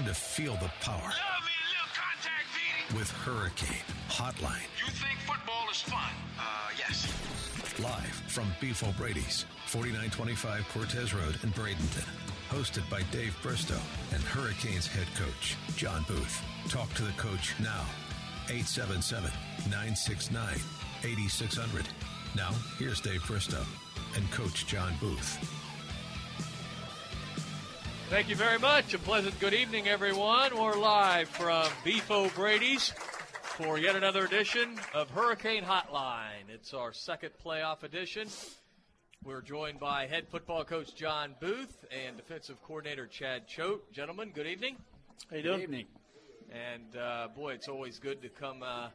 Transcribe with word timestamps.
Time 0.00 0.08
to 0.08 0.14
feel 0.14 0.54
the 0.54 0.70
power. 0.80 1.12
With 2.96 3.10
Hurricane 3.10 3.84
Hotline. 4.08 4.64
You 4.78 4.90
think 4.92 5.18
football 5.26 5.68
is 5.70 5.82
fun? 5.82 6.10
Uh, 6.38 6.70
yes. 6.78 7.06
Live 7.78 8.22
from 8.26 8.50
Beef 8.62 8.82
O'Brady's, 8.82 9.44
4925 9.66 10.66
Cortez 10.72 11.12
Road 11.12 11.36
in 11.42 11.50
Bradenton. 11.50 12.08
Hosted 12.48 12.88
by 12.88 13.02
Dave 13.12 13.36
Bristow 13.42 13.78
and 14.14 14.22
Hurricanes 14.22 14.86
head 14.86 15.06
coach, 15.16 15.56
John 15.76 16.02
Booth. 16.08 16.42
Talk 16.70 16.90
to 16.94 17.02
the 17.02 17.12
coach 17.18 17.52
now. 17.60 17.84
877 18.48 19.30
969 19.68 20.54
8600. 21.04 21.84
Now, 22.34 22.52
here's 22.78 23.02
Dave 23.02 23.22
Bristow 23.26 23.66
and 24.16 24.30
Coach 24.30 24.66
John 24.66 24.94
Booth. 24.98 25.59
Thank 28.10 28.28
you 28.28 28.34
very 28.34 28.58
much. 28.58 28.92
A 28.92 28.98
pleasant 28.98 29.38
good 29.38 29.54
evening, 29.54 29.86
everyone. 29.86 30.58
We're 30.58 30.74
live 30.74 31.28
from 31.28 31.70
Beef 31.84 32.10
O'Brady's 32.10 32.88
for 33.40 33.78
yet 33.78 33.94
another 33.94 34.24
edition 34.24 34.80
of 34.92 35.08
Hurricane 35.10 35.62
Hotline. 35.62 36.50
It's 36.52 36.74
our 36.74 36.92
second 36.92 37.30
playoff 37.42 37.84
edition. 37.84 38.26
We're 39.22 39.42
joined 39.42 39.78
by 39.78 40.08
head 40.08 40.26
football 40.28 40.64
coach 40.64 40.92
John 40.96 41.36
Booth 41.40 41.84
and 42.04 42.16
defensive 42.16 42.60
coordinator 42.64 43.06
Chad 43.06 43.46
Choate. 43.46 43.92
Gentlemen, 43.92 44.32
good 44.34 44.48
evening. 44.48 44.76
How 45.30 45.36
you 45.36 45.44
doing? 45.44 45.58
Good 45.58 45.62
evening. 45.62 45.86
And 46.50 47.00
uh, 47.00 47.28
boy, 47.28 47.52
it's 47.52 47.68
always 47.68 48.00
good 48.00 48.22
to 48.22 48.28
come 48.28 48.64
uh, 48.64 48.88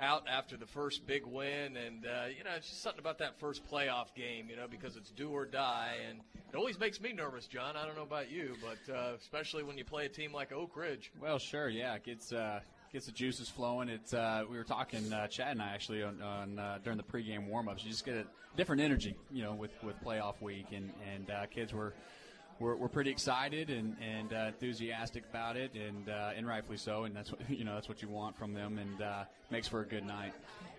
out 0.00 0.24
after 0.28 0.56
the 0.56 0.66
first 0.66 1.06
big 1.06 1.26
win, 1.26 1.76
and 1.76 2.06
uh, 2.06 2.26
you 2.36 2.44
know, 2.44 2.50
it's 2.56 2.68
just 2.68 2.82
something 2.82 3.00
about 3.00 3.18
that 3.18 3.38
first 3.38 3.66
playoff 3.68 4.14
game, 4.14 4.48
you 4.48 4.56
know, 4.56 4.66
because 4.68 4.96
it's 4.96 5.10
do 5.10 5.30
or 5.30 5.44
die, 5.44 5.94
and 6.08 6.20
it 6.52 6.56
always 6.56 6.78
makes 6.78 7.00
me 7.00 7.12
nervous, 7.12 7.46
John. 7.46 7.76
I 7.76 7.84
don't 7.84 7.96
know 7.96 8.02
about 8.02 8.30
you, 8.30 8.54
but 8.62 8.94
uh, 8.94 9.14
especially 9.18 9.62
when 9.64 9.76
you 9.76 9.84
play 9.84 10.06
a 10.06 10.08
team 10.08 10.32
like 10.32 10.52
Oak 10.52 10.76
Ridge. 10.76 11.10
Well, 11.20 11.38
sure, 11.38 11.68
yeah, 11.68 11.94
it 11.94 12.04
gets 12.04 12.32
uh, 12.32 12.60
gets 12.92 13.06
the 13.06 13.12
juices 13.12 13.48
flowing. 13.48 13.88
It's 13.88 14.14
uh, 14.14 14.44
we 14.48 14.56
were 14.56 14.64
talking, 14.64 15.12
uh, 15.12 15.26
Chad 15.26 15.52
and 15.52 15.62
I 15.62 15.70
actually 15.74 16.02
on, 16.02 16.22
on 16.22 16.58
uh, 16.58 16.78
during 16.82 16.96
the 16.96 17.04
pregame 17.04 17.50
warmups. 17.50 17.84
You 17.84 17.90
just 17.90 18.04
get 18.04 18.14
a 18.14 18.24
different 18.56 18.82
energy, 18.82 19.16
you 19.32 19.42
know, 19.42 19.54
with, 19.54 19.72
with 19.82 19.96
playoff 20.04 20.40
week, 20.40 20.66
and 20.72 20.92
and 21.14 21.30
uh, 21.30 21.46
kids 21.46 21.72
were. 21.72 21.94
We're, 22.60 22.74
we're 22.74 22.88
pretty 22.88 23.10
excited 23.10 23.70
and, 23.70 23.96
and 24.02 24.32
uh, 24.32 24.46
enthusiastic 24.48 25.24
about 25.30 25.56
it, 25.56 25.72
and 25.74 26.08
uh, 26.08 26.30
and 26.36 26.46
rightfully 26.46 26.76
so. 26.78 27.04
And 27.04 27.14
that's 27.14 27.30
what 27.30 27.40
you 27.50 27.64
know 27.64 27.74
that's 27.74 27.88
what 27.88 28.02
you 28.02 28.08
want 28.08 28.36
from 28.36 28.52
them, 28.54 28.78
and 28.78 29.00
uh, 29.02 29.24
makes 29.50 29.68
for 29.68 29.80
a 29.80 29.86
good 29.86 30.04
night. 30.06 30.32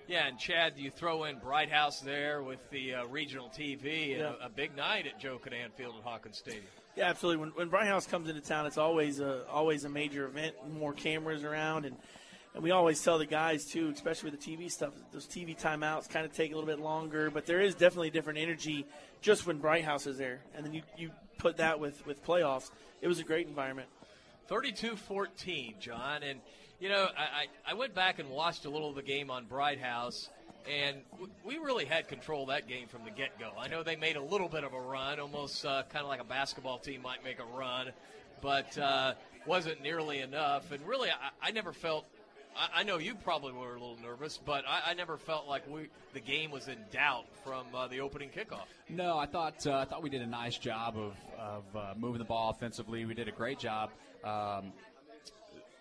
Yeah, 0.08 0.27
and 0.27 0.39
Chad, 0.39 0.73
you 0.75 0.89
throw 0.89 1.25
in 1.25 1.38
Bright 1.38 1.71
House 1.71 1.99
there 1.99 2.41
with 2.41 2.58
the 2.71 2.95
uh, 2.95 3.05
regional 3.05 3.47
TV 3.49 4.11
and 4.13 4.19
Yeah. 4.21 4.33
a, 4.41 4.47
a 4.47 4.49
big 4.49 4.75
night 4.75 5.05
at 5.05 5.19
Joe 5.19 5.38
Kinnan 5.38 5.71
Field 5.77 5.94
at 5.99 6.03
Hawkins 6.03 6.38
Stadium. 6.39 6.63
Yeah, 6.97 7.05
absolutely. 7.05 7.41
When, 7.41 7.49
when 7.52 7.69
Bright 7.69 7.86
House 7.86 8.08
comes 8.08 8.27
into 8.27 8.41
town, 8.41 8.66
it's 8.66 8.80
always 8.80 9.19
a 9.19 9.47
always 9.47 9.83
a 9.86 9.89
major 9.89 10.25
event. 10.25 10.55
More 10.80 10.93
cameras 10.93 11.43
around, 11.43 11.86
and 11.86 11.95
and 12.55 12.64
we 12.64 12.71
always 12.71 13.02
tell 13.02 13.19
the 13.19 13.25
guys 13.27 13.66
too, 13.66 13.89
especially 13.93 14.31
with 14.31 14.41
the 14.41 14.58
TV 14.58 14.69
stuff. 14.71 14.93
Those 15.14 15.27
TV 15.27 15.58
timeouts 15.58 16.09
kind 16.09 16.25
of 16.25 16.33
take 16.33 16.52
a 16.52 16.55
little 16.55 16.67
bit 16.67 16.80
longer, 16.80 17.30
but 17.30 17.45
there 17.45 17.61
is 17.61 17.75
definitely 17.75 18.08
a 18.08 18.11
different 18.11 18.39
energy 18.39 18.86
just 19.21 19.45
when 19.45 19.59
Bright 19.59 19.86
House 19.86 20.08
is 20.08 20.17
there. 20.17 20.42
And 20.55 20.65
then 20.65 20.73
you, 20.73 20.81
you 20.98 21.11
put 21.39 21.58
that 21.58 21.80
with 21.80 22.05
with 22.05 22.23
playoffs. 22.23 22.70
It 23.02 23.08
was 23.08 23.20
a 23.20 23.23
great 23.23 23.48
environment. 23.48 23.89
32-14, 24.50 25.80
John. 25.80 26.23
And, 26.23 26.39
you 26.80 26.89
know, 26.89 27.08
I, 27.17 27.45
I, 27.70 27.76
went 27.76 27.94
back 27.94 28.20
and 28.20 28.30
watched 28.30 28.66
a 28.66 28.70
little 28.70 28.89
of 28.89 28.95
the 28.95 29.04
game 29.04 29.30
on 29.30 29.45
Bright 29.45 29.80
House, 29.80 30.30
and 30.67 30.98
we 31.45 31.60
really 31.60 31.86
had 31.86 32.08
control 32.08 32.48
that 32.48 32.67
game 32.67 32.88
from 32.88 33.05
the 33.05 33.11
get-go. 33.11 33.52
I 33.60 33.67
know 33.67 33.83
they 33.83 33.95
made 33.95 34.16
a 34.16 34.22
little 34.22 34.49
bit 34.49 34.64
of 34.64 34.73
a 34.73 34.80
run, 34.80 35.20
almost 35.20 35.66
uh, 35.66 35.83
kind 35.89 36.04
of 36.04 36.10
like 36.10 36.20
a 36.20 36.26
basketball 36.26 36.80
team 36.80 37.04
might 37.04 37.23
make 37.23 37.39
a 37.39 37.58
run, 37.58 37.92
but 38.42 38.76
uh, 38.78 39.14
wasn't 39.45 39.83
nearly 39.83 40.20
enough. 40.20 40.72
And 40.72 40.86
really, 40.88 41.10
I, 41.10 41.49
I 41.49 41.52
never 41.52 41.72
felt 41.72 42.05
I- 42.59 42.81
I 42.81 42.83
know 42.83 42.97
you 42.97 43.15
probably 43.15 43.53
were 43.53 43.70
a 43.75 43.80
little 43.80 43.97
nervous, 44.02 44.37
but 44.37 44.65
I, 44.67 44.92
I 44.92 44.93
never 44.93 45.17
felt 45.17 45.47
like 45.47 45.67
we 45.67 45.87
the 46.14 46.20
game 46.20 46.52
was 46.52 46.67
in 46.67 46.77
doubt 46.92 47.25
from 47.43 47.65
uh, 47.73 47.87
the 47.87 48.02
opening 48.02 48.30
kickoff. 48.30 48.65
No, 48.89 49.17
I 49.17 49.25
thought 49.25 49.65
uh, 49.65 49.77
I 49.77 49.86
thought 49.86 50.03
we 50.03 50.09
did 50.09 50.21
a 50.21 50.27
nice 50.27 50.58
job 50.58 50.98
of 50.98 51.15
of 51.39 51.64
uh, 51.75 51.93
moving 51.98 52.19
the 52.19 52.25
ball 52.25 52.49
offensively. 52.52 53.05
We 53.05 53.14
did 53.14 53.27
a 53.27 53.31
great 53.31 53.59
job. 53.59 53.92
Um, 54.23 54.73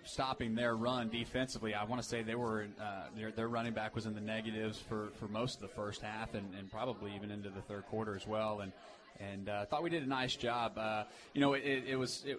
Stopping 0.05 0.55
their 0.55 0.75
run 0.75 1.11
defensively, 1.11 1.75
I 1.75 1.85
want 1.85 2.01
to 2.01 2.09
say 2.09 2.23
they 2.23 2.35
were 2.35 2.67
uh, 2.81 3.09
their, 3.15 3.31
their 3.31 3.49
running 3.49 3.75
back 3.75 3.95
was 3.95 4.07
in 4.07 4.15
the 4.15 4.23
negatives 4.23 4.79
for, 4.79 5.09
for 5.21 5.29
most 5.29 5.57
of 5.57 5.61
the 5.61 5.69
first 5.69 6.01
half 6.01 6.33
and, 6.33 6.47
and 6.59 6.71
probably 6.71 7.15
even 7.15 7.31
into 7.31 7.51
the 7.51 7.61
third 7.61 7.85
quarter 7.89 8.17
as 8.17 8.27
well. 8.27 8.61
And 8.61 8.73
and 9.21 9.49
uh, 9.49 9.65
thought 9.67 9.83
we 9.83 9.91
did 9.91 10.03
a 10.03 10.09
nice 10.09 10.37
job. 10.37 10.79
Uh, 10.79 11.05
you 11.35 11.41
know, 11.41 11.55
it, 11.55 11.65
it, 11.65 11.85
it 11.89 11.97
was 11.97 12.25
it, 12.27 12.39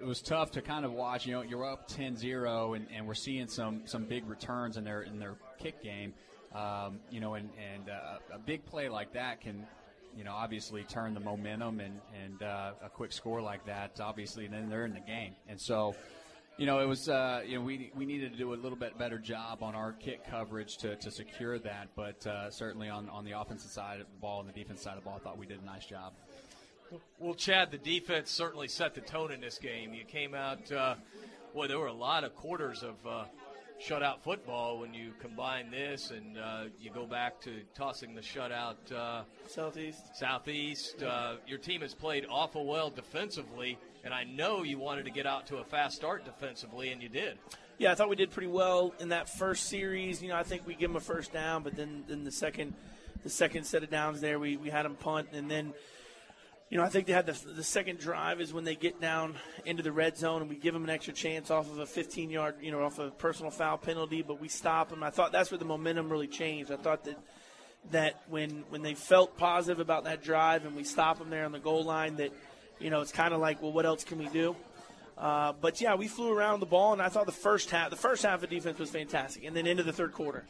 it, 0.00 0.04
was 0.04 0.20
tough 0.20 0.52
to 0.52 0.62
kind 0.62 0.84
of 0.84 0.92
watch. 0.92 1.26
You 1.26 1.32
know, 1.32 1.42
you're 1.42 1.64
up 1.64 1.88
10-0 1.90 2.76
and, 2.76 2.86
and 2.94 3.06
we're 3.06 3.14
seeing 3.14 3.48
some 3.48 3.82
some 3.86 4.04
big 4.04 4.28
returns 4.28 4.76
in 4.76 4.84
their 4.84 5.02
in 5.02 5.18
their 5.18 5.36
kick 5.58 5.82
game. 5.82 6.14
Um, 6.54 7.00
you 7.10 7.20
know, 7.20 7.34
and 7.34 7.50
and 7.74 7.88
uh, 7.88 8.34
a 8.34 8.38
big 8.38 8.64
play 8.66 8.88
like 8.88 9.12
that 9.12 9.40
can 9.40 9.66
you 10.16 10.24
know, 10.24 10.32
obviously 10.32 10.82
turn 10.84 11.12
the 11.14 11.20
momentum 11.20 11.80
and 11.80 12.00
and 12.24 12.42
uh, 12.42 12.72
a 12.82 12.88
quick 12.88 13.12
score 13.12 13.42
like 13.42 13.66
that, 13.66 14.00
obviously, 14.00 14.46
then 14.46 14.70
they're 14.70 14.86
in 14.86 14.94
the 14.94 15.00
game. 15.00 15.34
And 15.46 15.60
so, 15.60 15.94
you 16.58 16.64
know, 16.66 16.80
it 16.80 16.86
was 16.86 17.08
uh, 17.08 17.42
you 17.46 17.58
know 17.58 17.64
we 17.64 17.90
we 17.94 18.06
needed 18.06 18.32
to 18.32 18.38
do 18.38 18.54
a 18.54 18.56
little 18.56 18.78
bit 18.78 18.98
better 18.98 19.18
job 19.18 19.62
on 19.62 19.74
our 19.74 19.92
kick 19.92 20.26
coverage 20.28 20.78
to, 20.78 20.96
to 20.96 21.10
secure 21.10 21.58
that, 21.58 21.88
but 21.94 22.26
uh, 22.26 22.50
certainly 22.50 22.88
on 22.88 23.08
on 23.10 23.24
the 23.24 23.32
offensive 23.32 23.70
side 23.70 24.00
of 24.00 24.06
the 24.06 24.20
ball 24.20 24.40
and 24.40 24.48
the 24.48 24.52
defense 24.52 24.80
side 24.80 24.96
of 24.96 25.04
the 25.04 25.04
ball, 25.04 25.18
I 25.20 25.24
thought 25.24 25.38
we 25.38 25.46
did 25.46 25.60
a 25.60 25.66
nice 25.66 25.84
job. 25.84 26.14
Well, 27.18 27.34
Chad, 27.34 27.72
the 27.72 27.78
defense 27.78 28.30
certainly 28.30 28.68
set 28.68 28.94
the 28.94 29.00
tone 29.00 29.32
in 29.32 29.40
this 29.40 29.58
game. 29.58 29.92
You 29.92 30.04
came 30.04 30.34
out, 30.34 30.70
uh, 30.70 30.94
boy, 31.52 31.66
there 31.66 31.78
were 31.78 31.88
a 31.88 31.92
lot 31.92 32.22
of 32.22 32.34
quarters 32.36 32.84
of 32.84 32.94
uh, 33.06 33.24
shutout 33.80 34.20
football 34.20 34.78
when 34.78 34.94
you 34.94 35.12
combine 35.20 35.70
this 35.70 36.10
and 36.10 36.38
uh, 36.38 36.64
you 36.80 36.90
go 36.90 37.06
back 37.06 37.40
to 37.40 37.60
tossing 37.74 38.14
the 38.14 38.20
shutout 38.20 38.76
uh, 38.94 39.22
Southeast. 39.46 40.16
Southeast. 40.16 41.02
Uh, 41.02 41.34
your 41.46 41.58
team 41.58 41.82
has 41.82 41.94
played 41.94 42.26
awful 42.30 42.66
well 42.66 42.90
defensively, 42.90 43.78
and 44.04 44.14
I 44.14 44.24
know 44.24 44.62
you 44.62 44.78
wanted 44.78 45.04
to 45.04 45.10
get 45.10 45.26
out 45.26 45.46
to 45.48 45.58
a 45.58 45.64
fast 45.64 45.96
start 45.96 46.24
defensively, 46.24 46.90
and 46.90 47.02
you 47.02 47.08
did. 47.08 47.38
Yeah, 47.78 47.92
I 47.92 47.94
thought 47.94 48.08
we 48.08 48.16
did 48.16 48.30
pretty 48.30 48.48
well 48.48 48.94
in 49.00 49.10
that 49.10 49.28
first 49.28 49.68
series. 49.68 50.22
You 50.22 50.28
know, 50.28 50.36
I 50.36 50.42
think 50.42 50.66
we 50.66 50.74
give 50.74 50.88
them 50.90 50.96
a 50.96 51.00
first 51.00 51.32
down, 51.32 51.62
but 51.62 51.76
then 51.76 52.04
then 52.08 52.24
the 52.24 52.32
second 52.32 52.74
the 53.22 53.30
second 53.30 53.64
set 53.64 53.82
of 53.82 53.90
downs 53.90 54.20
there, 54.20 54.38
we, 54.38 54.56
we 54.56 54.70
had 54.70 54.84
them 54.84 54.94
punt, 54.94 55.28
and 55.32 55.50
then 55.50 55.74
you 56.70 56.76
know 56.76 56.84
I 56.84 56.88
think 56.88 57.06
they 57.06 57.12
had 57.12 57.26
the 57.26 57.38
the 57.54 57.62
second 57.62 57.98
drive 57.98 58.40
is 58.40 58.52
when 58.52 58.64
they 58.64 58.74
get 58.74 59.00
down 59.00 59.34
into 59.64 59.82
the 59.82 59.92
red 59.92 60.16
zone, 60.16 60.42
and 60.42 60.50
we 60.50 60.56
give 60.56 60.74
them 60.74 60.84
an 60.84 60.90
extra 60.90 61.12
chance 61.14 61.50
off 61.50 61.70
of 61.70 61.78
a 61.78 61.86
15 61.86 62.30
yard, 62.30 62.56
you 62.60 62.70
know, 62.70 62.82
off 62.82 62.98
a 62.98 63.10
personal 63.10 63.50
foul 63.50 63.78
penalty, 63.78 64.22
but 64.22 64.40
we 64.40 64.48
stop 64.48 64.90
them. 64.90 65.02
I 65.02 65.10
thought 65.10 65.32
that's 65.32 65.50
where 65.50 65.58
the 65.58 65.64
momentum 65.64 66.10
really 66.10 66.28
changed. 66.28 66.72
I 66.72 66.76
thought 66.76 67.04
that 67.04 67.18
that 67.92 68.22
when 68.28 68.64
when 68.68 68.82
they 68.82 68.94
felt 68.94 69.36
positive 69.36 69.80
about 69.80 70.04
that 70.04 70.22
drive 70.22 70.64
and 70.64 70.74
we 70.74 70.84
stop 70.84 71.18
them 71.18 71.30
there 71.30 71.44
on 71.44 71.52
the 71.52 71.58
goal 71.58 71.84
line, 71.84 72.16
that 72.16 72.32
you 72.80 72.90
know 72.90 73.00
it's 73.00 73.12
kind 73.12 73.32
of 73.32 73.40
like, 73.40 73.62
well, 73.62 73.72
what 73.72 73.86
else 73.86 74.04
can 74.04 74.18
we 74.18 74.26
do? 74.28 74.56
Uh, 75.16 75.52
but 75.60 75.80
yeah, 75.80 75.94
we 75.94 76.08
flew 76.08 76.30
around 76.30 76.60
the 76.60 76.66
ball, 76.66 76.92
and 76.92 77.00
I 77.00 77.08
thought 77.08 77.26
the 77.26 77.32
first 77.32 77.70
half, 77.70 77.90
the 77.90 77.96
first 77.96 78.22
half 78.22 78.42
of 78.42 78.50
defense 78.50 78.78
was 78.78 78.90
fantastic, 78.90 79.44
and 79.44 79.56
then 79.56 79.66
into 79.66 79.82
the 79.82 79.92
third 79.92 80.12
quarter. 80.12 80.44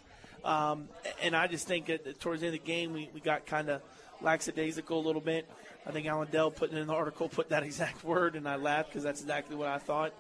Um, 0.45 0.89
and 1.23 1.37
I 1.37 1.47
just 1.47 1.69
think 1.69 1.87
that 1.87 2.21
towards 2.21 2.41
the 2.41 2.49
end 2.49 2.57
of 2.57 2.65
the 2.65 2.67
game, 2.67 2.93
we, 2.93 3.11
we 3.13 3.21
got 3.21 3.47
kind 3.47 3.69
of 3.69 3.83
lackadaisical 4.23 4.99
a 4.99 5.05
little 5.05 5.21
bit. 5.21 5.49
I 5.87 5.93
think 5.93 6.07
Alan 6.07 6.29
Dell 6.31 6.51
put 6.51 6.73
in 6.73 6.87
the 6.87 6.93
article 6.93 7.29
put 7.29 7.51
that 7.51 7.63
exact 7.63 8.03
word, 8.05 8.35
and 8.35 8.49
I 8.49 8.57
laughed 8.57 8.91
because 8.91 9.05
that's 9.05 9.21
exactly 9.21 9.57
what 9.57 9.69
I 9.69 9.79
thought. 9.79 10.13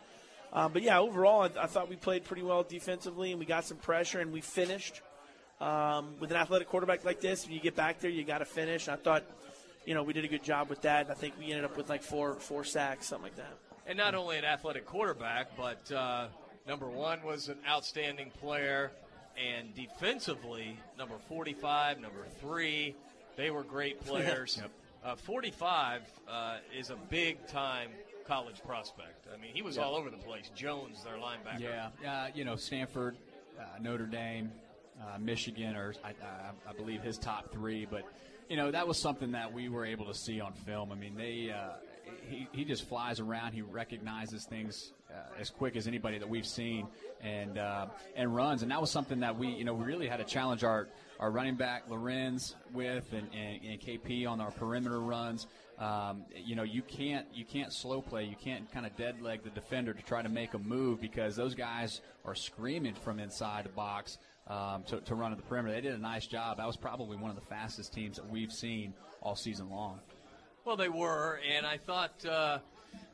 Um, 0.52 0.72
but 0.72 0.82
yeah, 0.82 1.00
overall, 1.00 1.42
I, 1.42 1.64
I 1.64 1.66
thought 1.66 1.88
we 1.88 1.96
played 1.96 2.24
pretty 2.24 2.42
well 2.42 2.62
defensively, 2.62 3.30
and 3.32 3.40
we 3.40 3.46
got 3.46 3.64
some 3.64 3.76
pressure, 3.76 4.20
and 4.20 4.32
we 4.32 4.40
finished. 4.40 5.02
Um, 5.60 6.14
with 6.20 6.30
an 6.30 6.36
athletic 6.36 6.68
quarterback 6.68 7.04
like 7.04 7.20
this, 7.20 7.46
when 7.46 7.54
you 7.54 7.60
get 7.60 7.74
back 7.74 8.00
there, 8.00 8.10
you 8.10 8.24
got 8.24 8.38
to 8.38 8.44
finish. 8.44 8.88
I 8.88 8.96
thought, 8.96 9.24
you 9.86 9.94
know, 9.94 10.02
we 10.02 10.12
did 10.12 10.24
a 10.24 10.28
good 10.28 10.44
job 10.44 10.68
with 10.68 10.82
that. 10.82 11.10
I 11.10 11.14
think 11.14 11.34
we 11.38 11.46
ended 11.46 11.64
up 11.64 11.76
with 11.76 11.88
like 11.88 12.02
four 12.02 12.34
four 12.34 12.62
sacks, 12.62 13.06
something 13.06 13.24
like 13.24 13.36
that. 13.36 13.56
And 13.86 13.96
not 13.96 14.14
only 14.14 14.36
an 14.36 14.44
athletic 14.44 14.84
quarterback, 14.84 15.56
but 15.56 15.90
uh, 15.90 16.26
number 16.66 16.88
one 16.88 17.22
was 17.22 17.48
an 17.48 17.58
outstanding 17.66 18.30
player, 18.40 18.92
and 19.36 19.74
defensively, 19.74 20.78
number 20.98 21.14
45, 21.28 22.00
number 22.00 22.26
three, 22.40 22.94
they 23.36 23.50
were 23.50 23.62
great 23.62 24.00
players. 24.04 24.60
Uh, 25.06 25.14
45 25.14 26.02
uh, 26.28 26.56
is 26.76 26.90
a 26.90 26.96
big 26.96 27.46
time 27.46 27.90
college 28.26 28.60
prospect. 28.66 29.28
I 29.32 29.36
mean, 29.40 29.52
he 29.54 29.62
was 29.62 29.76
Yeah. 29.76 29.84
all 29.84 29.94
over 29.94 30.10
the 30.10 30.16
place. 30.16 30.50
Jones, 30.56 31.04
their 31.04 31.14
linebacker. 31.14 31.60
Yeah, 31.60 31.90
uh, 32.04 32.30
you 32.34 32.44
know, 32.44 32.56
Stanford, 32.56 33.16
uh, 33.56 33.62
Notre 33.80 34.06
Dame, 34.06 34.50
uh, 35.00 35.16
Michigan 35.20 35.76
are, 35.76 35.94
I, 36.02 36.08
I, 36.08 36.70
I 36.70 36.72
believe, 36.72 37.02
his 37.02 37.18
top 37.18 37.52
three. 37.52 37.86
But, 37.86 38.02
you 38.48 38.56
know, 38.56 38.72
that 38.72 38.88
was 38.88 38.98
something 38.98 39.30
that 39.30 39.52
we 39.52 39.68
were 39.68 39.84
able 39.86 40.06
to 40.06 40.14
see 40.14 40.40
on 40.40 40.54
film. 40.54 40.90
I 40.90 40.96
mean, 40.96 41.14
they, 41.14 41.52
uh, 41.52 41.74
he, 42.28 42.48
he 42.52 42.64
just 42.64 42.88
flies 42.88 43.20
around. 43.20 43.52
He 43.52 43.62
recognizes 43.62 44.44
things 44.44 44.92
uh, 45.10 45.40
as 45.40 45.50
quick 45.50 45.76
as 45.76 45.86
anybody 45.86 46.18
that 46.18 46.28
we've 46.28 46.46
seen 46.46 46.86
and, 47.20 47.58
uh, 47.58 47.86
and 48.14 48.34
runs. 48.34 48.62
And 48.62 48.70
that 48.70 48.80
was 48.80 48.90
something 48.90 49.20
that 49.20 49.38
we, 49.38 49.48
you 49.48 49.64
know, 49.64 49.74
we 49.74 49.84
really 49.84 50.08
had 50.08 50.18
to 50.18 50.24
challenge 50.24 50.64
our, 50.64 50.88
our 51.20 51.30
running 51.30 51.54
back 51.54 51.88
Lorenz 51.88 52.54
with 52.72 53.12
and, 53.12 53.28
and, 53.34 53.60
and 53.64 53.80
KP 53.80 54.28
on 54.28 54.40
our 54.40 54.50
perimeter 54.50 55.00
runs. 55.00 55.46
Um, 55.78 56.24
you 56.34 56.56
know, 56.56 56.62
you 56.62 56.80
can't 56.80 57.26
you 57.34 57.44
can't 57.44 57.70
slow 57.70 58.00
play. 58.00 58.24
You 58.24 58.36
can't 58.36 58.70
kind 58.72 58.86
of 58.86 58.96
dead 58.96 59.20
leg 59.20 59.42
the 59.44 59.50
defender 59.50 59.92
to 59.92 60.02
try 60.02 60.22
to 60.22 60.28
make 60.30 60.54
a 60.54 60.58
move 60.58 61.02
because 61.02 61.36
those 61.36 61.54
guys 61.54 62.00
are 62.24 62.34
screaming 62.34 62.94
from 62.94 63.20
inside 63.20 63.66
the 63.66 63.70
box 63.70 64.16
um, 64.46 64.84
to, 64.84 65.00
to 65.02 65.14
run 65.14 65.32
at 65.32 65.38
the 65.38 65.44
perimeter. 65.44 65.74
They 65.74 65.82
did 65.82 65.94
a 65.94 66.00
nice 66.00 66.26
job. 66.26 66.56
That 66.56 66.66
was 66.66 66.76
probably 66.76 67.18
one 67.18 67.30
of 67.30 67.36
the 67.36 67.44
fastest 67.44 67.92
teams 67.92 68.16
that 68.16 68.28
we've 68.30 68.52
seen 68.52 68.94
all 69.20 69.36
season 69.36 69.68
long. 69.68 70.00
Well, 70.66 70.76
they 70.76 70.88
were, 70.88 71.38
and 71.48 71.64
I 71.64 71.76
thought 71.76 72.26
uh, 72.26 72.58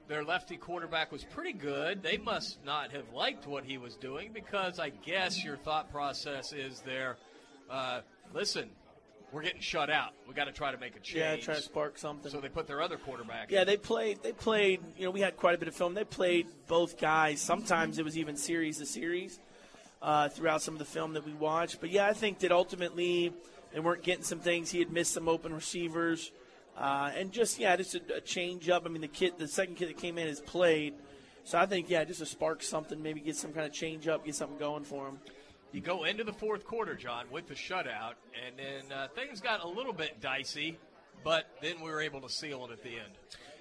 their 0.08 0.24
lefty 0.24 0.56
quarterback 0.56 1.12
was 1.12 1.22
pretty 1.22 1.52
good. 1.52 2.02
They 2.02 2.16
must 2.16 2.64
not 2.64 2.92
have 2.92 3.12
liked 3.12 3.46
what 3.46 3.62
he 3.62 3.76
was 3.76 3.94
doing 3.94 4.30
because 4.32 4.78
I 4.78 4.88
guess 4.88 5.44
your 5.44 5.58
thought 5.58 5.92
process 5.92 6.54
is 6.54 6.80
there. 6.80 7.18
Uh, 7.68 8.00
listen, 8.32 8.70
we're 9.32 9.42
getting 9.42 9.60
shut 9.60 9.90
out. 9.90 10.14
We 10.26 10.32
got 10.32 10.46
to 10.46 10.52
try 10.52 10.72
to 10.72 10.78
make 10.78 10.96
a 10.96 11.00
change. 11.00 11.18
Yeah, 11.18 11.36
try 11.36 11.54
to 11.56 11.60
spark 11.60 11.98
something. 11.98 12.32
So 12.32 12.40
they 12.40 12.48
put 12.48 12.66
their 12.66 12.80
other 12.80 12.96
quarterback. 12.96 13.50
Yeah, 13.50 13.64
they 13.64 13.76
played. 13.76 14.22
They 14.22 14.32
played. 14.32 14.80
You 14.96 15.04
know, 15.04 15.10
we 15.10 15.20
had 15.20 15.36
quite 15.36 15.54
a 15.54 15.58
bit 15.58 15.68
of 15.68 15.74
film. 15.74 15.92
They 15.92 16.04
played 16.04 16.46
both 16.68 16.98
guys. 16.98 17.42
Sometimes 17.42 17.98
it 17.98 18.04
was 18.04 18.16
even 18.16 18.34
series 18.38 18.78
to 18.78 18.86
series 18.86 19.38
uh, 20.00 20.30
throughout 20.30 20.62
some 20.62 20.74
of 20.74 20.78
the 20.78 20.86
film 20.86 21.12
that 21.12 21.26
we 21.26 21.34
watched. 21.34 21.82
But 21.82 21.90
yeah, 21.90 22.06
I 22.06 22.14
think 22.14 22.38
that 22.38 22.50
ultimately 22.50 23.34
they 23.74 23.80
weren't 23.80 24.02
getting 24.02 24.24
some 24.24 24.40
things. 24.40 24.70
He 24.70 24.78
had 24.78 24.90
missed 24.90 25.12
some 25.12 25.28
open 25.28 25.52
receivers, 25.54 26.32
uh, 26.82 27.12
and 27.16 27.30
just 27.30 27.58
yeah, 27.58 27.76
just 27.76 27.94
a, 27.94 28.16
a 28.16 28.20
change 28.20 28.68
up. 28.68 28.84
I 28.84 28.88
mean, 28.88 29.02
the 29.02 29.08
kid, 29.08 29.34
the 29.38 29.46
second 29.46 29.76
kid 29.76 29.88
that 29.88 29.98
came 29.98 30.18
in 30.18 30.26
has 30.26 30.40
played. 30.40 30.94
So 31.44 31.58
I 31.58 31.66
think 31.66 31.88
yeah, 31.88 32.04
just 32.04 32.20
to 32.20 32.26
spark 32.26 32.62
something, 32.62 33.00
maybe 33.00 33.20
get 33.20 33.36
some 33.36 33.52
kind 33.52 33.66
of 33.66 33.72
change 33.72 34.08
up, 34.08 34.24
get 34.26 34.34
something 34.34 34.58
going 34.58 34.84
for 34.84 35.06
him. 35.06 35.18
You 35.72 35.80
go 35.80 36.04
into 36.04 36.24
the 36.24 36.32
fourth 36.32 36.64
quarter, 36.64 36.94
John, 36.94 37.26
with 37.30 37.46
the 37.46 37.54
shutout, 37.54 38.14
and 38.44 38.58
then 38.58 38.92
uh, 38.92 39.08
things 39.14 39.40
got 39.40 39.64
a 39.64 39.68
little 39.68 39.94
bit 39.94 40.20
dicey, 40.20 40.76
but 41.24 41.46
then 41.62 41.80
we 41.80 41.88
were 41.88 42.00
able 42.02 42.20
to 42.20 42.28
seal 42.28 42.66
it 42.66 42.72
at 42.72 42.82
the 42.82 42.90
end. 42.90 43.12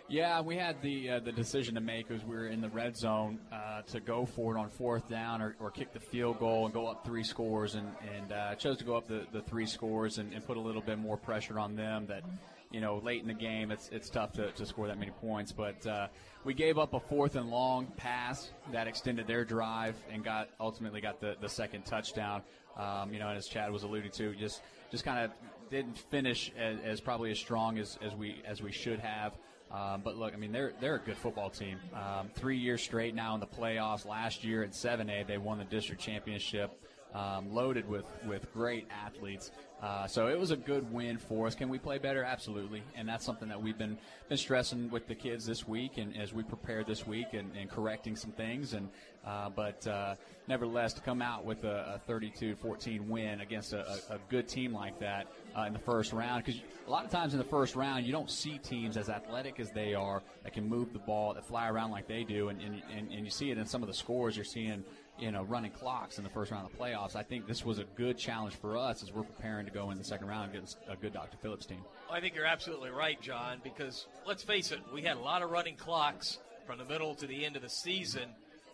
Yeah, 0.09 0.41
we 0.41 0.57
had 0.57 0.81
the 0.81 1.11
uh, 1.11 1.19
the 1.19 1.31
decision 1.31 1.75
to 1.75 1.81
make 1.81 2.11
as 2.11 2.21
we 2.25 2.35
were 2.35 2.47
in 2.47 2.59
the 2.59 2.69
red 2.69 2.97
zone 2.97 3.39
uh, 3.51 3.83
to 3.83 4.01
go 4.01 4.25
for 4.25 4.55
it 4.55 4.59
on 4.59 4.69
fourth 4.69 5.07
down 5.07 5.41
or, 5.41 5.55
or 5.59 5.71
kick 5.71 5.93
the 5.93 6.01
field 6.01 6.37
goal 6.39 6.65
and 6.65 6.73
go 6.73 6.87
up 6.87 7.05
three 7.05 7.23
scores, 7.23 7.75
and 7.75 7.87
and 8.15 8.33
uh, 8.33 8.55
chose 8.55 8.77
to 8.79 8.83
go 8.83 8.97
up 8.97 9.07
the, 9.07 9.25
the 9.31 9.41
three 9.43 9.65
scores 9.65 10.17
and, 10.17 10.33
and 10.33 10.45
put 10.45 10.57
a 10.57 10.59
little 10.59 10.81
bit 10.81 10.97
more 10.97 11.15
pressure 11.15 11.59
on 11.59 11.77
them. 11.77 12.07
That 12.07 12.23
you 12.71 12.81
know 12.81 13.01
late 13.03 13.21
in 13.21 13.27
the 13.27 13.33
game 13.33 13.71
it's 13.71 13.89
it's 13.91 14.09
tough 14.09 14.33
to, 14.33 14.51
to 14.51 14.65
score 14.65 14.87
that 14.87 14.97
many 14.97 15.11
points, 15.11 15.51
but 15.51 15.85
uh, 15.85 16.07
we 16.43 16.53
gave 16.53 16.77
up 16.77 16.93
a 16.93 16.99
fourth 16.99 17.35
and 17.35 17.49
long 17.49 17.87
pass 17.97 18.51
that 18.71 18.87
extended 18.87 19.27
their 19.27 19.45
drive 19.45 19.95
and 20.11 20.23
got 20.23 20.49
ultimately 20.59 21.01
got 21.01 21.19
the, 21.19 21.35
the 21.41 21.49
second 21.49 21.85
touchdown. 21.85 22.41
Um, 22.77 23.13
you 23.13 23.19
know, 23.19 23.27
and 23.27 23.37
as 23.37 23.47
Chad 23.47 23.71
was 23.71 23.83
alluding 23.83 24.11
to, 24.11 24.33
just 24.35 24.61
just 24.91 25.03
kind 25.03 25.25
of 25.25 25.31
didn't 25.69 25.97
finish 25.97 26.51
as, 26.57 26.77
as 26.83 27.01
probably 27.01 27.31
as 27.31 27.39
strong 27.39 27.77
as, 27.77 27.97
as 28.01 28.13
we 28.15 28.41
as 28.45 28.61
we 28.61 28.71
should 28.71 28.99
have. 28.99 29.33
Um, 29.71 30.01
but 30.03 30.17
look, 30.17 30.33
I 30.33 30.37
mean, 30.37 30.51
they're 30.51 30.73
they're 30.81 30.95
a 30.95 30.99
good 30.99 31.17
football 31.17 31.49
team. 31.49 31.77
Um, 31.93 32.29
three 32.35 32.57
years 32.57 32.81
straight 32.83 33.15
now 33.15 33.33
in 33.35 33.39
the 33.39 33.47
playoffs. 33.47 34.05
Last 34.05 34.43
year 34.43 34.63
at 34.63 34.71
7A, 34.71 35.25
they 35.27 35.37
won 35.37 35.57
the 35.57 35.65
district 35.65 36.01
championship, 36.01 36.71
um, 37.13 37.53
loaded 37.53 37.87
with 37.87 38.05
with 38.25 38.51
great 38.53 38.87
athletes. 38.89 39.51
Uh, 39.81 40.05
so 40.05 40.27
it 40.27 40.39
was 40.39 40.51
a 40.51 40.55
good 40.55 40.91
win 40.93 41.17
for 41.17 41.47
us. 41.47 41.55
Can 41.55 41.67
we 41.67 41.79
play 41.79 41.97
better? 41.97 42.23
Absolutely, 42.23 42.83
and 42.95 43.09
that's 43.09 43.25
something 43.25 43.49
that 43.49 43.61
we've 43.61 43.77
been 43.77 43.97
been 44.29 44.37
stressing 44.37 44.89
with 44.91 45.07
the 45.07 45.15
kids 45.15 45.45
this 45.45 45.67
week, 45.67 45.97
and 45.97 46.15
as 46.15 46.33
we 46.33 46.43
prepare 46.43 46.83
this 46.83 47.07
week, 47.07 47.33
and, 47.33 47.49
and 47.57 47.69
correcting 47.69 48.15
some 48.15 48.31
things. 48.31 48.73
And 48.73 48.89
uh, 49.25 49.49
but 49.49 49.85
uh, 49.87 50.15
nevertheless, 50.47 50.93
to 50.93 51.01
come 51.01 51.21
out 51.21 51.45
with 51.45 51.63
a, 51.63 52.01
a 52.07 52.11
32-14 52.11 53.07
win 53.07 53.41
against 53.41 53.73
a, 53.73 53.87
a, 53.87 54.15
a 54.15 54.19
good 54.29 54.47
team 54.47 54.73
like 54.73 54.99
that 54.99 55.27
uh, 55.57 55.63
in 55.63 55.73
the 55.73 55.79
first 55.79 56.11
round, 56.11 56.43
because 56.43 56.61
a 56.87 56.89
lot 56.89 57.05
of 57.05 57.11
times 57.11 57.33
in 57.33 57.37
the 57.37 57.45
first 57.45 57.75
round, 57.75 58.05
you 58.05 58.11
don't 58.11 58.31
see 58.31 58.57
teams 58.57 58.97
as 58.97 59.09
athletic 59.09 59.59
as 59.59 59.71
they 59.71 59.93
are 59.93 60.23
that 60.43 60.53
can 60.53 60.67
move 60.67 60.91
the 60.91 60.99
ball, 60.99 61.33
that 61.33 61.45
fly 61.45 61.69
around 61.69 61.91
like 61.91 62.07
they 62.07 62.23
do, 62.23 62.49
and, 62.49 62.61
and, 62.61 62.81
and, 62.95 63.11
and 63.11 63.25
you 63.25 63.31
see 63.31 63.51
it 63.51 63.57
in 63.57 63.65
some 63.65 63.83
of 63.83 63.87
the 63.87 63.93
scores. 63.93 64.35
You're 64.35 64.43
seeing 64.43 64.83
you 65.21 65.31
know, 65.31 65.43
running 65.43 65.71
clocks 65.71 66.17
in 66.17 66.23
the 66.23 66.29
first 66.29 66.51
round 66.51 66.65
of 66.65 66.71
the 66.71 66.77
playoffs. 66.77 67.15
I 67.15 67.21
think 67.21 67.47
this 67.47 67.63
was 67.63 67.77
a 67.77 67.83
good 67.95 68.17
challenge 68.17 68.55
for 68.55 68.75
us 68.75 69.03
as 69.03 69.13
we're 69.13 69.23
preparing 69.23 69.67
to 69.67 69.71
go 69.71 69.91
in 69.91 69.97
the 69.99 70.03
second 70.03 70.27
round 70.27 70.49
against 70.49 70.79
a 70.89 70.95
good 70.95 71.13
Dr. 71.13 71.37
Phillips 71.37 71.67
team. 71.67 71.81
I 72.09 72.19
think 72.19 72.33
you're 72.35 72.45
absolutely 72.45 72.89
right, 72.89 73.21
John, 73.21 73.59
because 73.63 74.07
let's 74.25 74.43
face 74.43 74.71
it, 74.71 74.79
we 74.91 75.03
had 75.03 75.17
a 75.17 75.19
lot 75.19 75.43
of 75.43 75.51
running 75.51 75.75
clocks 75.75 76.39
from 76.65 76.79
the 76.79 76.85
middle 76.85 77.13
to 77.15 77.27
the 77.27 77.45
end 77.45 77.55
of 77.55 77.61
the 77.61 77.69
season, 77.69 78.29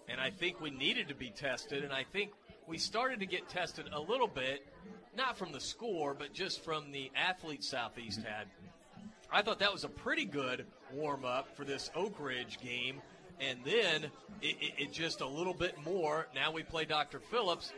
and 0.08 0.22
I 0.22 0.30
think 0.30 0.62
we 0.62 0.72
needed 0.72 1.10
to 1.10 1.16
be 1.16 1.32
tested, 1.32 1.84
and 1.84 1.92
I 1.92 2.06
think 2.14 2.32
we 2.66 2.78
started 2.78 3.20
to 3.20 3.26
get 3.26 3.50
tested 3.50 3.90
a 3.92 4.00
little 4.00 4.28
bit, 4.28 4.66
not 5.18 5.38
from 5.38 5.52
the 5.52 5.60
score, 5.60 6.14
but 6.14 6.34
just 6.34 6.64
from 6.64 6.92
the 6.94 7.12
athletes 7.16 7.70
Southeast 7.70 8.22
had. 8.24 8.48
I 9.30 9.42
thought 9.42 9.60
that 9.60 9.74
was 9.74 9.84
a 9.84 9.90
pretty 9.90 10.24
good 10.24 10.66
warm 10.94 11.26
up 11.26 11.56
for 11.58 11.66
this 11.66 11.92
Oak 11.94 12.16
Ridge 12.20 12.60
game. 12.62 13.02
And 13.40 13.60
then 13.64 14.06
it, 14.42 14.56
it, 14.60 14.74
it 14.78 14.94
just 14.94 15.22
a 15.22 15.28
little 15.28 15.54
bit 15.54 15.76
more. 15.86 16.28
Now 16.34 16.52
we 16.52 16.64
play 16.64 16.86
Dr. 16.86 17.20
Phillips. 17.20 17.72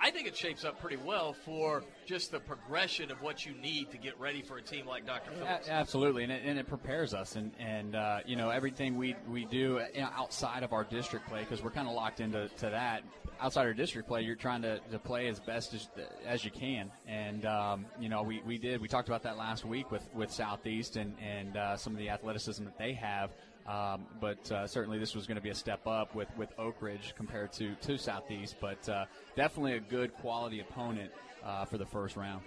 I 0.00 0.10
think 0.10 0.28
it 0.28 0.36
shapes 0.36 0.64
up 0.64 0.80
pretty 0.80 0.96
well 0.96 1.32
for 1.32 1.82
just 2.04 2.30
the 2.30 2.40
progression 2.40 3.10
of 3.10 3.22
what 3.22 3.46
you 3.46 3.54
need 3.54 3.90
to 3.92 3.98
get 3.98 4.18
ready 4.20 4.42
for 4.42 4.58
a 4.58 4.62
team 4.62 4.86
like 4.86 5.06
Dr. 5.06 5.30
Phillips. 5.30 5.68
Absolutely, 5.68 6.22
and 6.24 6.32
it, 6.32 6.42
and 6.44 6.58
it 6.58 6.66
prepares 6.66 7.14
us, 7.14 7.36
and 7.36 7.52
and 7.58 7.94
uh, 7.94 8.20
you 8.26 8.36
know 8.36 8.50
everything 8.50 8.96
we 8.96 9.16
we 9.28 9.44
do 9.46 9.80
you 9.94 10.00
know, 10.02 10.10
outside 10.14 10.62
of 10.62 10.72
our 10.72 10.84
district 10.84 11.26
play 11.28 11.40
because 11.40 11.62
we're 11.62 11.70
kind 11.70 11.88
of 11.88 11.94
locked 11.94 12.20
into 12.20 12.48
to 12.58 12.70
that. 12.70 13.02
Outside 13.40 13.66
our 13.66 13.74
district 13.74 14.08
play, 14.08 14.22
you're 14.22 14.34
trying 14.34 14.62
to, 14.62 14.78
to 14.90 14.98
play 14.98 15.28
as 15.28 15.40
best 15.40 15.74
as, 15.74 15.88
as 16.24 16.42
you 16.42 16.50
can, 16.50 16.90
and 17.06 17.44
um, 17.44 17.86
you 17.98 18.08
know 18.08 18.22
we, 18.22 18.42
we 18.46 18.58
did. 18.58 18.80
We 18.80 18.88
talked 18.88 19.08
about 19.08 19.22
that 19.24 19.36
last 19.36 19.64
week 19.64 19.90
with 19.90 20.08
with 20.14 20.30
Southeast 20.30 20.96
and 20.96 21.14
and 21.20 21.56
uh, 21.56 21.76
some 21.76 21.92
of 21.92 21.98
the 21.98 22.10
athleticism 22.10 22.64
that 22.64 22.78
they 22.78 22.92
have. 22.92 23.30
Um, 23.68 24.06
but 24.20 24.50
uh, 24.52 24.66
certainly 24.66 24.98
this 24.98 25.14
was 25.14 25.26
going 25.26 25.36
to 25.36 25.42
be 25.42 25.50
a 25.50 25.54
step 25.54 25.86
up 25.86 26.14
with, 26.14 26.28
with 26.36 26.50
Oak 26.58 26.76
Ridge 26.80 27.14
compared 27.16 27.52
to, 27.54 27.74
to 27.82 27.98
Southeast. 27.98 28.56
But 28.60 28.88
uh, 28.88 29.06
definitely 29.34 29.74
a 29.74 29.80
good 29.80 30.14
quality 30.14 30.60
opponent 30.60 31.10
uh, 31.44 31.64
for 31.64 31.78
the 31.78 31.86
first 31.86 32.16
round. 32.16 32.42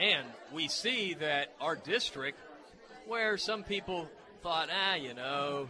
And 0.00 0.26
we 0.52 0.68
see 0.68 1.14
that 1.14 1.52
our 1.60 1.76
district, 1.76 2.38
where 3.06 3.36
some 3.36 3.62
people 3.62 4.08
thought, 4.42 4.68
ah, 4.72 4.94
you 4.94 5.14
know, 5.14 5.68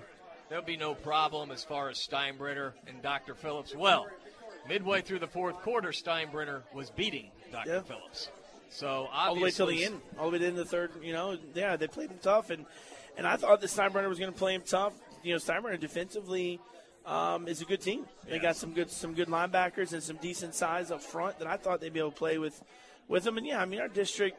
there'll 0.49 0.65
be 0.65 0.77
no 0.77 0.95
problem 0.95 1.51
as 1.51 1.65
far 1.65 1.89
as 1.89 1.99
Steinbrenner 1.99 2.73
and 2.87 3.03
Dr. 3.03 3.35
Phillips. 3.35 3.75
Well, 3.75 4.07
midway 4.69 5.03
through 5.03 5.19
the 5.19 5.27
fourth 5.27 5.57
quarter, 5.63 5.91
Steinbrenner 5.91 6.63
was 6.73 6.91
beating 6.91 7.31
Dr. 7.53 7.71
Yeah. 7.71 7.83
Phillips. 7.83 8.31
So 8.71 9.09
all 9.13 9.35
the 9.35 9.41
way 9.41 9.51
till 9.51 9.67
the 9.67 9.85
end, 9.85 10.01
all 10.19 10.27
the 10.27 10.33
way 10.33 10.39
to 10.39 10.45
the 10.45 10.49
end 10.49 10.59
of 10.59 10.65
the 10.65 10.71
third. 10.71 10.93
You 11.03 11.13
know, 11.13 11.37
yeah, 11.55 11.77
they 11.77 11.89
played 11.89 12.11
him 12.11 12.19
tough, 12.23 12.51
and 12.51 12.65
and 13.17 13.27
I 13.27 13.37
thought 13.37 13.61
that 13.61 13.69
Steinbrenner 13.69 14.09
was 14.09 14.19
going 14.19 14.33
to 14.33 14.39
play 14.39 14.55
him 14.55 14.63
tough. 14.65 14.95
You 15.23 15.33
know, 15.35 15.39
Steinbrenner 15.39 15.79
defensively 15.79 16.61
um, 17.07 17.49
is 17.49 17.61
a 17.61 17.65
good 17.65 17.81
team. 17.81 18.07
They 18.29 18.39
got 18.39 18.57
some 18.57 18.73
good 18.73 18.91
some 18.91 19.15
good 19.15 19.29
linebackers 19.29 19.93
and 19.93 20.03
some 20.03 20.17
decent 20.17 20.55
size 20.55 20.91
up 20.91 21.03
front 21.03 21.39
that 21.39 21.49
I 21.49 21.57
thought 21.57 21.81
they'd 21.81 21.93
be 21.93 21.99
able 22.01 22.13
to 22.13 22.17
play 22.17 22.39
with 22.39 22.63
with 23.09 23.25
them. 23.25 23.37
And 23.39 23.47
yeah, 23.47 23.61
I 23.61 23.65
mean 23.67 23.81
our 23.81 23.89
district. 23.89 24.39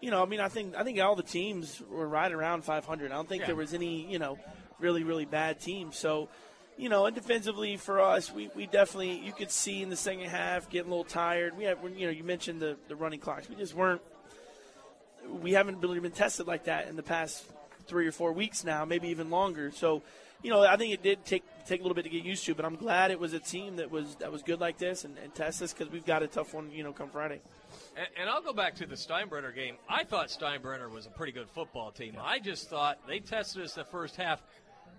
You 0.00 0.12
know, 0.12 0.22
I 0.22 0.26
mean, 0.26 0.38
I 0.38 0.48
think 0.48 0.76
I 0.76 0.84
think 0.84 1.00
all 1.00 1.16
the 1.16 1.24
teams 1.24 1.82
were 1.90 2.06
right 2.06 2.30
around 2.30 2.62
500. 2.64 3.10
I 3.10 3.14
don't 3.14 3.28
think 3.28 3.40
Yeah. 3.40 3.46
there 3.48 3.56
was 3.56 3.74
any, 3.74 4.10
you 4.10 4.18
know, 4.18 4.38
really 4.78 5.02
really 5.02 5.24
bad 5.24 5.60
teams. 5.60 5.98
So, 5.98 6.28
you 6.76 6.88
know, 6.88 7.06
and 7.06 7.14
defensively 7.16 7.76
for 7.76 8.00
us, 8.00 8.32
we, 8.32 8.48
we 8.54 8.66
definitely 8.66 9.18
you 9.18 9.32
could 9.32 9.50
see 9.50 9.82
in 9.82 9.90
the 9.90 9.96
second 9.96 10.26
half 10.26 10.70
getting 10.70 10.86
a 10.86 10.94
little 10.94 11.02
tired. 11.04 11.56
We 11.58 11.64
have, 11.64 11.78
you 11.96 12.06
know, 12.06 12.12
you 12.12 12.22
mentioned 12.22 12.60
the 12.60 12.76
the 12.86 12.94
running 12.94 13.18
clocks. 13.18 13.48
We 13.48 13.56
just 13.56 13.74
weren't 13.74 14.00
we 15.28 15.52
haven't 15.52 15.80
really 15.80 16.00
been 16.00 16.12
tested 16.12 16.46
like 16.46 16.64
that 16.64 16.88
in 16.88 16.96
the 16.96 17.02
past 17.02 17.44
three 17.88 18.06
or 18.06 18.12
four 18.12 18.32
weeks 18.32 18.64
now, 18.64 18.84
maybe 18.84 19.08
even 19.08 19.30
longer. 19.30 19.70
So, 19.72 20.02
you 20.42 20.50
know, 20.50 20.62
I 20.62 20.76
think 20.76 20.92
it 20.92 21.02
did 21.02 21.24
take 21.24 21.42
take 21.66 21.80
a 21.80 21.82
little 21.82 21.94
bit 21.94 22.04
to 22.04 22.10
get 22.10 22.24
used 22.24 22.44
to, 22.46 22.54
but 22.54 22.64
I'm 22.64 22.76
glad 22.76 23.10
it 23.10 23.18
was 23.18 23.32
a 23.32 23.40
team 23.40 23.76
that 23.76 23.90
was 23.90 24.14
that 24.16 24.30
was 24.30 24.42
good 24.42 24.60
like 24.60 24.78
this 24.78 25.04
and, 25.04 25.16
and 25.18 25.34
test 25.34 25.62
us 25.62 25.72
because 25.72 25.92
we've 25.92 26.06
got 26.06 26.22
a 26.22 26.28
tough 26.28 26.54
one, 26.54 26.70
you 26.70 26.84
know, 26.84 26.92
come 26.92 27.08
Friday. 27.10 27.40
And, 27.96 28.06
and 28.20 28.30
I'll 28.30 28.42
go 28.42 28.52
back 28.52 28.76
to 28.76 28.86
the 28.86 28.94
Steinbrenner 28.94 29.54
game. 29.54 29.76
I 29.88 30.04
thought 30.04 30.28
Steinbrenner 30.28 30.90
was 30.90 31.06
a 31.06 31.10
pretty 31.10 31.32
good 31.32 31.48
football 31.48 31.90
team. 31.90 32.16
I 32.20 32.38
just 32.38 32.68
thought 32.68 32.98
they 33.08 33.18
tested 33.18 33.64
us 33.64 33.74
the 33.74 33.84
first 33.84 34.16
half, 34.16 34.42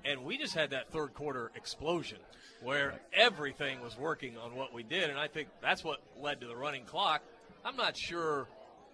and 0.03 0.24
we 0.25 0.38
just 0.38 0.53
had 0.53 0.72
that 0.72 0.91
third 0.91 1.13
quarter 1.13 1.51
explosion 1.55 2.17
where 2.62 3.00
everything 3.13 3.81
was 3.81 3.98
working 3.98 4.38
on 4.38 4.55
what 4.55 4.74
we 4.74 4.84
did, 4.84 5.10
and 5.10 5.17
I 5.17 5.27
think 5.27 5.48
that's 5.62 5.84
what 5.84 6.01
led 6.19 6.41
to 6.41 6.48
the 6.48 6.55
running 6.55 6.84
clock. 6.84 7.22
I'm 7.63 7.77
not 7.77 7.96
sure 7.96 8.48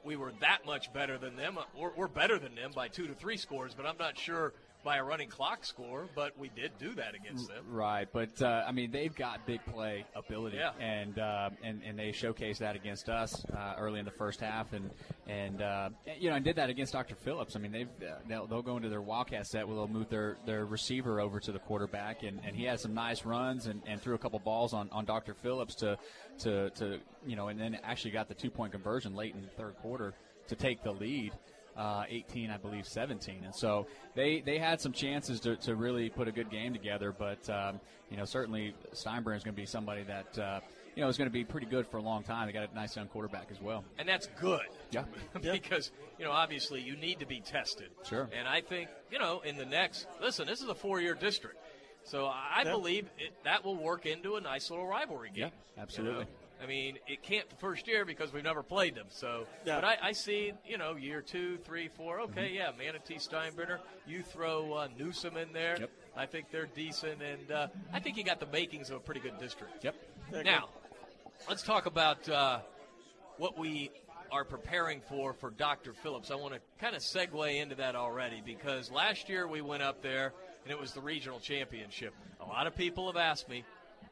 we 0.05 0.15
were 0.15 0.31
that 0.41 0.59
much 0.65 0.93
better 0.93 1.17
than 1.17 1.35
them. 1.35 1.57
We're, 1.77 1.91
we're 1.95 2.07
better 2.07 2.37
than 2.37 2.55
them 2.55 2.71
by 2.75 2.87
two 2.87 3.07
to 3.07 3.13
three 3.13 3.37
scores, 3.37 3.73
but 3.73 3.85
I'm 3.85 3.97
not 3.97 4.17
sure 4.17 4.53
by 4.83 4.97
a 4.97 5.03
running 5.03 5.29
clock 5.29 5.65
score, 5.65 6.07
but 6.15 6.37
we 6.37 6.47
did 6.55 6.71
do 6.77 6.93
that 6.93 7.15
against 7.15 7.47
them. 7.47 7.65
Right, 7.71 8.07
but 8.13 8.39
uh, 8.39 8.65
I 8.67 8.71
mean 8.71 8.91
they've 8.91 9.15
got 9.15 9.43
big 9.47 9.65
play 9.65 10.05
ability, 10.15 10.57
Yeah. 10.57 10.73
and 10.79 11.17
uh, 11.17 11.49
and 11.63 11.81
and 11.83 11.97
they 11.97 12.09
showcased 12.09 12.59
that 12.59 12.75
against 12.75 13.09
us 13.09 13.43
uh, 13.45 13.73
early 13.79 13.97
in 13.97 14.05
the 14.05 14.11
first 14.11 14.41
half, 14.41 14.73
and 14.73 14.91
and 15.27 15.59
uh, 15.63 15.89
you 16.19 16.29
know 16.29 16.35
and 16.35 16.45
did 16.45 16.57
that 16.57 16.69
against 16.69 16.93
Dr. 16.93 17.15
Phillips. 17.15 17.55
I 17.55 17.59
mean 17.59 17.71
they've 17.71 17.87
uh, 18.07 18.17
they'll, 18.29 18.45
they'll 18.45 18.61
go 18.61 18.77
into 18.77 18.89
their 18.89 19.01
wildcat 19.01 19.47
set 19.47 19.67
where 19.67 19.75
they'll 19.75 19.87
move 19.87 20.09
their, 20.09 20.37
their 20.45 20.65
receiver 20.67 21.19
over 21.19 21.39
to 21.39 21.51
the 21.51 21.57
quarterback, 21.57 22.21
and, 22.21 22.39
and 22.45 22.55
he 22.55 22.65
had 22.65 22.79
some 22.79 22.93
nice 22.93 23.25
runs 23.25 23.65
and, 23.65 23.81
and 23.87 23.99
threw 23.99 24.13
a 24.13 24.19
couple 24.19 24.37
balls 24.37 24.71
on, 24.75 24.87
on 24.91 25.03
Dr. 25.05 25.33
Phillips 25.33 25.73
to 25.75 25.97
to 26.39 26.69
to 26.71 26.99
you 27.25 27.35
know, 27.35 27.47
and 27.47 27.59
then 27.59 27.77
actually 27.83 28.11
got 28.11 28.27
the 28.27 28.33
two 28.33 28.49
point 28.49 28.71
conversion 28.71 29.15
late 29.15 29.33
in 29.33 29.41
the 29.41 29.47
third 29.47 29.75
quarter 29.81 30.13
to 30.47 30.55
take 30.55 30.83
the 30.83 30.91
lead 30.91 31.33
uh, 31.75 32.03
18, 32.09 32.49
I 32.49 32.57
believe, 32.57 32.87
17. 32.87 33.41
And 33.43 33.53
so 33.53 33.87
they, 34.15 34.41
they 34.41 34.57
had 34.57 34.79
some 34.79 34.91
chances 34.91 35.39
to, 35.41 35.55
to 35.57 35.75
really 35.75 36.09
put 36.09 36.27
a 36.27 36.31
good 36.31 36.49
game 36.49 36.73
together. 36.73 37.13
But, 37.17 37.49
um, 37.49 37.79
you 38.09 38.17
know, 38.17 38.25
certainly 38.25 38.73
Steinbrenner 38.93 39.35
is 39.35 39.43
going 39.43 39.55
to 39.55 39.61
be 39.61 39.65
somebody 39.65 40.03
that, 40.03 40.39
uh, 40.39 40.59
you 40.95 41.03
know, 41.03 41.09
is 41.09 41.17
going 41.17 41.29
to 41.29 41.33
be 41.33 41.43
pretty 41.43 41.67
good 41.67 41.85
for 41.87 41.97
a 41.97 42.01
long 42.01 42.23
time. 42.23 42.47
They 42.47 42.53
got 42.53 42.71
a 42.71 42.75
nice 42.75 42.95
young 42.95 43.07
quarterback 43.07 43.47
as 43.51 43.61
well. 43.61 43.83
And 43.97 44.07
that's 44.07 44.27
good. 44.39 44.61
Yeah. 44.91 45.03
because, 45.41 45.91
you 46.17 46.23
know, 46.23 46.31
obviously 46.31 46.79
you 46.79 46.95
need 46.95 47.19
to 47.19 47.25
be 47.25 47.41
tested. 47.41 47.89
Sure. 48.07 48.29
And 48.37 48.47
I 48.47 48.61
think, 48.61 48.87
you 49.11 49.19
know, 49.19 49.41
in 49.43 49.57
the 49.57 49.65
next, 49.65 50.07
listen, 50.21 50.47
this 50.47 50.61
is 50.61 50.69
a 50.69 50.75
four 50.75 51.01
year 51.01 51.15
district. 51.15 51.57
So 52.05 52.25
I 52.27 52.61
Yeah. 52.63 52.71
believe 52.71 53.09
it, 53.17 53.33
that 53.43 53.65
will 53.65 53.75
work 53.75 54.05
into 54.05 54.35
a 54.35 54.41
nice 54.41 54.69
little 54.69 54.85
rivalry 54.87 55.29
game. 55.31 55.51
Yeah, 55.75 55.81
absolutely. 55.81 56.19
You 56.19 56.25
know? 56.25 56.63
I 56.63 56.67
mean, 56.67 56.99
it 57.07 57.21
can't 57.21 57.49
the 57.49 57.55
first 57.57 57.85
year 57.87 58.05
because 58.05 58.31
we've 58.31 58.43
never 58.43 58.63
played 58.63 58.95
them. 58.95 59.07
So, 59.09 59.45
Yeah. 59.65 59.75
but 59.75 59.83
I, 59.83 59.97
I 60.01 60.11
see, 60.13 60.53
you 60.65 60.77
know, 60.77 60.95
year 60.95 61.21
two, 61.21 61.57
three, 61.65 61.89
four. 61.89 62.21
Okay, 62.21 62.45
Mm-hmm. 62.47 62.55
yeah, 62.55 62.71
Manatee 62.77 63.15
Steinbrenner. 63.15 63.79
You 64.07 64.23
throw 64.23 64.71
uh, 64.73 64.87
Newsome 64.97 65.35
in 65.35 65.51
there. 65.51 65.77
Yep. 65.79 65.89
I 66.15 66.25
think 66.25 66.49
they're 66.51 66.67
decent, 66.67 67.21
and 67.21 67.51
uh, 67.51 67.67
I 67.91 67.99
think 67.99 68.15
you 68.15 68.23
got 68.23 68.39
the 68.39 68.45
makings 68.45 68.89
of 68.89 68.95
a 68.95 68.99
pretty 69.01 69.19
good 69.19 69.37
district. 69.37 69.83
Yep. 69.83 69.95
Now, 70.45 70.69
let's 71.49 71.61
talk 71.61 71.87
about 71.87 72.29
uh, 72.29 72.59
what 73.37 73.57
we 73.57 73.91
are 74.31 74.45
preparing 74.45 75.01
for 75.01 75.33
for 75.33 75.49
Dr. 75.49 75.93
Phillips. 75.93 76.31
I 76.31 76.35
want 76.35 76.53
to 76.53 76.61
kind 76.79 76.95
of 76.95 77.01
segue 77.01 77.59
into 77.61 77.75
that 77.75 77.95
already 77.97 78.41
because 78.45 78.89
last 78.91 79.27
year 79.27 79.45
we 79.47 79.61
went 79.61 79.83
up 79.83 80.01
there 80.01 80.31
and 80.65 80.71
it 80.71 80.79
was 80.79 80.91
the 80.91 81.01
regional 81.01 81.39
championship. 81.39 82.13
A 82.41 82.45
lot 82.45 82.65
of 82.65 82.75
people 82.75 83.05
have 83.07 83.17
asked 83.17 83.47
me, 83.47 83.63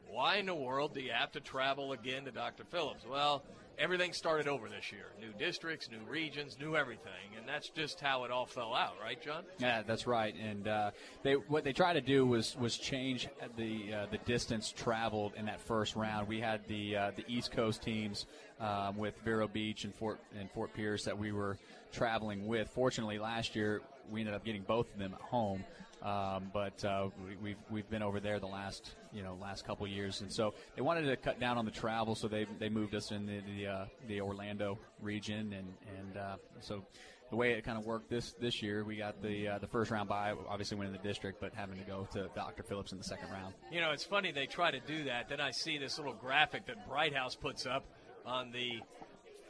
why 0.08 0.36
in 0.36 0.46
the 0.46 0.54
world 0.54 0.94
do 0.94 1.00
you 1.00 1.10
have 1.10 1.32
to 1.32 1.40
travel 1.40 1.92
again 1.92 2.24
to 2.24 2.30
Dr. 2.30 2.62
Phillips? 2.70 3.04
Well, 3.04 3.42
everything 3.76 4.12
started 4.12 4.46
over 4.46 4.68
this 4.68 4.92
year. 4.92 5.06
New 5.20 5.32
districts, 5.44 5.90
new 5.90 6.08
regions, 6.08 6.56
new 6.60 6.76
everything. 6.76 7.36
And 7.36 7.48
that's 7.48 7.68
just 7.70 8.00
how 8.00 8.22
it 8.22 8.30
all 8.30 8.46
fell 8.46 8.74
out, 8.74 8.94
right, 9.02 9.20
John? 9.20 9.42
Yeah, 9.58 9.82
that's 9.82 10.06
right. 10.06 10.32
And 10.40 10.68
uh, 10.68 10.90
they 11.24 11.34
what 11.34 11.64
they 11.64 11.72
tried 11.72 11.94
to 11.94 12.00
do 12.00 12.24
was 12.24 12.56
was 12.56 12.78
change 12.78 13.28
the 13.56 13.92
uh, 13.92 14.06
the 14.12 14.18
distance 14.18 14.70
traveled 14.70 15.32
in 15.36 15.46
that 15.46 15.60
first 15.60 15.96
round. 15.96 16.28
We 16.28 16.40
had 16.40 16.60
the 16.68 16.96
uh, 16.96 17.10
the 17.16 17.24
East 17.26 17.50
Coast 17.50 17.82
teams 17.82 18.26
um, 18.60 18.96
with 18.96 19.18
Vero 19.24 19.48
Beach 19.48 19.82
and 19.82 19.92
Fort 19.92 20.20
and 20.38 20.48
Fort 20.52 20.72
Pierce 20.74 21.04
that 21.04 21.18
we 21.18 21.32
were 21.32 21.58
traveling 21.92 22.46
with. 22.46 22.68
Fortunately, 22.68 23.18
last 23.18 23.56
year 23.56 23.82
we 24.10 24.20
ended 24.20 24.34
up 24.34 24.44
getting 24.44 24.62
both 24.62 24.92
of 24.92 24.98
them 24.98 25.12
at 25.14 25.20
home. 25.20 25.64
Um, 26.04 26.50
but 26.52 26.84
uh, 26.84 27.08
we, 27.26 27.36
we've 27.36 27.56
we've 27.70 27.88
been 27.88 28.02
over 28.02 28.20
there 28.20 28.38
the 28.38 28.46
last 28.46 28.94
you 29.12 29.22
know 29.22 29.38
last 29.40 29.66
couple 29.66 29.86
years, 29.86 30.20
and 30.20 30.30
so 30.30 30.52
they 30.76 30.82
wanted 30.82 31.06
to 31.06 31.16
cut 31.16 31.40
down 31.40 31.56
on 31.56 31.64
the 31.64 31.70
travel, 31.70 32.14
so 32.14 32.28
they 32.28 32.46
they 32.58 32.68
moved 32.68 32.94
us 32.94 33.10
in 33.10 33.24
the 33.24 33.40
the, 33.40 33.66
uh, 33.66 33.84
the 34.06 34.20
Orlando 34.20 34.78
region, 35.00 35.54
and 35.54 35.72
and 35.98 36.16
uh, 36.18 36.36
so 36.60 36.84
the 37.30 37.36
way 37.36 37.52
it 37.52 37.64
kind 37.64 37.78
of 37.78 37.86
worked 37.86 38.10
this 38.10 38.32
this 38.38 38.62
year, 38.62 38.84
we 38.84 38.96
got 38.96 39.22
the 39.22 39.48
uh, 39.48 39.58
the 39.58 39.66
first 39.66 39.90
round 39.90 40.08
bye, 40.08 40.34
obviously 40.48 40.76
winning 40.76 40.92
the 40.92 40.98
district, 40.98 41.40
but 41.40 41.54
having 41.54 41.78
to 41.78 41.84
go 41.84 42.06
to 42.12 42.28
Dr. 42.34 42.62
Phillips 42.62 42.92
in 42.92 42.98
the 42.98 43.04
second 43.04 43.30
round. 43.30 43.54
You 43.72 43.80
know, 43.80 43.92
it's 43.92 44.04
funny 44.04 44.30
they 44.30 44.46
try 44.46 44.70
to 44.70 44.80
do 44.80 45.04
that. 45.04 45.30
Then 45.30 45.40
I 45.40 45.52
see 45.52 45.78
this 45.78 45.98
little 45.98 46.12
graphic 46.12 46.66
that 46.66 46.86
Bright 46.86 47.14
House 47.14 47.34
puts 47.34 47.64
up 47.64 47.86
on 48.26 48.52
the 48.52 48.80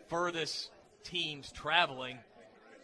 furthest 0.08 0.70
teams 1.02 1.50
traveling 1.52 2.18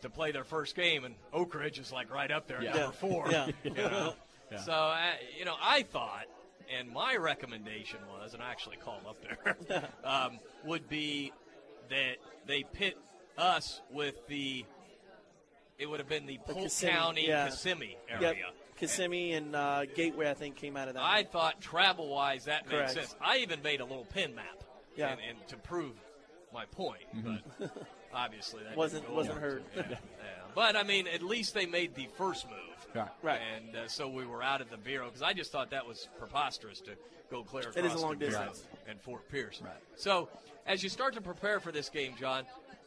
to 0.03 0.11
play 0.11 0.33
their 0.33 0.45
first 0.45 0.75
game, 0.77 1.05
and 1.05 1.15
Oak 1.33 1.55
Ridge 1.55 1.79
is 1.79 1.93
like 1.93 2.13
right 2.13 2.31
up 2.31 2.47
there, 2.47 2.63
Yeah. 2.63 2.73
number 2.73 2.93
four. 2.93 3.27
Yeah. 3.31 3.49
you 3.65 3.71
know? 3.75 4.15
Yeah. 4.51 4.59
So, 4.59 4.73
uh, 4.73 4.99
you 5.39 5.45
know, 5.45 5.55
I 5.63 5.83
thought, 5.83 6.25
and 6.77 6.91
my 6.91 7.17
recommendation 7.17 7.99
was, 8.09 8.35
and 8.35 8.43
I 8.43 8.51
actually 8.51 8.77
called 8.77 9.03
up 9.09 9.17
there, 9.69 9.89
um, 10.05 10.39
would 10.65 10.89
be 10.89 11.33
that 11.89 12.17
they 12.47 12.65
pit 12.73 12.97
us 13.39 13.81
with 13.91 14.27
the. 14.29 14.65
It 15.79 15.87
would 15.89 15.99
have 16.01 16.09
been 16.09 16.27
the 16.27 16.39
The 16.47 16.53
Polk 16.53 16.65
Kissimmee, 16.65 16.93
County 16.93 17.29
yeah. 17.29 17.47
Kissimmee 17.49 17.97
Yep. 18.09 18.23
area. 18.23 18.45
Kissimmee 18.77 19.33
and 19.33 19.55
uh, 19.57 19.85
Gateway, 19.95 20.29
I 20.31 20.35
think, 20.35 20.57
came 20.57 20.77
out 20.77 20.89
of 20.89 20.95
that. 20.95 21.03
I 21.03 21.23
thought 21.25 21.61
travel 21.61 22.09
wise 22.09 22.45
that 22.47 22.67
made 22.67 22.77
Correct. 22.77 22.93
sense. 22.93 23.15
I 23.21 23.39
even 23.39 23.63
made 23.63 23.81
a 23.81 23.85
little 23.85 24.05
pin 24.07 24.35
map, 24.35 24.63
Yeah. 24.97 25.09
and, 25.13 25.21
and 25.27 25.49
to 25.49 25.57
prove 25.57 25.93
my 26.53 26.65
point. 26.67 27.03
But 27.59 27.71
obviously 28.15 28.63
that 28.65 28.77
Wasn't- 28.77 29.03
didn't 29.03 29.17
wasn't 29.17 29.37
over. 29.37 29.41
heard. 29.47 29.63
Yeah. 29.77 29.83
Yeah. 29.91 29.97
But 30.55 30.75
I 30.77 30.83
mean, 30.83 31.07
at 31.07 31.23
least 31.23 31.55
they 31.55 31.65
made 31.67 31.95
the 31.95 32.09
first 32.17 32.49
move. 32.49 32.57
Right. 32.95 33.09
Right. 33.23 33.41
And 33.57 33.77
uh, 33.77 33.89
so 33.89 34.09
we 34.09 34.27
were 34.27 34.43
out 34.43 34.61
at 34.61 34.69
the 34.69 34.77
Vero 34.77 35.07
because 35.07 35.23
I 35.23 35.33
just 35.33 35.53
thought 35.53 35.71
that 35.71 35.87
was 35.87 36.09
preposterous 36.19 36.81
to 36.83 36.91
go 37.31 37.45
clear 37.45 37.63
across 37.69 37.77
It 37.77 37.85
is 37.85 37.95
a 37.95 37.99
long 37.99 38.19
the 38.19 38.27
distance. 38.27 38.65
and 38.89 39.01
Fort 39.01 39.29
Pierce. 39.31 39.61
Right. 39.65 39.73
So 39.95 40.29
as 40.67 40.83
you 40.83 40.89
start 40.89 41.15
to 41.15 41.21
prepare 41.21 41.61
for 41.61 41.71
this 41.71 41.89
game, 41.89 42.15
John, 42.19 42.45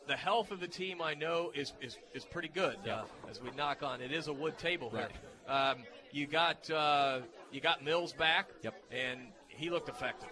the 0.08 0.18
health 0.18 0.52
of 0.52 0.60
the 0.60 0.68
team 0.68 1.02
I 1.02 1.14
know 1.14 1.52
is 1.56 1.72
is, 1.82 1.98
is 2.14 2.26
pretty 2.26 2.50
good. 2.50 2.76
Yeah. 2.86 3.02
Uh, 3.02 3.30
as 3.30 3.42
we 3.42 3.50
knock 3.52 3.82
on, 3.82 4.02
it 4.02 4.12
is 4.12 4.28
a 4.28 4.34
wood 4.34 4.58
table 4.58 4.90
here. 4.90 5.08
Um, 5.48 5.78
you 6.12 6.28
got 6.28 6.70
uh, 6.70 7.20
you 7.54 7.62
got 7.62 7.82
Mills 7.84 8.12
back. 8.12 8.50
Yep. 8.64 8.74
And 8.92 9.20
he 9.48 9.70
looked 9.70 9.88
effective. 9.88 10.30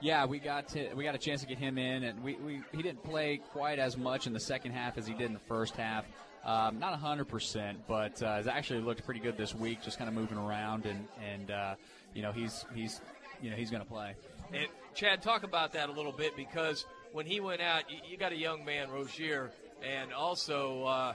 Yeah, 0.00 0.26
we 0.26 0.38
got 0.38 0.68
to, 0.68 0.94
we 0.94 1.02
got 1.04 1.14
a 1.14 1.18
chance 1.18 1.40
to 1.40 1.46
get 1.46 1.58
him 1.58 1.76
in, 1.76 2.04
and 2.04 2.22
we, 2.22 2.36
we 2.36 2.60
he 2.72 2.82
didn't 2.82 3.02
play 3.02 3.40
quite 3.52 3.78
as 3.78 3.96
much 3.96 4.26
in 4.26 4.32
the 4.32 4.40
second 4.40 4.72
half 4.72 4.96
as 4.96 5.06
he 5.06 5.12
did 5.14 5.26
in 5.26 5.32
the 5.32 5.40
first 5.40 5.74
half. 5.76 6.04
Um, 6.44 6.78
not 6.78 6.96
hundred 6.98 7.26
percent, 7.26 7.80
but 7.88 8.22
uh, 8.22 8.36
has 8.36 8.46
actually 8.46 8.80
looked 8.80 9.04
pretty 9.04 9.20
good 9.20 9.36
this 9.36 9.54
week, 9.54 9.82
just 9.82 9.98
kind 9.98 10.08
of 10.08 10.14
moving 10.14 10.38
around, 10.38 10.86
and 10.86 11.06
and 11.32 11.50
uh, 11.50 11.74
you 12.14 12.22
know 12.22 12.30
he's 12.32 12.64
he's 12.74 13.00
you 13.42 13.50
know 13.50 13.56
he's 13.56 13.70
going 13.70 13.82
to 13.82 13.88
play. 13.88 14.14
And 14.52 14.68
Chad, 14.94 15.20
talk 15.20 15.42
about 15.42 15.72
that 15.72 15.88
a 15.88 15.92
little 15.92 16.12
bit 16.12 16.36
because 16.36 16.86
when 17.12 17.26
he 17.26 17.40
went 17.40 17.60
out, 17.60 17.90
you, 17.90 17.98
you 18.08 18.16
got 18.16 18.30
a 18.32 18.36
young 18.36 18.64
man, 18.64 18.90
Rozier, 18.90 19.50
and 19.84 20.12
also 20.12 20.84
uh, 20.84 21.12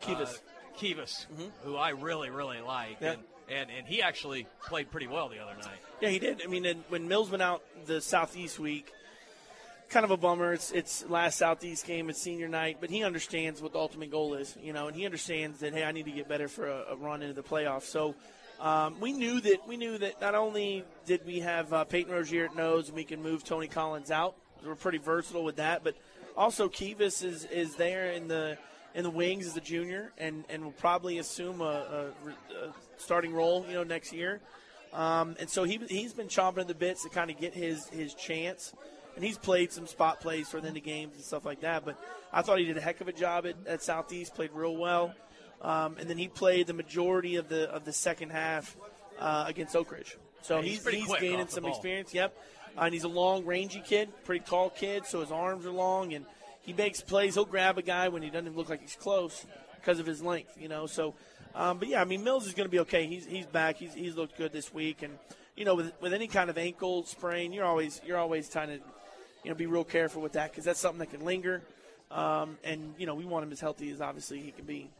Kivas. 0.00 0.36
uh, 0.36 0.78
Kivas, 0.78 1.26
who 1.64 1.76
I 1.76 1.90
really 1.90 2.30
really 2.30 2.60
like, 2.62 2.96
Yeah. 3.00 3.12
and, 3.12 3.22
and 3.48 3.70
and 3.70 3.86
he 3.86 4.02
actually 4.02 4.46
played 4.66 4.90
pretty 4.90 5.06
well 5.06 5.28
the 5.28 5.38
other 5.38 5.54
night. 5.54 5.78
Yeah, 6.00 6.10
he 6.10 6.18
did. 6.18 6.42
I 6.44 6.48
mean, 6.48 6.84
when 6.88 7.08
Mills 7.08 7.30
went 7.30 7.42
out 7.42 7.62
the 7.86 8.00
Southeast 8.00 8.58
week, 8.58 8.92
kind 9.88 10.04
of 10.04 10.10
a 10.10 10.16
bummer. 10.16 10.52
It's 10.52 10.72
it's 10.72 11.08
last 11.08 11.38
Southeast 11.38 11.86
game. 11.86 12.10
It's 12.10 12.20
senior 12.20 12.48
night, 12.48 12.78
but 12.80 12.90
he 12.90 13.04
understands 13.04 13.62
what 13.62 13.72
the 13.72 13.78
ultimate 13.78 14.10
goal 14.10 14.34
is, 14.34 14.56
you 14.62 14.72
know, 14.72 14.88
and 14.88 14.96
he 14.96 15.04
understands 15.04 15.60
that 15.60 15.72
hey, 15.72 15.84
I 15.84 15.92
need 15.92 16.06
to 16.06 16.12
get 16.12 16.28
better 16.28 16.48
for 16.48 16.66
a, 16.66 16.84
a 16.90 16.96
run 16.96 17.22
into 17.22 17.34
the 17.34 17.42
playoffs. 17.42 17.84
So. 17.84 18.14
Um, 18.60 19.00
we 19.00 19.12
knew 19.12 19.40
that 19.40 19.66
we 19.66 19.76
knew 19.76 19.98
that 19.98 20.20
not 20.20 20.36
only 20.36 20.84
did 21.04 21.26
we 21.26 21.40
have 21.40 21.72
uh, 21.72 21.82
Peyton 21.82 22.12
Rozier 22.12 22.44
at 22.44 22.54
nose, 22.54 22.86
and 22.86 22.96
we 22.96 23.02
can 23.02 23.20
move 23.20 23.42
Tony 23.42 23.66
Collins 23.66 24.12
out. 24.12 24.36
We're 24.64 24.76
pretty 24.76 24.98
versatile 24.98 25.42
with 25.42 25.56
that, 25.56 25.82
but 25.82 25.96
also 26.36 26.68
Kivas 26.68 27.24
is, 27.24 27.44
is 27.46 27.74
there 27.74 28.12
in 28.12 28.28
the 28.28 28.58
in 28.94 29.04
the 29.04 29.10
wings 29.10 29.46
as 29.46 29.56
a 29.56 29.60
junior, 29.60 30.12
and, 30.18 30.44
and 30.48 30.64
will 30.64 30.72
probably 30.72 31.18
assume 31.18 31.60
a, 31.60 31.64
a, 31.64 32.66
a 32.66 32.72
starting 32.98 33.32
role, 33.32 33.64
you 33.66 33.74
know, 33.74 33.84
next 33.84 34.12
year. 34.12 34.40
Um, 34.92 35.36
and 35.40 35.48
so 35.48 35.64
he, 35.64 35.80
he's 35.88 36.12
been 36.12 36.28
chomping 36.28 36.58
at 36.58 36.68
the 36.68 36.74
bits 36.74 37.02
to 37.04 37.08
kind 37.08 37.30
of 37.30 37.38
get 37.38 37.54
his, 37.54 37.88
his 37.88 38.14
chance. 38.14 38.74
And 39.14 39.24
he's 39.24 39.38
played 39.38 39.72
some 39.72 39.86
spot 39.86 40.20
plays 40.20 40.48
for 40.48 40.60
the 40.60 40.68
end 40.68 40.76
of 40.76 40.82
games 40.82 41.14
and 41.16 41.24
stuff 41.24 41.44
like 41.44 41.60
that. 41.60 41.84
But 41.84 41.98
I 42.32 42.42
thought 42.42 42.58
he 42.58 42.64
did 42.64 42.78
a 42.78 42.80
heck 42.80 43.00
of 43.00 43.08
a 43.08 43.12
job 43.12 43.46
at, 43.46 43.56
at 43.66 43.82
Southeast, 43.82 44.34
played 44.34 44.50
real 44.52 44.76
well. 44.76 45.14
Um, 45.60 45.96
and 45.98 46.08
then 46.08 46.18
he 46.18 46.28
played 46.28 46.66
the 46.66 46.72
majority 46.74 47.36
of 47.36 47.48
the 47.48 47.70
of 47.70 47.84
the 47.84 47.92
second 47.92 48.30
half 48.30 48.76
uh, 49.20 49.44
against 49.46 49.76
Oak 49.76 49.92
Ridge. 49.92 50.16
So 50.40 50.60
he's 50.60 50.84
he's, 50.86 51.04
he's 51.04 51.16
gaining 51.18 51.46
some 51.48 51.64
ball. 51.64 51.72
experience. 51.72 52.12
Yep. 52.12 52.36
And 52.76 52.94
he's 52.94 53.04
a 53.04 53.08
long, 53.08 53.44
rangy 53.44 53.82
kid, 53.84 54.08
pretty 54.24 54.44
tall 54.44 54.70
kid, 54.70 55.04
so 55.04 55.20
his 55.20 55.30
arms 55.30 55.66
are 55.66 55.70
long, 55.70 56.14
and 56.14 56.24
he 56.62 56.72
makes 56.72 57.00
plays. 57.00 57.34
He'll 57.34 57.44
grab 57.44 57.78
a 57.78 57.82
guy 57.82 58.08
when 58.08 58.22
he 58.22 58.30
doesn't 58.30 58.56
look 58.56 58.68
like 58.68 58.80
he's 58.80 58.96
close 58.96 59.46
because 59.76 59.98
of 59.98 60.06
his 60.06 60.22
length, 60.22 60.56
you 60.58 60.68
know. 60.68 60.86
So, 60.86 61.14
um, 61.54 61.78
but 61.78 61.88
yeah, 61.88 62.00
I 62.00 62.04
mean, 62.04 62.24
Mills 62.24 62.46
is 62.46 62.54
going 62.54 62.66
to 62.66 62.70
be 62.70 62.80
okay. 62.80 63.06
He's 63.06 63.26
he's 63.26 63.46
back. 63.46 63.76
He's 63.76 63.92
he's 63.92 64.16
looked 64.16 64.38
good 64.38 64.52
this 64.52 64.72
week, 64.72 65.02
and 65.02 65.18
you 65.56 65.64
know, 65.64 65.74
with 65.74 65.92
with 66.00 66.14
any 66.14 66.28
kind 66.28 66.48
of 66.48 66.56
ankle 66.56 67.04
sprain, 67.04 67.52
you're 67.52 67.64
always 67.64 68.00
you're 68.06 68.18
always 68.18 68.48
trying 68.48 68.68
to, 68.68 68.74
you 69.44 69.50
know, 69.50 69.54
be 69.54 69.66
real 69.66 69.84
careful 69.84 70.22
with 70.22 70.32
that 70.32 70.50
because 70.50 70.64
that's 70.64 70.80
something 70.80 71.00
that 71.00 71.10
can 71.10 71.24
linger. 71.24 71.62
Um, 72.10 72.58
and 72.64 72.94
you 72.98 73.06
know, 73.06 73.14
we 73.14 73.24
want 73.24 73.44
him 73.44 73.52
as 73.52 73.60
healthy 73.60 73.90
as 73.90 74.00
obviously 74.00 74.40
he 74.40 74.52
can 74.52 74.64
be. 74.64 74.90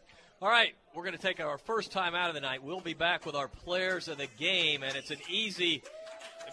All 0.40 0.48
right, 0.48 0.74
we're 0.92 1.04
going 1.04 1.16
to 1.16 1.22
take 1.22 1.38
our 1.38 1.56
first 1.56 1.92
time 1.92 2.16
out 2.16 2.28
of 2.28 2.34
the 2.34 2.40
night. 2.40 2.64
We'll 2.64 2.80
be 2.80 2.94
back 2.94 3.24
with 3.24 3.36
our 3.36 3.46
players 3.46 4.08
of 4.08 4.18
the 4.18 4.26
game, 4.40 4.82
and 4.82 4.96
it's 4.96 5.12
an 5.12 5.20
easy, 5.30 5.84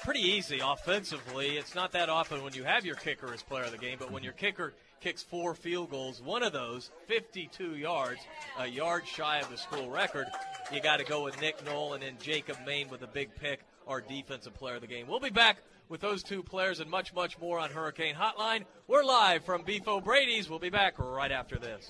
pretty 0.03 0.19
easy 0.19 0.59
offensively. 0.63 1.57
It's 1.57 1.73
not 1.73 1.93
that 1.93 2.07
often 2.07 2.43
when 2.43 2.53
you 2.53 2.63
have 2.63 2.85
your 2.85 2.93
kicker 2.93 3.33
as 3.33 3.41
player 3.41 3.63
of 3.63 3.71
the 3.71 3.79
game, 3.79 3.97
but 3.97 4.11
when 4.11 4.21
your 4.21 4.33
kicker 4.33 4.75
kicks 5.01 5.23
four 5.23 5.55
field 5.55 5.89
goals. 5.89 6.21
One 6.21 6.43
of 6.43 6.53
those, 6.53 6.91
52 7.07 7.75
yards, 7.75 8.21
a 8.57 8.67
yard 8.67 9.07
shy 9.07 9.39
of 9.39 9.49
the 9.49 9.57
school 9.57 9.89
record. 9.89 10.27
You 10.71 10.81
got 10.81 10.97
to 10.97 11.05
go 11.05 11.23
with 11.23 11.39
Nick 11.41 11.63
Knoll 11.65 11.93
and 11.93 12.03
then 12.03 12.17
Jacob 12.21 12.57
Main 12.65 12.89
with 12.89 13.01
a 13.01 13.07
big 13.07 13.35
pick, 13.35 13.61
our 13.87 14.01
defensive 14.01 14.53
player 14.53 14.75
of 14.75 14.81
the 14.81 14.87
game. 14.87 15.07
We'll 15.07 15.19
be 15.19 15.29
back 15.29 15.57
with 15.89 16.01
those 16.01 16.23
two 16.23 16.43
players 16.43 16.79
and 16.79 16.89
much, 16.89 17.13
much 17.13 17.39
more 17.39 17.59
on 17.59 17.71
Hurricane 17.71 18.15
Hotline. 18.15 18.65
We're 18.87 19.03
live 19.03 19.43
from 19.43 19.63
Beef 19.63 19.87
O'Brady's. 19.87 20.49
We'll 20.49 20.59
be 20.59 20.69
back 20.69 20.99
right 20.99 21.31
after 21.31 21.57
this. 21.57 21.89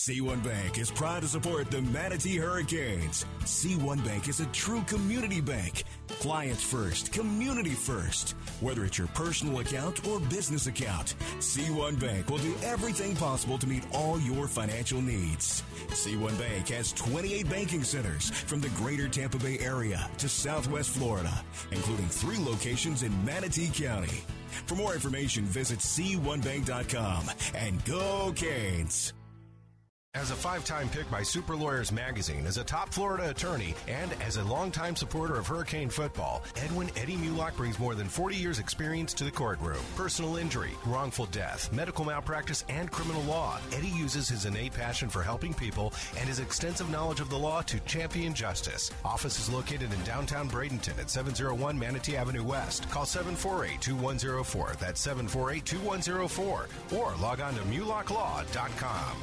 C1 0.00 0.42
Bank 0.42 0.78
is 0.78 0.90
proud 0.90 1.20
to 1.20 1.28
support 1.28 1.70
the 1.70 1.82
Manatee 1.82 2.38
Hurricanes. 2.38 3.26
C1 3.40 4.02
Bank 4.02 4.28
is 4.28 4.40
a 4.40 4.46
true 4.46 4.82
community 4.88 5.42
bank. 5.42 5.84
Clients 6.20 6.62
first, 6.62 7.12
community 7.12 7.70
first. 7.74 8.30
Whether 8.60 8.86
it's 8.86 8.96
your 8.96 9.08
personal 9.08 9.60
account 9.60 10.08
or 10.08 10.18
business 10.18 10.68
account, 10.68 11.16
C1 11.38 12.00
Bank 12.00 12.30
will 12.30 12.38
do 12.38 12.54
everything 12.62 13.14
possible 13.14 13.58
to 13.58 13.66
meet 13.66 13.84
all 13.92 14.18
your 14.20 14.48
financial 14.48 15.02
needs. 15.02 15.62
C1 15.88 16.38
Bank 16.38 16.68
has 16.68 16.92
28 16.92 17.50
banking 17.50 17.84
centers 17.84 18.30
from 18.30 18.62
the 18.62 18.70
greater 18.70 19.06
Tampa 19.06 19.36
Bay 19.36 19.58
area 19.58 20.08
to 20.16 20.30
southwest 20.30 20.90
Florida, 20.90 21.44
including 21.72 22.06
three 22.06 22.38
locations 22.38 23.02
in 23.02 23.24
Manatee 23.24 23.70
County. 23.70 24.24
For 24.66 24.76
more 24.76 24.94
information, 24.94 25.44
visit 25.44 25.80
C1Bank.com 25.80 27.30
and 27.54 27.84
go 27.84 28.32
Canes. 28.34 29.12
As 30.16 30.32
a 30.32 30.34
five 30.34 30.64
time 30.64 30.88
pick 30.88 31.08
by 31.08 31.22
Super 31.22 31.54
Lawyers 31.54 31.92
Magazine, 31.92 32.44
as 32.44 32.58
a 32.58 32.64
top 32.64 32.92
Florida 32.92 33.30
attorney, 33.30 33.76
and 33.86 34.12
as 34.20 34.38
a 34.38 34.44
longtime 34.44 34.96
supporter 34.96 35.36
of 35.36 35.46
Hurricane 35.46 35.88
football, 35.88 36.42
Edwin 36.56 36.90
Eddie 36.96 37.14
Mulock 37.14 37.56
brings 37.56 37.78
more 37.78 37.94
than 37.94 38.08
40 38.08 38.34
years' 38.34 38.58
experience 38.58 39.14
to 39.14 39.24
the 39.24 39.30
courtroom. 39.30 39.78
Personal 39.94 40.36
injury, 40.36 40.72
wrongful 40.84 41.26
death, 41.26 41.72
medical 41.72 42.04
malpractice, 42.04 42.64
and 42.68 42.90
criminal 42.90 43.22
law. 43.22 43.60
Eddie 43.72 43.86
uses 43.96 44.28
his 44.28 44.46
innate 44.46 44.74
passion 44.74 45.08
for 45.08 45.22
helping 45.22 45.54
people 45.54 45.92
and 46.18 46.28
his 46.28 46.40
extensive 46.40 46.90
knowledge 46.90 47.20
of 47.20 47.30
the 47.30 47.38
law 47.38 47.62
to 47.62 47.78
champion 47.80 48.34
justice. 48.34 48.90
Office 49.04 49.38
is 49.38 49.48
located 49.48 49.92
in 49.92 50.02
downtown 50.02 50.50
Bradenton 50.50 50.98
at 50.98 51.08
701 51.08 51.78
Manatee 51.78 52.16
Avenue 52.16 52.42
West. 52.42 52.90
Call 52.90 53.06
748 53.06 53.80
2104. 53.80 54.74
That's 54.80 55.00
748 55.00 55.64
2104. 55.64 56.98
Or 56.98 57.14
log 57.22 57.40
on 57.40 57.54
to 57.54 57.60
mulocklaw.com. 57.60 59.22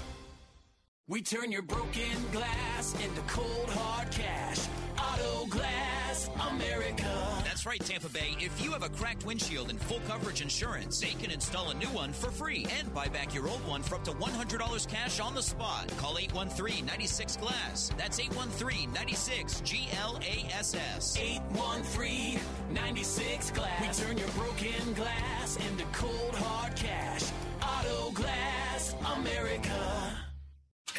We 1.10 1.22
turn 1.22 1.54
your 1.54 1.62
broken 1.62 2.04
glass 2.34 2.94
into 2.96 3.22
cold 3.28 3.70
hard 3.70 4.12
cash. 4.12 4.68
Auto 5.00 5.46
Glass 5.46 6.30
America. 6.50 7.42
That's 7.46 7.66
right, 7.66 7.80
Tampa 7.80 8.10
Bay. 8.10 8.36
If 8.42 8.62
you 8.62 8.74
have 8.74 8.84
a 8.84 8.90
cracked 8.90 9.26
windshield 9.26 9.70
and 9.70 9.80
full 9.80 10.02
coverage 10.06 10.42
insurance, 10.42 11.00
they 11.00 11.12
can 11.12 11.32
install 11.32 11.70
a 11.70 11.74
new 11.76 11.88
one 11.88 12.12
for 12.12 12.30
free 12.30 12.68
and 12.78 12.94
buy 12.94 13.08
back 13.08 13.34
your 13.34 13.48
old 13.48 13.66
one 13.66 13.84
for 13.84 13.96
up 13.96 14.04
to 14.04 14.12
$100 14.12 14.88
cash 14.90 15.22
on 15.22 15.34
the 15.34 15.42
spot. 15.42 15.88
Call 15.98 16.18
813 16.18 16.86
96 16.86 17.38
Glass. 17.38 17.90
That's 17.98 18.20
813 18.20 18.92
96 18.92 19.62
G 19.62 19.88
L 20.02 20.20
A 20.22 20.54
S 20.54 20.76
S. 20.76 21.18
813 21.18 22.38
96 22.74 23.52
Glass. 23.52 24.00
We 24.00 24.06
turn 24.06 24.18
your 24.18 24.28
broken 24.30 24.94
glass 24.94 25.56
into 25.70 25.86
cold 25.94 26.36
hard 26.36 26.76
cash. 26.76 27.24
Auto 27.62 28.12
Glass 28.12 28.94
America. 29.16 30.27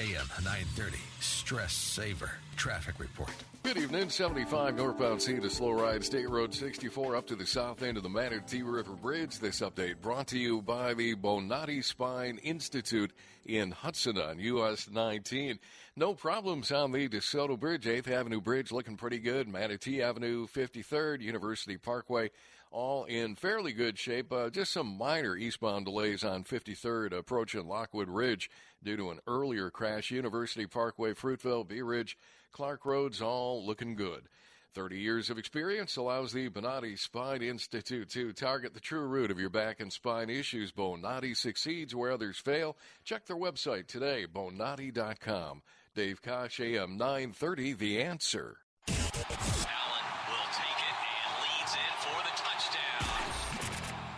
AM 0.00 0.28
930, 0.44 0.96
Stress 1.18 1.72
Saver, 1.72 2.30
Traffic 2.54 3.00
Report. 3.00 3.32
Good 3.64 3.78
evening. 3.78 4.11
75 4.11 4.76
northbound 4.76 5.20
seeing 5.20 5.44
a 5.44 5.50
slow 5.50 5.72
ride. 5.72 6.04
State 6.04 6.30
Road 6.30 6.54
64 6.54 7.16
up 7.16 7.26
to 7.26 7.34
the 7.34 7.44
south 7.44 7.82
end 7.82 7.96
of 7.96 8.04
the 8.04 8.08
Manatee 8.08 8.62
River 8.62 8.92
Bridge. 8.92 9.40
This 9.40 9.61
update 9.61 10.00
brought 10.00 10.28
to 10.28 10.38
you 10.38 10.62
by 10.62 10.94
the 10.94 11.16
Bonati 11.16 11.82
Spine 11.82 12.38
Institute 12.44 13.11
in 13.44 13.72
Hudson 13.72 14.18
on 14.18 14.38
US 14.38 14.88
19. 14.88 15.58
No 15.96 16.14
problems 16.14 16.70
on 16.70 16.92
the 16.92 17.08
DeSoto 17.08 17.58
Bridge. 17.58 17.84
8th 17.84 18.08
Avenue 18.08 18.40
Bridge 18.40 18.70
looking 18.70 18.96
pretty 18.96 19.18
good. 19.18 19.48
Manatee 19.48 20.00
Avenue 20.00 20.46
53rd, 20.46 21.22
University 21.22 21.76
Parkway 21.76 22.30
all 22.70 23.04
in 23.04 23.34
fairly 23.34 23.72
good 23.72 23.98
shape. 23.98 24.32
Uh, 24.32 24.50
just 24.50 24.72
some 24.72 24.98
minor 24.98 25.37
eastbound 25.37 25.87
delays 25.87 26.24
on 26.24 26.44
53rd 26.44 27.12
approaching 27.12 27.66
Lockwood 27.66 28.08
Ridge 28.08 28.50
due 28.83 28.97
to 28.97 29.11
an 29.11 29.21
earlier 29.27 29.71
crash. 29.71 30.11
University 30.11 30.67
Parkway, 30.67 31.14
Fruitville, 31.14 31.67
Bee 31.67 31.83
Ridge, 31.83 32.17
Clark 32.53 32.85
Roads, 32.85 33.21
all 33.21 33.64
looking 33.64 33.95
good. 33.95 34.29
30 34.75 34.99
years 34.99 35.31
of 35.31 35.38
experience 35.38 35.97
allows 35.97 36.33
the 36.33 36.49
Bonati 36.49 36.97
Spine 36.99 37.43
Institute 37.43 38.09
to 38.11 38.33
target 38.33 38.75
the 38.75 38.81
true 38.81 39.07
root 39.07 39.31
of 39.31 39.41
your 39.41 39.51
back 39.51 39.81
and 39.81 39.93
spine 39.93 40.31
issues. 40.31 40.71
Bonati 40.71 41.37
succeeds 41.37 41.95
where 41.95 42.12
others 42.12 42.38
fail. 42.38 42.77
Check 43.05 43.27
their 43.27 43.37
website 43.37 43.87
today, 43.88 44.27
bonati.com. 44.33 45.62
Dave 45.95 46.23
Koch, 46.23 46.61
AM 46.61 46.97
930, 46.97 47.73
The 47.73 48.03
Answer. 48.03 48.59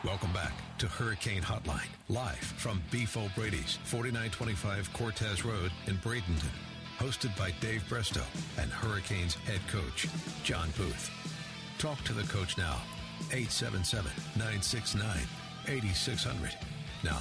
Welcome 0.04 0.32
back 0.32 0.52
to 0.80 0.88
Hurricane 0.88 1.42
Hotline, 1.42 1.90
live 2.08 2.38
from 2.38 2.82
Beef 2.90 3.14
O'Brady's, 3.14 3.78
4925 3.84 4.90
Cortez 4.94 5.44
Road 5.44 5.70
in 5.86 5.96
Bradenton. 5.96 6.48
Hosted 6.98 7.36
by 7.36 7.52
Dave 7.60 7.86
Bristow 7.86 8.22
and 8.58 8.70
Hurricanes 8.70 9.34
head 9.34 9.60
coach, 9.70 10.08
John 10.42 10.70
Booth. 10.78 11.10
Talk 11.76 12.02
to 12.04 12.14
the 12.14 12.22
coach 12.32 12.56
now, 12.56 12.76
877 13.30 14.10
969 14.36 15.18
8600. 15.68 16.56
Now, 17.04 17.18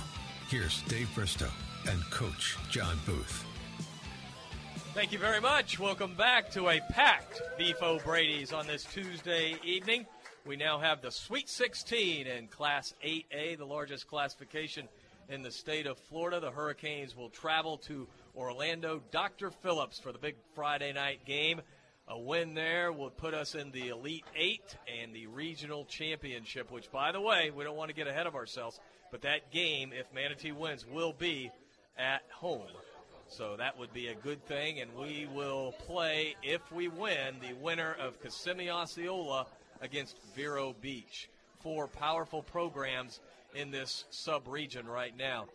here's 0.47 0.81
Dave 0.83 1.13
Bristow 1.13 1.49
and 1.89 2.01
Coach 2.11 2.55
John 2.69 2.97
Booth. 3.05 3.43
Thank 4.93 5.11
you 5.11 5.19
very 5.19 5.41
much. 5.41 5.77
Welcome 5.77 6.15
back 6.15 6.49
to 6.51 6.69
a 6.69 6.79
packed 6.91 7.41
Beef 7.57 7.83
O'Brady's 7.83 8.53
on 8.53 8.67
this 8.67 8.85
Tuesday 8.85 9.55
evening. 9.65 10.05
We 10.49 10.55
now 10.55 10.79
have 10.79 11.03
the 11.03 11.11
Sweet 11.11 11.47
16 11.47 12.25
in 12.25 12.47
Class 12.47 12.95
8A, 13.05 13.59
the 13.59 13.67
largest 13.67 14.07
classification 14.07 14.89
in 15.29 15.43
the 15.43 15.51
state 15.51 15.85
of 15.85 15.99
Florida. 15.99 16.39
The 16.39 16.49
Hurricanes 16.49 17.15
will 17.15 17.29
travel 17.29 17.77
to 17.85 18.07
Orlando. 18.35 18.99
Dr. 19.11 19.51
Phillips 19.51 19.99
for 19.99 20.11
the 20.11 20.17
big 20.17 20.37
Friday 20.55 20.91
night 20.91 21.23
game. 21.23 21.61
A 22.07 22.17
win 22.17 22.55
there 22.55 22.91
would 22.91 23.15
put 23.15 23.35
us 23.35 23.53
in 23.53 23.69
the 23.69 23.89
Elite 23.89 24.25
Eight 24.35 24.75
and 24.99 25.13
the 25.13 25.27
Regional 25.27 25.85
Championship, 25.85 26.71
which, 26.71 26.91
by 26.91 27.11
the 27.11 27.21
way, 27.21 27.51
we 27.55 27.63
don't 27.63 27.77
want 27.77 27.89
to 27.89 27.95
get 27.95 28.07
ahead 28.07 28.25
of 28.25 28.33
ourselves, 28.33 28.79
but 29.11 29.21
that 29.21 29.51
game, 29.51 29.93
if 29.93 30.11
Manatee 30.15 30.51
wins, 30.51 30.83
will 30.83 31.13
be 31.13 31.51
at 31.95 32.23
home. 32.31 32.65
So 33.27 33.55
that 33.57 33.77
would 33.77 33.93
be 33.93 34.07
a 34.07 34.15
good 34.15 34.43
thing, 34.47 34.79
and 34.79 34.95
we 34.95 35.27
will 35.31 35.73
play, 35.85 36.35
if 36.41 36.71
we 36.71 36.87
win, 36.87 37.35
the 37.39 37.53
winner 37.53 37.95
of 38.01 38.19
Kissimmee 38.23 38.71
Osceola 38.71 39.45
against 39.81 40.17
Vero 40.35 40.75
Beach. 40.81 41.29
Four 41.61 41.87
powerful 41.87 42.41
programs 42.41 43.19
in 43.53 43.71
this 43.71 44.05
sub 44.09 44.47
region 44.47 44.87
right 44.87 45.15
now. 45.15 45.45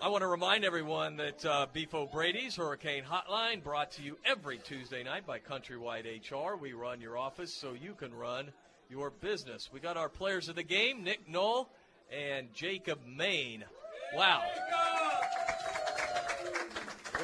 I 0.00 0.08
want 0.08 0.22
to 0.22 0.28
remind 0.28 0.64
everyone 0.64 1.16
that 1.18 1.44
uh, 1.44 1.66
Beef 1.72 1.94
O'Brady's 1.94 2.56
Hurricane 2.56 3.04
Hotline 3.04 3.62
brought 3.62 3.92
to 3.92 4.02
you 4.02 4.18
every 4.24 4.58
Tuesday 4.58 5.04
night 5.04 5.26
by 5.26 5.38
Countrywide 5.38 6.06
HR. 6.06 6.56
We 6.56 6.72
run 6.72 7.00
your 7.00 7.16
office 7.16 7.54
so 7.54 7.74
you 7.80 7.94
can 7.94 8.12
run 8.12 8.52
your 8.90 9.10
business. 9.10 9.70
We 9.72 9.78
got 9.78 9.96
our 9.96 10.08
players 10.08 10.48
of 10.48 10.56
the 10.56 10.64
game, 10.64 11.04
Nick 11.04 11.28
Knoll 11.28 11.68
and 12.10 12.52
Jacob 12.52 12.98
Main. 13.06 13.64
Wow. 14.14 14.42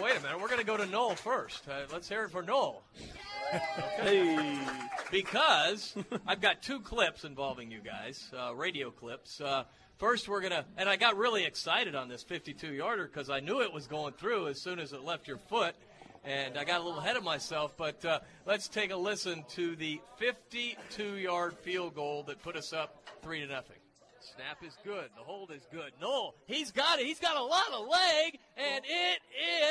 Wait 0.00 0.16
a 0.16 0.20
minute. 0.20 0.40
We're 0.40 0.46
going 0.46 0.60
to 0.60 0.66
go 0.66 0.76
to 0.76 0.86
Knoll 0.86 1.16
first. 1.16 1.68
Uh, 1.68 1.80
let's 1.92 2.08
hear 2.08 2.22
it 2.24 2.30
for 2.30 2.42
Knoll. 2.42 2.84
Okay. 3.98 4.58
Because 5.10 5.94
I've 6.26 6.40
got 6.40 6.62
two 6.62 6.80
clips 6.80 7.24
involving 7.24 7.70
you 7.70 7.80
guys, 7.80 8.30
uh, 8.38 8.54
radio 8.54 8.90
clips. 8.90 9.40
Uh, 9.40 9.64
first, 9.96 10.28
we're 10.28 10.40
going 10.40 10.52
to, 10.52 10.64
and 10.76 10.88
I 10.88 10.96
got 10.96 11.16
really 11.16 11.44
excited 11.44 11.94
on 11.94 12.08
this 12.08 12.22
52 12.22 12.72
yarder 12.72 13.06
because 13.06 13.30
I 13.30 13.40
knew 13.40 13.62
it 13.62 13.72
was 13.72 13.86
going 13.86 14.12
through 14.14 14.48
as 14.48 14.60
soon 14.60 14.78
as 14.78 14.92
it 14.92 15.02
left 15.02 15.26
your 15.26 15.38
foot. 15.38 15.74
And 16.24 16.58
I 16.58 16.64
got 16.64 16.80
a 16.80 16.84
little 16.84 16.98
ahead 16.98 17.16
of 17.16 17.24
myself, 17.24 17.74
but 17.76 18.04
uh, 18.04 18.20
let's 18.44 18.68
take 18.68 18.90
a 18.90 18.96
listen 18.96 19.44
to 19.50 19.76
the 19.76 20.00
52 20.18 21.16
yard 21.16 21.56
field 21.56 21.94
goal 21.94 22.24
that 22.24 22.42
put 22.42 22.56
us 22.56 22.72
up 22.72 23.02
3 23.22 23.40
to 23.40 23.46
nothing. 23.46 23.76
Snap 24.20 24.58
is 24.62 24.76
good. 24.84 25.08
The 25.16 25.22
hold 25.22 25.50
is 25.52 25.66
good. 25.72 25.92
No, 26.00 26.34
he's 26.46 26.70
got 26.70 26.98
it. 26.98 27.06
He's 27.06 27.20
got 27.20 27.36
a 27.36 27.42
lot 27.42 27.72
of 27.72 27.86
leg, 27.88 28.38
and 28.56 28.84
it 28.84 29.20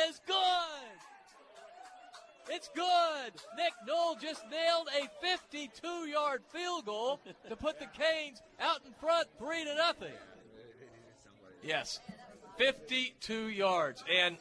is 0.08 0.19
good. 0.25 0.36
It's 2.49 2.69
good. 2.69 3.33
Nick 3.57 3.73
Knoll 3.86 4.15
just 4.15 4.43
nailed 4.49 4.88
a 4.88 5.25
52-yard 5.25 6.41
field 6.53 6.86
goal 6.86 7.19
to 7.49 7.55
put 7.55 7.79
the 7.79 7.88
Canes 7.88 8.41
out 8.60 8.79
in 8.86 8.93
front, 8.93 9.27
three 9.38 9.65
to 9.65 9.75
nothing. 9.75 10.13
Yes, 11.63 11.99
52 12.57 13.49
yards. 13.49 14.03
And 14.13 14.38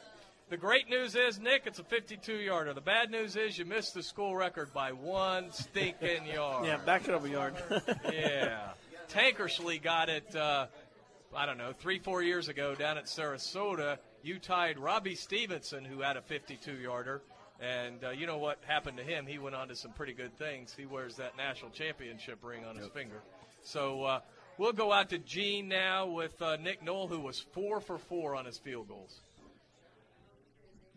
the 0.48 0.56
great 0.56 0.88
news 0.88 1.16
is, 1.16 1.40
Nick, 1.40 1.62
it's 1.66 1.80
a 1.80 1.82
52-yarder. 1.82 2.72
The 2.74 2.80
bad 2.80 3.10
news 3.10 3.34
is 3.34 3.58
you 3.58 3.64
missed 3.64 3.94
the 3.94 4.02
school 4.02 4.36
record 4.36 4.72
by 4.72 4.92
one 4.92 5.50
stinking 5.50 6.26
yard. 6.32 6.66
Yeah, 6.66 6.76
back 6.76 7.08
it 7.08 7.14
up 7.14 7.24
a 7.24 7.28
yard. 7.28 7.54
yeah. 8.12 8.68
Tankersley 9.08 9.82
got 9.82 10.08
it, 10.08 10.34
uh, 10.36 10.66
I 11.34 11.46
don't 11.46 11.58
know, 11.58 11.72
three, 11.72 11.98
four 11.98 12.22
years 12.22 12.48
ago 12.48 12.74
down 12.74 12.98
at 12.98 13.06
Sarasota. 13.06 13.98
You 14.22 14.38
tied 14.38 14.78
Robbie 14.78 15.14
Stevenson, 15.14 15.84
who 15.84 16.00
had 16.00 16.16
a 16.16 16.22
52 16.22 16.72
yarder. 16.74 17.22
And 17.60 18.04
uh, 18.04 18.10
you 18.10 18.26
know 18.26 18.38
what 18.38 18.58
happened 18.66 18.98
to 18.98 19.02
him? 19.02 19.26
He 19.26 19.38
went 19.38 19.54
on 19.54 19.68
to 19.68 19.76
some 19.76 19.92
pretty 19.92 20.12
good 20.12 20.36
things. 20.36 20.74
He 20.76 20.86
wears 20.86 21.16
that 21.16 21.36
national 21.36 21.70
championship 21.70 22.38
ring 22.42 22.64
on 22.64 22.76
his 22.76 22.88
finger. 22.88 23.22
So 23.62 24.02
uh, 24.04 24.20
we'll 24.58 24.72
go 24.72 24.92
out 24.92 25.10
to 25.10 25.18
Gene 25.18 25.68
now 25.68 26.06
with 26.06 26.40
uh, 26.42 26.56
Nick 26.56 26.82
Knoll, 26.82 27.08
who 27.08 27.20
was 27.20 27.40
four 27.40 27.80
for 27.80 27.98
four 27.98 28.36
on 28.36 28.44
his 28.44 28.58
field 28.58 28.88
goals. 28.88 29.20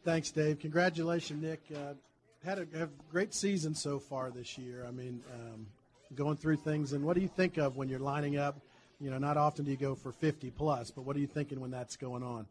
Thanks, 0.04 0.32
Dave. 0.32 0.60
Congratulations, 0.60 1.41
Nick. 1.41 1.62
Uh, 1.74 1.93
had 2.43 2.60
a, 2.60 2.84
a 2.84 2.88
great 3.12 3.34
season 3.34 3.76
so 3.76 4.00
far 4.00 4.32
this 4.32 4.58
year. 4.58 4.86
I 4.88 4.91
mean, 4.91 5.22
um, 5.34 5.67
going 6.15 6.38
through 6.38 6.58
things. 6.58 6.93
And 6.93 7.04
what 7.04 7.15
do 7.15 7.22
you 7.22 7.28
think 7.28 7.58
of 7.58 7.78
when 7.78 7.89
you're 7.89 8.00
lining 8.00 8.38
up? 8.38 8.60
You 9.00 9.10
know, 9.10 9.17
not 9.17 9.38
often 9.38 9.65
do 9.65 9.72
you 9.72 9.78
go 9.78 9.95
for 9.95 10.12
50 10.12 10.52
plus, 10.52 10.91
but 10.91 11.04
what 11.04 11.15
are 11.15 11.19
you 11.19 11.28
thinking 11.28 11.60
when 11.60 11.72
that's 11.72 11.95
going 11.95 12.24
on? 12.24 12.48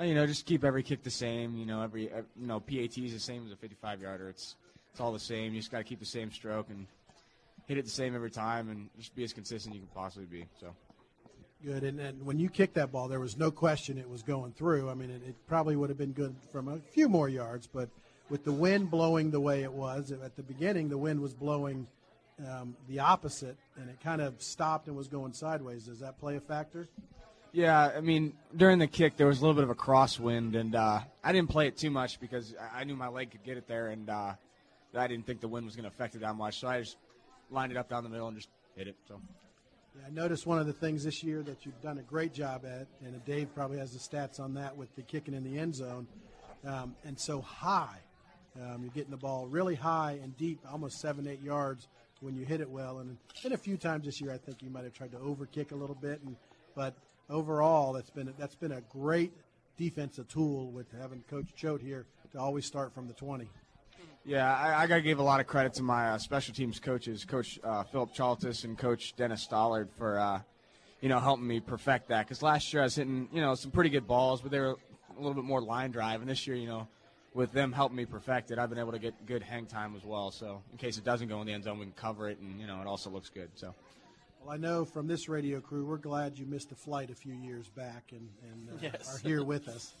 Uh, 0.00 0.04
you 0.04 0.14
know, 0.14 0.26
just 0.26 0.46
keep 0.46 0.64
every 0.64 0.82
kick 0.82 1.02
the 1.02 1.10
same. 1.10 1.56
You 1.56 1.66
know, 1.66 1.82
every 1.82 2.04
you 2.04 2.46
know 2.46 2.60
PAT 2.60 2.96
is 2.96 3.12
the 3.12 3.20
same 3.20 3.44
as 3.44 3.52
a 3.52 3.56
55 3.56 4.00
yarder. 4.00 4.28
It's 4.28 4.56
it's 4.92 5.00
all 5.00 5.12
the 5.12 5.18
same. 5.18 5.52
You 5.52 5.60
just 5.60 5.70
got 5.70 5.78
to 5.78 5.84
keep 5.84 6.00
the 6.00 6.06
same 6.06 6.32
stroke 6.32 6.70
and 6.70 6.86
hit 7.66 7.76
it 7.76 7.84
the 7.84 7.90
same 7.90 8.14
every 8.14 8.30
time, 8.30 8.70
and 8.70 8.88
just 8.98 9.14
be 9.14 9.24
as 9.24 9.32
consistent 9.32 9.74
as 9.74 9.80
you 9.80 9.86
can 9.86 9.94
possibly 9.94 10.26
be. 10.26 10.46
So. 10.58 10.68
Good. 11.62 11.84
And, 11.84 12.00
and 12.00 12.24
when 12.24 12.38
you 12.38 12.48
kicked 12.48 12.74
that 12.74 12.90
ball, 12.90 13.06
there 13.06 13.20
was 13.20 13.36
no 13.36 13.50
question 13.50 13.98
it 13.98 14.08
was 14.08 14.22
going 14.22 14.52
through. 14.52 14.88
I 14.88 14.94
mean, 14.94 15.10
it, 15.10 15.20
it 15.28 15.34
probably 15.46 15.76
would 15.76 15.90
have 15.90 15.98
been 15.98 16.12
good 16.12 16.34
from 16.50 16.68
a 16.68 16.78
few 16.78 17.06
more 17.06 17.28
yards, 17.28 17.66
but 17.66 17.90
with 18.30 18.44
the 18.44 18.52
wind 18.52 18.90
blowing 18.90 19.30
the 19.30 19.40
way 19.40 19.62
it 19.62 19.72
was 19.72 20.10
at 20.10 20.36
the 20.36 20.42
beginning, 20.42 20.88
the 20.88 20.96
wind 20.96 21.20
was 21.20 21.34
blowing 21.34 21.86
um, 22.48 22.74
the 22.88 23.00
opposite, 23.00 23.58
and 23.76 23.90
it 23.90 24.00
kind 24.02 24.22
of 24.22 24.40
stopped 24.40 24.88
and 24.88 24.96
was 24.96 25.08
going 25.08 25.34
sideways. 25.34 25.84
Does 25.84 26.00
that 26.00 26.18
play 26.18 26.36
a 26.36 26.40
factor? 26.40 26.88
Yeah, 27.52 27.92
I 27.96 28.00
mean, 28.00 28.34
during 28.56 28.78
the 28.78 28.86
kick, 28.86 29.16
there 29.16 29.26
was 29.26 29.38
a 29.38 29.40
little 29.40 29.54
bit 29.54 29.64
of 29.64 29.70
a 29.70 29.74
crosswind, 29.74 30.54
and 30.54 30.74
uh, 30.74 31.00
I 31.24 31.32
didn't 31.32 31.50
play 31.50 31.66
it 31.66 31.76
too 31.76 31.90
much 31.90 32.20
because 32.20 32.54
I 32.72 32.84
knew 32.84 32.94
my 32.94 33.08
leg 33.08 33.32
could 33.32 33.42
get 33.42 33.56
it 33.56 33.66
there, 33.66 33.88
and 33.88 34.08
uh, 34.08 34.34
I 34.96 35.06
didn't 35.08 35.26
think 35.26 35.40
the 35.40 35.48
wind 35.48 35.66
was 35.66 35.74
going 35.74 35.82
to 35.84 35.88
affect 35.88 36.14
it 36.14 36.20
that 36.20 36.36
much. 36.36 36.60
So 36.60 36.68
I 36.68 36.80
just 36.80 36.96
lined 37.50 37.72
it 37.72 37.78
up 37.78 37.88
down 37.88 38.04
the 38.04 38.08
middle 38.08 38.28
and 38.28 38.36
just 38.36 38.50
hit 38.76 38.86
it. 38.86 38.96
So. 39.08 39.20
Yeah, 39.96 40.06
I 40.06 40.10
noticed 40.10 40.46
one 40.46 40.60
of 40.60 40.66
the 40.66 40.72
things 40.72 41.02
this 41.02 41.24
year 41.24 41.42
that 41.42 41.66
you've 41.66 41.80
done 41.80 41.98
a 41.98 42.02
great 42.02 42.32
job 42.32 42.64
at, 42.64 42.86
and 43.04 43.24
Dave 43.24 43.52
probably 43.52 43.78
has 43.78 43.92
the 43.92 43.98
stats 43.98 44.38
on 44.38 44.54
that 44.54 44.76
with 44.76 44.94
the 44.94 45.02
kicking 45.02 45.34
in 45.34 45.42
the 45.42 45.58
end 45.58 45.74
zone, 45.74 46.06
um, 46.64 46.94
and 47.04 47.18
so 47.18 47.40
high. 47.40 47.98
Um, 48.60 48.82
you're 48.82 48.92
getting 48.92 49.10
the 49.10 49.16
ball 49.16 49.46
really 49.46 49.74
high 49.74 50.18
and 50.22 50.36
deep, 50.36 50.60
almost 50.70 51.00
seven, 51.00 51.26
eight 51.26 51.42
yards 51.42 51.88
when 52.20 52.36
you 52.36 52.44
hit 52.44 52.60
it 52.60 52.68
well. 52.68 52.98
And, 52.98 53.16
and 53.44 53.54
a 53.54 53.58
few 53.58 53.76
times 53.76 54.06
this 54.06 54.20
year, 54.20 54.32
I 54.32 54.38
think 54.38 54.62
you 54.62 54.70
might 54.70 54.84
have 54.84 54.92
tried 54.92 55.12
to 55.12 55.18
overkick 55.18 55.72
a 55.72 55.76
little 55.76 55.96
bit, 55.96 56.20
and 56.24 56.36
but 56.76 56.94
overall, 57.30 57.92
that's 57.92 58.10
been 58.10 58.32
that's 58.38 58.54
been 58.54 58.72
a 58.72 58.80
great 58.82 59.32
defensive 59.76 60.28
tool 60.28 60.70
with 60.70 60.86
having 61.00 61.22
Coach 61.30 61.54
Choate 61.54 61.80
here 61.80 62.06
to 62.32 62.38
always 62.38 62.66
start 62.66 62.92
from 62.92 63.06
the 63.06 63.14
20. 63.14 63.48
Yeah, 64.24 64.54
I, 64.54 64.82
I 64.82 64.86
got 64.86 64.96
to 64.96 65.02
give 65.02 65.18
a 65.18 65.22
lot 65.22 65.40
of 65.40 65.46
credit 65.46 65.72
to 65.74 65.82
my 65.82 66.10
uh, 66.10 66.18
special 66.18 66.54
teams 66.54 66.78
coaches, 66.78 67.24
Coach 67.24 67.58
uh, 67.64 67.84
Philip 67.84 68.14
Chaltis 68.14 68.64
and 68.64 68.76
Coach 68.76 69.16
Dennis 69.16 69.46
Stollard, 69.46 69.88
for 69.96 70.18
uh, 70.18 70.40
you 71.00 71.08
know 71.08 71.18
helping 71.18 71.46
me 71.46 71.60
perfect 71.60 72.08
that. 72.08 72.26
Because 72.26 72.42
last 72.42 72.72
year 72.72 72.82
I 72.82 72.86
was 72.86 72.96
hitting 72.96 73.28
you 73.32 73.40
know 73.40 73.54
some 73.54 73.70
pretty 73.70 73.90
good 73.90 74.06
balls, 74.06 74.42
but 74.42 74.50
they 74.50 74.60
were 74.60 74.76
a 75.16 75.18
little 75.18 75.34
bit 75.34 75.44
more 75.44 75.62
line 75.62 75.90
drive. 75.90 76.20
And 76.20 76.28
this 76.28 76.46
year, 76.46 76.56
you 76.56 76.66
know, 76.66 76.86
with 77.32 77.52
them 77.52 77.72
helping 77.72 77.96
me 77.96 78.04
perfect 78.04 78.50
it, 78.50 78.58
I've 78.58 78.68
been 78.68 78.78
able 78.78 78.92
to 78.92 78.98
get 78.98 79.26
good 79.26 79.42
hang 79.42 79.64
time 79.64 79.96
as 79.96 80.04
well. 80.04 80.30
So 80.30 80.62
in 80.72 80.78
case 80.78 80.98
it 80.98 81.04
doesn't 81.04 81.28
go 81.28 81.40
in 81.40 81.46
the 81.46 81.54
end 81.54 81.64
zone, 81.64 81.78
we 81.78 81.86
can 81.86 81.94
cover 81.94 82.28
it, 82.28 82.38
and 82.38 82.60
you 82.60 82.66
know 82.66 82.80
it 82.80 82.86
also 82.86 83.08
looks 83.08 83.30
good. 83.30 83.48
So. 83.54 83.74
Well, 84.40 84.50
I 84.54 84.56
know 84.56 84.84
from 84.84 85.06
this 85.06 85.28
radio 85.28 85.60
crew, 85.60 85.84
we're 85.84 85.98
glad 85.98 86.38
you 86.38 86.46
missed 86.46 86.72
a 86.72 86.74
flight 86.74 87.10
a 87.10 87.14
few 87.14 87.34
years 87.34 87.68
back 87.68 88.12
and, 88.12 88.28
and 88.50 88.68
uh, 88.70 88.78
Yes. 88.82 89.14
are 89.14 89.18
here 89.28 89.44
with 89.44 89.68
us. 89.68 89.92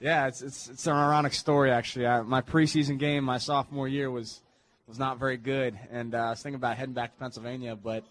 Yeah, 0.00 0.28
it's 0.28 0.42
it's, 0.42 0.68
it's 0.68 0.86
an 0.86 0.92
ironic 0.94 1.34
story 1.34 1.72
actually. 1.72 2.06
I, 2.06 2.22
my 2.22 2.40
preseason 2.40 2.98
game 2.98 3.24
my 3.24 3.38
sophomore 3.38 3.88
year 3.88 4.10
was 4.10 4.40
was 4.86 4.98
not 4.98 5.18
very 5.18 5.36
good, 5.36 5.78
and 5.90 6.14
uh, 6.14 6.18
I 6.18 6.30
was 6.30 6.42
thinking 6.42 6.54
about 6.56 6.76
heading 6.76 6.94
back 6.94 7.12
to 7.12 7.18
Pennsylvania, 7.18 7.74
but 7.76 8.04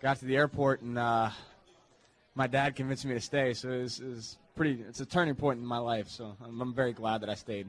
got 0.00 0.18
to 0.20 0.24
the 0.24 0.36
airport 0.36 0.82
and 0.82 0.96
uh, 0.96 1.30
my 2.36 2.46
dad 2.46 2.76
convinced 2.76 3.04
me 3.04 3.14
to 3.14 3.20
stay. 3.20 3.54
So 3.54 3.70
it 3.70 3.82
was, 3.82 3.98
it 3.98 4.06
was 4.08 4.38
pretty. 4.54 4.80
It's 4.88 5.00
a 5.00 5.06
turning 5.06 5.34
point 5.34 5.58
in 5.58 5.66
my 5.66 5.78
life. 5.78 6.08
So 6.08 6.36
I'm, 6.44 6.60
I'm 6.60 6.72
very 6.74 6.92
glad 6.92 7.22
that 7.22 7.28
I 7.30 7.34
stayed. 7.34 7.66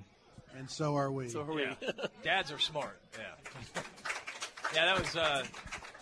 And 0.57 0.69
so 0.69 0.95
are 0.95 1.11
we. 1.11 1.27
So 1.29 1.41
are 1.41 1.51
we. 1.53 1.63
Yeah. 1.63 1.73
Dads 2.23 2.51
are 2.51 2.59
smart. 2.59 2.99
Yeah. 3.17 3.81
yeah, 4.75 4.85
that 4.85 4.99
was 4.99 5.15
uh, 5.15 5.43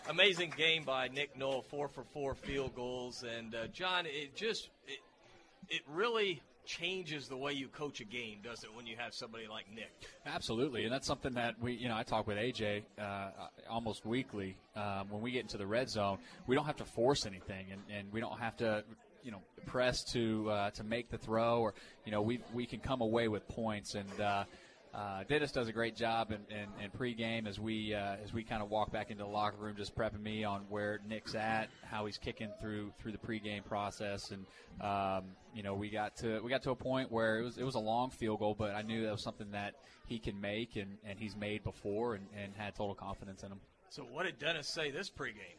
amazing 0.09 0.53
game 0.57 0.83
by 0.83 1.07
Nick 1.07 1.37
Knoll, 1.37 1.61
four 1.61 1.87
for 1.87 2.03
four 2.03 2.35
field 2.35 2.75
goals, 2.75 3.23
and 3.23 3.55
uh, 3.55 3.67
John, 3.67 4.05
it 4.05 4.35
just 4.35 4.69
it, 4.87 4.99
it 5.69 5.81
really 5.87 6.41
changes 6.65 7.27
the 7.27 7.37
way 7.37 7.53
you 7.53 7.67
coach 7.67 8.01
a 8.01 8.03
game, 8.03 8.39
does 8.43 8.63
it? 8.63 8.69
When 8.75 8.87
you 8.87 8.95
have 8.97 9.13
somebody 9.13 9.47
like 9.47 9.65
Nick. 9.73 9.91
Absolutely, 10.25 10.83
and 10.83 10.91
that's 10.91 11.07
something 11.07 11.33
that 11.33 11.55
we, 11.61 11.73
you 11.73 11.87
know, 11.87 11.95
I 11.95 12.03
talk 12.03 12.27
with 12.27 12.37
AJ 12.37 12.83
uh, 12.99 13.29
almost 13.69 14.05
weekly. 14.05 14.57
Um, 14.75 15.07
when 15.09 15.21
we 15.21 15.31
get 15.31 15.41
into 15.41 15.57
the 15.57 15.67
red 15.67 15.89
zone, 15.89 16.17
we 16.47 16.55
don't 16.55 16.65
have 16.65 16.77
to 16.77 16.85
force 16.85 17.25
anything, 17.25 17.67
and, 17.71 17.81
and 17.95 18.11
we 18.11 18.19
don't 18.19 18.39
have 18.39 18.57
to, 18.57 18.83
you 19.23 19.31
know, 19.31 19.41
press 19.65 20.03
to 20.13 20.49
uh, 20.49 20.69
to 20.71 20.83
make 20.83 21.09
the 21.09 21.17
throw, 21.17 21.61
or 21.61 21.73
you 22.05 22.11
know, 22.11 22.21
we 22.21 22.39
we 22.53 22.65
can 22.65 22.79
come 22.79 23.01
away 23.01 23.27
with 23.27 23.47
points. 23.47 23.95
And 23.95 24.21
uh, 24.21 24.43
uh, 24.95 25.23
Dennis 25.27 25.51
does 25.51 25.67
a 25.67 25.73
great 25.73 25.95
job 25.95 26.31
in, 26.31 26.39
in, 26.49 26.67
in 26.83 26.89
pregame 26.91 27.47
as 27.47 27.59
we 27.59 27.93
uh, 27.93 28.15
as 28.23 28.33
we 28.33 28.43
kind 28.43 28.63
of 28.63 28.69
walk 28.69 28.93
back 28.93 29.11
into 29.11 29.23
the 29.23 29.29
locker 29.29 29.57
room, 29.57 29.75
just 29.75 29.93
prepping 29.93 30.21
me 30.21 30.45
on 30.45 30.61
where 30.69 31.01
Nick's 31.07 31.35
at, 31.35 31.67
how 31.83 32.05
he's 32.05 32.17
kicking 32.17 32.49
through 32.61 32.93
through 32.99 33.11
the 33.11 33.17
pregame 33.17 33.65
process, 33.65 34.31
and 34.31 34.45
um, 34.81 35.25
you 35.53 35.63
know, 35.63 35.73
we 35.73 35.89
got 35.89 36.15
to 36.17 36.39
we 36.41 36.49
got 36.49 36.63
to 36.63 36.71
a 36.71 36.75
point 36.75 37.11
where 37.11 37.39
it 37.39 37.43
was 37.43 37.57
it 37.57 37.63
was 37.65 37.75
a 37.75 37.79
long 37.79 38.09
field 38.09 38.39
goal, 38.39 38.55
but 38.57 38.73
I 38.73 38.83
knew 38.83 39.03
that 39.03 39.11
was 39.11 39.23
something 39.23 39.51
that 39.51 39.75
he 40.07 40.17
can 40.17 40.39
make, 40.39 40.77
and, 40.77 40.97
and 41.03 41.19
he's 41.19 41.35
made 41.35 41.63
before, 41.63 42.15
and, 42.15 42.25
and 42.41 42.53
had 42.55 42.75
total 42.75 42.95
confidence 42.95 43.43
in 43.43 43.51
him. 43.51 43.59
So 43.89 44.03
what 44.03 44.25
did 44.25 44.39
Dennis 44.39 44.67
say 44.67 44.91
this 44.91 45.09
pregame? 45.09 45.57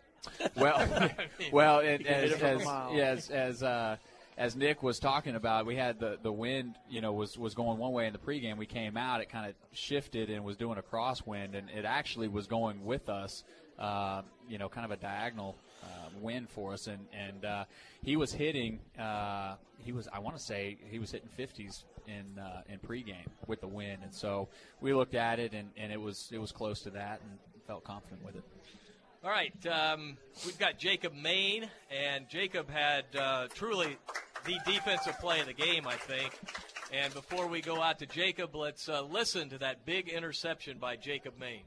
Well, 0.56 0.76
I 0.96 1.28
mean, 1.38 1.50
well, 1.52 1.80
it, 1.80 1.98
he 1.98 2.04
can 2.04 2.14
hit 2.14 2.32
as 2.32 2.42
as, 2.42 2.62
yeah, 2.62 3.04
as, 3.04 3.30
as 3.30 3.62
uh, 3.62 3.96
as 4.36 4.54
Nick 4.54 4.82
was 4.82 4.98
talking 4.98 5.34
about, 5.34 5.66
we 5.66 5.76
had 5.76 5.98
the, 5.98 6.18
the 6.22 6.32
wind, 6.32 6.76
you 6.90 7.00
know, 7.00 7.12
was, 7.12 7.38
was 7.38 7.54
going 7.54 7.78
one 7.78 7.92
way 7.92 8.06
in 8.06 8.12
the 8.12 8.18
pregame. 8.18 8.56
We 8.58 8.66
came 8.66 8.96
out, 8.96 9.20
it 9.20 9.28
kind 9.28 9.48
of 9.48 9.54
shifted 9.72 10.28
and 10.28 10.44
was 10.44 10.56
doing 10.56 10.78
a 10.78 10.82
crosswind, 10.82 11.56
and 11.56 11.70
it 11.70 11.84
actually 11.84 12.28
was 12.28 12.46
going 12.46 12.84
with 12.84 13.08
us, 13.08 13.44
uh, 13.78 14.22
you 14.48 14.58
know, 14.58 14.68
kind 14.68 14.84
of 14.84 14.90
a 14.90 14.96
diagonal 14.96 15.56
uh, 15.82 16.08
wind 16.20 16.50
for 16.50 16.74
us. 16.74 16.86
And, 16.86 17.06
and 17.12 17.44
uh, 17.44 17.64
he 18.02 18.16
was 18.16 18.32
hitting, 18.32 18.80
uh, 18.98 19.54
he 19.78 19.92
was, 19.92 20.06
I 20.12 20.18
want 20.18 20.36
to 20.36 20.42
say, 20.42 20.76
he 20.90 20.98
was 20.98 21.10
hitting 21.10 21.30
50s 21.38 21.84
in 22.06 22.38
uh, 22.38 22.62
in 22.68 22.78
pregame 22.78 23.26
with 23.46 23.60
the 23.60 23.66
wind. 23.66 23.98
And 24.02 24.14
so 24.14 24.48
we 24.80 24.94
looked 24.94 25.14
at 25.14 25.38
it, 25.38 25.52
and, 25.52 25.70
and 25.76 25.92
it 25.92 26.00
was 26.00 26.30
it 26.32 26.38
was 26.38 26.52
close 26.52 26.80
to 26.82 26.90
that, 26.90 27.20
and 27.22 27.38
felt 27.66 27.84
confident 27.84 28.24
with 28.24 28.36
it. 28.36 28.44
All 29.24 29.30
right, 29.30 29.66
um, 29.66 30.16
we've 30.44 30.58
got 30.58 30.78
Jacob 30.78 31.12
Maine, 31.12 31.68
and 31.90 32.28
Jacob 32.28 32.70
had 32.70 33.04
uh, 33.18 33.48
truly 33.52 33.96
the 34.46 34.58
defensive 34.64 35.18
play 35.18 35.40
of 35.40 35.46
the 35.46 35.52
game, 35.52 35.86
I 35.86 35.94
think. 35.94 36.32
And 36.92 37.12
before 37.12 37.48
we 37.48 37.60
go 37.60 37.82
out 37.82 37.98
to 37.98 38.06
Jacob, 38.06 38.54
let's 38.54 38.88
uh, 38.88 39.02
listen 39.02 39.50
to 39.50 39.58
that 39.58 39.84
big 39.84 40.08
interception 40.08 40.78
by 40.78 40.96
Jacob 40.96 41.34
Maine. 41.38 41.64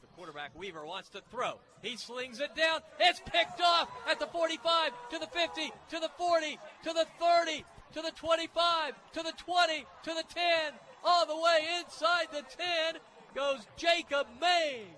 The 0.00 0.08
quarterback 0.16 0.50
Weaver 0.58 0.84
wants 0.84 1.08
to 1.10 1.22
throw. 1.30 1.60
He 1.82 1.96
slings 1.96 2.40
it 2.40 2.56
down. 2.56 2.80
It's 2.98 3.20
picked 3.20 3.60
off 3.60 3.88
at 4.10 4.18
the 4.18 4.26
45, 4.26 4.90
to 5.10 5.18
the 5.18 5.26
50, 5.26 5.72
to 5.90 6.00
the 6.00 6.10
40, 6.18 6.58
to 6.82 6.92
the 6.92 7.06
30, 7.20 7.64
to 7.94 8.02
the 8.02 8.10
25, 8.10 8.94
to 9.12 9.22
the 9.22 9.32
20, 9.36 9.86
to 10.02 10.14
the 10.14 10.24
10, 10.34 10.72
all 11.04 11.26
the 11.26 11.36
way 11.36 11.60
inside 11.78 12.26
the 12.32 12.42
10 12.42 13.00
goes 13.34 13.66
Jacob 13.76 14.26
Maine. 14.40 14.96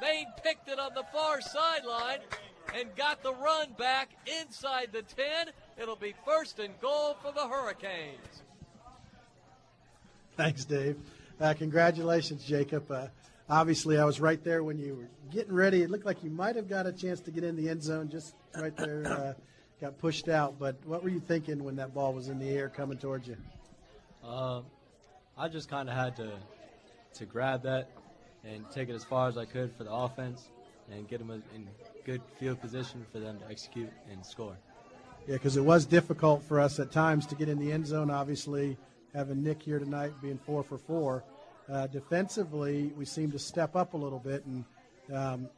Maine 0.00 0.26
picked 0.42 0.68
it 0.68 0.78
on 0.78 0.94
the 0.94 1.04
far 1.12 1.40
sideline 1.40 2.20
and 2.74 2.94
got 2.96 3.22
the 3.22 3.34
run 3.34 3.72
back 3.78 4.10
inside 4.40 4.90
the 4.92 5.02
10. 5.02 5.52
It'll 5.80 5.96
be 5.96 6.14
first 6.24 6.58
and 6.58 6.78
goal 6.80 7.16
for 7.22 7.32
the 7.32 7.46
Hurricanes. 7.48 8.42
Thanks, 10.36 10.64
Dave. 10.64 10.96
Uh, 11.40 11.54
congratulations, 11.54 12.44
Jacob. 12.44 12.90
Uh, 12.90 13.08
obviously, 13.48 13.98
I 13.98 14.04
was 14.04 14.20
right 14.20 14.42
there 14.42 14.62
when 14.62 14.78
you 14.78 14.94
were 14.96 15.08
getting 15.32 15.52
ready. 15.52 15.82
It 15.82 15.90
looked 15.90 16.06
like 16.06 16.22
you 16.22 16.30
might 16.30 16.56
have 16.56 16.68
got 16.68 16.86
a 16.86 16.92
chance 16.92 17.20
to 17.20 17.30
get 17.30 17.44
in 17.44 17.56
the 17.56 17.68
end 17.68 17.82
zone 17.82 18.08
just 18.08 18.34
right 18.56 18.76
there. 18.76 19.06
Uh, 19.06 19.32
got 19.80 19.98
pushed 19.98 20.28
out. 20.28 20.58
But 20.58 20.76
what 20.86 21.02
were 21.02 21.08
you 21.08 21.20
thinking 21.20 21.62
when 21.62 21.76
that 21.76 21.92
ball 21.92 22.12
was 22.12 22.28
in 22.28 22.38
the 22.38 22.48
air 22.48 22.68
coming 22.68 22.98
towards 22.98 23.26
you? 23.26 23.36
Uh, 24.24 24.62
I 25.36 25.48
just 25.48 25.68
kind 25.68 25.88
of 25.88 25.96
had 25.96 26.16
to 26.16 26.32
to 27.14 27.26
grab 27.26 27.62
that 27.62 27.90
and 28.44 28.64
take 28.72 28.88
it 28.88 28.94
as 28.94 29.04
far 29.04 29.28
as 29.28 29.36
I 29.38 29.44
could 29.44 29.72
for 29.76 29.84
the 29.84 29.92
offense 29.92 30.48
and 30.90 31.08
get 31.08 31.18
them 31.18 31.30
in 31.30 31.68
good 32.04 32.20
field 32.38 32.60
position 32.60 33.06
for 33.12 33.18
them 33.18 33.38
to 33.38 33.48
execute 33.48 33.90
and 34.10 34.24
score. 34.24 34.56
Yeah, 35.26 35.36
because 35.36 35.56
it 35.56 35.64
was 35.64 35.86
difficult 35.86 36.42
for 36.42 36.60
us 36.60 36.78
at 36.78 36.92
times 36.92 37.24
to 37.26 37.34
get 37.34 37.48
in 37.48 37.58
the 37.58 37.72
end 37.72 37.86
zone. 37.86 38.10
Obviously, 38.10 38.76
having 39.14 39.42
Nick 39.42 39.62
here 39.62 39.78
tonight 39.78 40.12
being 40.20 40.38
four 40.38 40.62
for 40.62 40.76
four. 40.76 41.24
Uh, 41.66 41.86
defensively, 41.86 42.92
we 42.94 43.06
seemed 43.06 43.32
to 43.32 43.38
step 43.38 43.74
up 43.74 43.94
a 43.94 43.96
little 43.96 44.18
bit 44.18 44.44
and 44.44 44.64
um, 45.14 45.48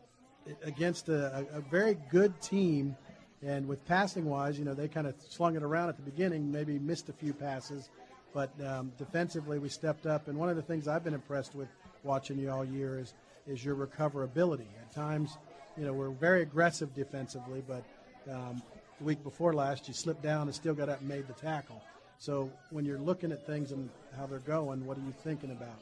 against 0.63 1.09
a, 1.09 1.45
a, 1.53 1.61
very 1.61 1.97
good 2.11 2.41
team. 2.41 2.97
And 3.43 3.67
with 3.67 3.85
passing 3.87 4.27
wise, 4.27 4.57
you 4.57 4.65
know, 4.65 4.73
they 4.73 4.87
kind 4.87 5.09
of 5.09 5.15
slung 5.29 5.57
it 5.57 5.65
around 5.65 5.89
at 5.89 5.97
the 5.97 6.03
beginning, 6.03 6.53
maybe 6.53 6.79
missed 6.79 7.09
a 7.09 7.13
few 7.13 7.33
passes. 7.33 7.91
But 8.33 8.53
um, 8.65 8.93
defensively, 8.99 9.59
we 9.59 9.69
stepped 9.69 10.07
up. 10.07 10.29
And 10.29 10.39
one 10.39 10.49
of 10.49 10.55
the 10.55 10.63
things 10.63 10.87
I've 10.87 11.03
been 11.03 11.15
impressed 11.15 11.57
with 11.57 11.69
watching 12.05 12.39
you 12.39 12.53
all 12.53 12.65
year 12.65 13.01
is 13.01 13.15
is 13.49 13.65
your 13.65 13.75
recoverability. 13.75 14.67
At 14.81 14.95
times, 14.95 15.39
you 15.77 15.87
know, 15.87 15.93
we're 15.93 16.11
very 16.11 16.43
aggressive 16.43 16.95
defensively, 16.95 17.63
but 17.67 17.85
um, 18.31 18.63
the 18.99 19.05
week 19.05 19.23
before 19.23 19.53
last, 19.53 19.89
you 19.89 19.95
slipped 19.95 20.23
down 20.23 20.43
and 20.49 20.55
still 20.55 20.75
got 20.75 20.89
up 20.89 21.01
and 21.01 21.09
made 21.09 21.27
the 21.29 21.33
tackle. 21.35 21.83
So 22.19 22.51
when 22.71 22.85
you're 22.85 22.99
looking 22.99 23.31
at 23.33 23.47
things 23.47 23.73
and 23.73 23.91
how 24.17 24.27
they're 24.27 24.39
going, 24.39 24.85
what 24.87 24.97
are 24.97 25.03
you 25.03 25.13
thinking 25.23 25.51
about? 25.51 25.81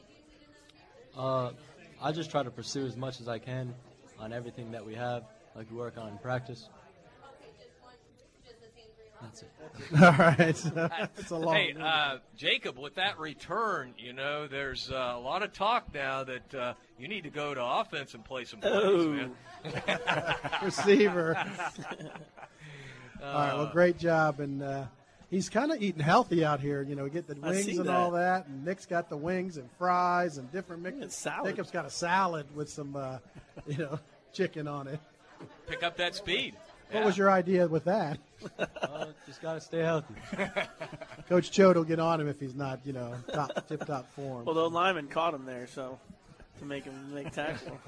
Uh, 1.17 1.51
I 2.01 2.11
just 2.11 2.29
try 2.29 2.43
to 2.43 2.51
pursue 2.51 2.85
as 2.85 2.97
much 2.97 3.21
as 3.21 3.27
I 3.29 3.39
can 3.39 3.73
on 4.19 4.33
everything 4.33 4.71
that 4.71 4.85
we 4.85 4.95
have, 4.95 5.23
like 5.55 5.71
we 5.71 5.77
work 5.77 5.97
on 5.97 6.09
in 6.09 6.17
practice. 6.17 6.67
That's 9.21 9.41
it. 9.43 9.51
All 10.03 10.11
right. 10.11 10.37
That's 11.15 11.31
a 11.31 11.37
long. 11.37 11.55
Hey, 11.55 11.73
uh, 11.79 12.17
Jacob, 12.37 12.77
with 12.77 12.95
that 12.95 13.17
return, 13.17 13.93
you 13.97 14.13
know, 14.13 14.45
there's 14.45 14.91
uh, 14.91 15.13
a 15.15 15.19
lot 15.19 15.41
of 15.41 15.53
talk 15.53 15.93
now 15.93 16.23
that 16.25 16.53
uh, 16.53 16.73
you 16.99 17.07
need 17.07 17.23
to 17.23 17.29
go 17.29 17.53
to 17.53 17.63
offense 17.63 18.13
and 18.13 18.23
play 18.23 18.43
some 18.43 18.59
plays, 18.59 18.73
Oh. 18.75 19.07
man. 19.07 19.31
Receiver. 20.63 21.37
All 23.23 23.33
right. 23.33 23.53
Well, 23.53 23.69
great 23.71 23.97
job, 23.97 24.39
and 24.39 24.61
uh, 24.61 24.85
he's 25.29 25.49
kind 25.49 25.71
of 25.71 25.81
eating 25.81 26.01
healthy 26.01 26.45
out 26.45 26.59
here. 26.59 26.81
You 26.81 26.95
know, 26.95 27.03
we 27.03 27.09
get 27.09 27.27
the 27.27 27.35
wings 27.35 27.67
and 27.67 27.87
that. 27.87 27.95
all 27.95 28.11
that, 28.11 28.47
and 28.47 28.65
Nick's 28.65 28.85
got 28.85 29.09
the 29.09 29.17
wings 29.17 29.57
and 29.57 29.69
fries 29.77 30.37
and 30.37 30.51
different 30.51 31.11
salad. 31.11 31.51
Jacob's 31.51 31.71
got 31.71 31.85
a 31.85 31.89
salad 31.89 32.45
with 32.55 32.69
some, 32.69 32.95
uh, 32.95 33.17
you 33.67 33.77
know, 33.77 33.99
chicken 34.33 34.67
on 34.67 34.87
it. 34.87 34.99
Pick 35.67 35.83
up 35.83 35.97
that 35.97 36.15
speed. 36.15 36.55
What 36.91 37.03
was 37.03 37.17
your 37.17 37.31
idea 37.31 37.67
with 37.67 37.85
that? 37.85 38.19
Uh, 38.59 39.07
just 39.25 39.41
got 39.41 39.55
to 39.55 39.61
stay 39.61 39.79
healthy. 39.79 40.13
Coach 41.29 41.49
Choate 41.49 41.75
will 41.75 41.83
get 41.83 41.99
on 41.99 42.21
him 42.21 42.27
if 42.27 42.39
he's 42.39 42.53
not, 42.53 42.79
you 42.85 42.93
know, 42.93 43.15
top 43.33 43.67
tip 43.67 43.83
top 43.85 44.13
form. 44.13 44.45
Well, 44.45 44.53
the 44.53 44.69
lineman 44.69 45.07
caught 45.07 45.33
him 45.33 45.45
there, 45.45 45.65
so 45.65 45.97
to 46.59 46.65
make 46.65 46.83
him 46.83 46.93
make 47.11 47.31
tackle. 47.31 47.79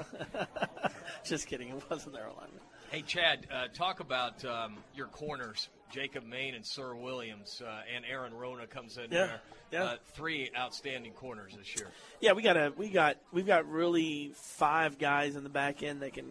Just 1.24 1.46
kidding. 1.46 1.70
It 1.70 1.84
wasn't 1.92 2.16
their 2.16 2.26
lineman. 2.26 2.60
Hey, 2.90 3.02
Chad, 3.02 3.48
uh, 3.52 3.68
talk 3.74 4.00
about 4.00 4.44
um, 4.46 4.78
your 4.96 5.08
corners. 5.08 5.70
Jacob 5.92 6.26
Maine 6.26 6.54
and 6.54 6.66
Sir 6.66 6.96
Williams 6.96 7.62
uh, 7.66 7.82
and 7.96 8.04
Aaron 8.06 8.34
Rona 8.34 8.68
comes 8.68 8.98
in 8.98 9.04
Yeah, 9.06 9.08
there. 9.10 9.42
yeah. 9.72 9.84
Uh, 9.84 9.96
three 10.14 10.50
outstanding 10.58 11.14
corners 11.14 11.54
this 11.58 11.76
year. 11.76 11.88
Yeah, 12.20 12.34
we 12.34 12.42
got 12.42 12.58
a 12.58 12.74
we 12.76 12.90
got 12.90 13.18
we've 13.32 13.48
got 13.48 13.70
really 13.70 14.32
five 14.36 14.98
guys 15.00 15.38
in 15.38 15.44
the 15.44 15.50
back 15.50 15.84
end 15.84 16.02
that 16.02 16.14
can 16.14 16.26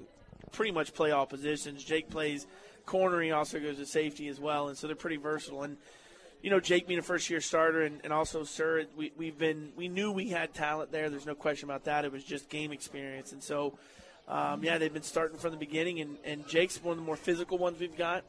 pretty 0.52 0.72
much 0.72 0.92
play 0.92 1.10
all 1.10 1.24
positions. 1.24 1.82
Jake 1.82 2.10
plays 2.10 2.46
corner. 2.84 3.20
He 3.22 3.30
also 3.32 3.58
goes 3.58 3.76
to 3.76 3.86
safety 3.86 4.28
as 4.28 4.38
well, 4.38 4.68
and 4.68 4.76
so 4.76 4.86
they're 4.86 4.96
pretty 4.96 5.16
versatile. 5.16 5.62
And 5.62 5.78
you 6.42 6.50
know, 6.50 6.60
Jake 6.60 6.86
being 6.86 7.00
a 7.00 7.02
first 7.02 7.30
year 7.30 7.40
starter, 7.40 7.80
and, 7.80 8.00
and 8.04 8.12
also 8.12 8.44
Sir, 8.44 8.84
we 8.94 9.10
we've 9.16 9.38
been 9.38 9.72
we 9.74 9.88
knew 9.88 10.12
we 10.12 10.28
had 10.28 10.52
talent 10.52 10.92
there. 10.92 11.08
There's 11.08 11.26
no 11.26 11.34
question 11.34 11.66
about 11.70 11.84
that. 11.84 12.04
It 12.04 12.12
was 12.12 12.24
just 12.24 12.48
game 12.50 12.72
experience, 12.72 13.32
and 13.32 13.42
so. 13.42 13.78
Um, 14.28 14.64
yeah, 14.64 14.78
they've 14.78 14.92
been 14.92 15.02
starting 15.02 15.38
from 15.38 15.52
the 15.52 15.56
beginning, 15.56 16.00
and, 16.00 16.16
and 16.24 16.46
Jake's 16.48 16.82
one 16.82 16.92
of 16.92 16.98
the 16.98 17.04
more 17.04 17.16
physical 17.16 17.58
ones 17.58 17.78
we've 17.78 17.96
got. 17.96 18.24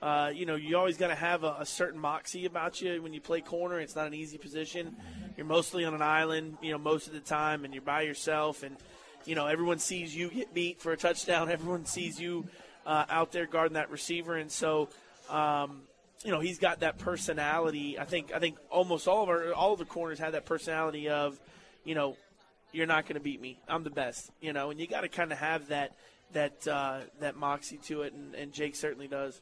Uh, 0.00 0.30
you 0.34 0.46
know, 0.46 0.56
you 0.56 0.76
always 0.76 0.96
got 0.96 1.08
to 1.08 1.14
have 1.14 1.44
a, 1.44 1.56
a 1.60 1.66
certain 1.66 1.98
moxie 1.98 2.44
about 2.44 2.80
you 2.80 3.02
when 3.02 3.12
you 3.12 3.20
play 3.20 3.40
corner. 3.40 3.80
It's 3.80 3.96
not 3.96 4.06
an 4.06 4.14
easy 4.14 4.38
position. 4.38 4.94
You're 5.36 5.46
mostly 5.46 5.84
on 5.84 5.94
an 5.94 6.02
island, 6.02 6.58
you 6.62 6.72
know, 6.72 6.78
most 6.78 7.06
of 7.06 7.12
the 7.12 7.20
time, 7.20 7.64
and 7.64 7.74
you're 7.74 7.82
by 7.82 8.02
yourself. 8.02 8.62
And 8.62 8.76
you 9.24 9.34
know, 9.34 9.46
everyone 9.46 9.78
sees 9.78 10.14
you 10.14 10.30
get 10.30 10.54
beat 10.54 10.80
for 10.80 10.92
a 10.92 10.96
touchdown. 10.96 11.50
Everyone 11.50 11.86
sees 11.86 12.20
you 12.20 12.46
uh, 12.84 13.06
out 13.08 13.32
there 13.32 13.46
guarding 13.46 13.74
that 13.74 13.90
receiver, 13.90 14.36
and 14.36 14.50
so. 14.50 14.88
Um, 15.28 15.82
you 16.24 16.30
know 16.30 16.40
he's 16.40 16.58
got 16.58 16.80
that 16.80 16.98
personality. 16.98 17.98
I 17.98 18.04
think 18.04 18.32
I 18.32 18.38
think 18.38 18.56
almost 18.70 19.06
all 19.06 19.22
of 19.22 19.28
our 19.28 19.52
all 19.52 19.74
of 19.74 19.78
the 19.78 19.84
corners 19.84 20.18
have 20.18 20.32
that 20.32 20.46
personality 20.46 21.08
of, 21.08 21.38
you 21.84 21.94
know, 21.94 22.16
you're 22.76 22.86
not 22.86 23.04
going 23.04 23.14
to 23.14 23.20
beat 23.20 23.40
me. 23.40 23.58
I'm 23.66 23.84
the 23.84 23.90
best. 23.90 24.30
You 24.40 24.52
know, 24.52 24.70
and 24.70 24.78
you 24.78 24.86
got 24.86 25.00
to 25.00 25.08
kind 25.08 25.32
of 25.32 25.38
have 25.38 25.68
that 25.68 25.96
that 26.32 26.68
uh, 26.68 27.00
that 27.20 27.36
moxie 27.36 27.78
to 27.78 28.02
it, 28.02 28.12
and, 28.12 28.34
and 28.34 28.52
Jake 28.52 28.76
certainly 28.76 29.08
does. 29.08 29.40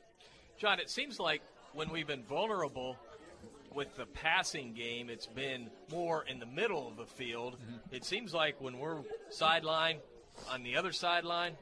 John, 0.57 0.79
it 0.79 0.89
seems 0.89 1.19
like 1.19 1.43
when 1.73 1.91
we've 1.91 2.07
been 2.07 2.23
vulnerable 2.23 2.97
with 3.75 3.97
the 3.97 4.07
passing 4.07 4.73
game, 4.73 5.11
it's 5.11 5.27
been 5.27 5.69
more 5.91 6.25
in 6.29 6.39
the 6.39 6.47
middle 6.47 6.87
of 6.87 6.97
the 6.97 7.07
field. 7.07 7.57
It 7.91 8.05
seems 8.05 8.33
like 8.33 8.61
when 8.61 8.79
we're 8.79 9.01
sideline 9.31 9.97
on 10.49 10.63
the 10.63 10.77
other 10.77 10.93
sideline, 10.93 11.55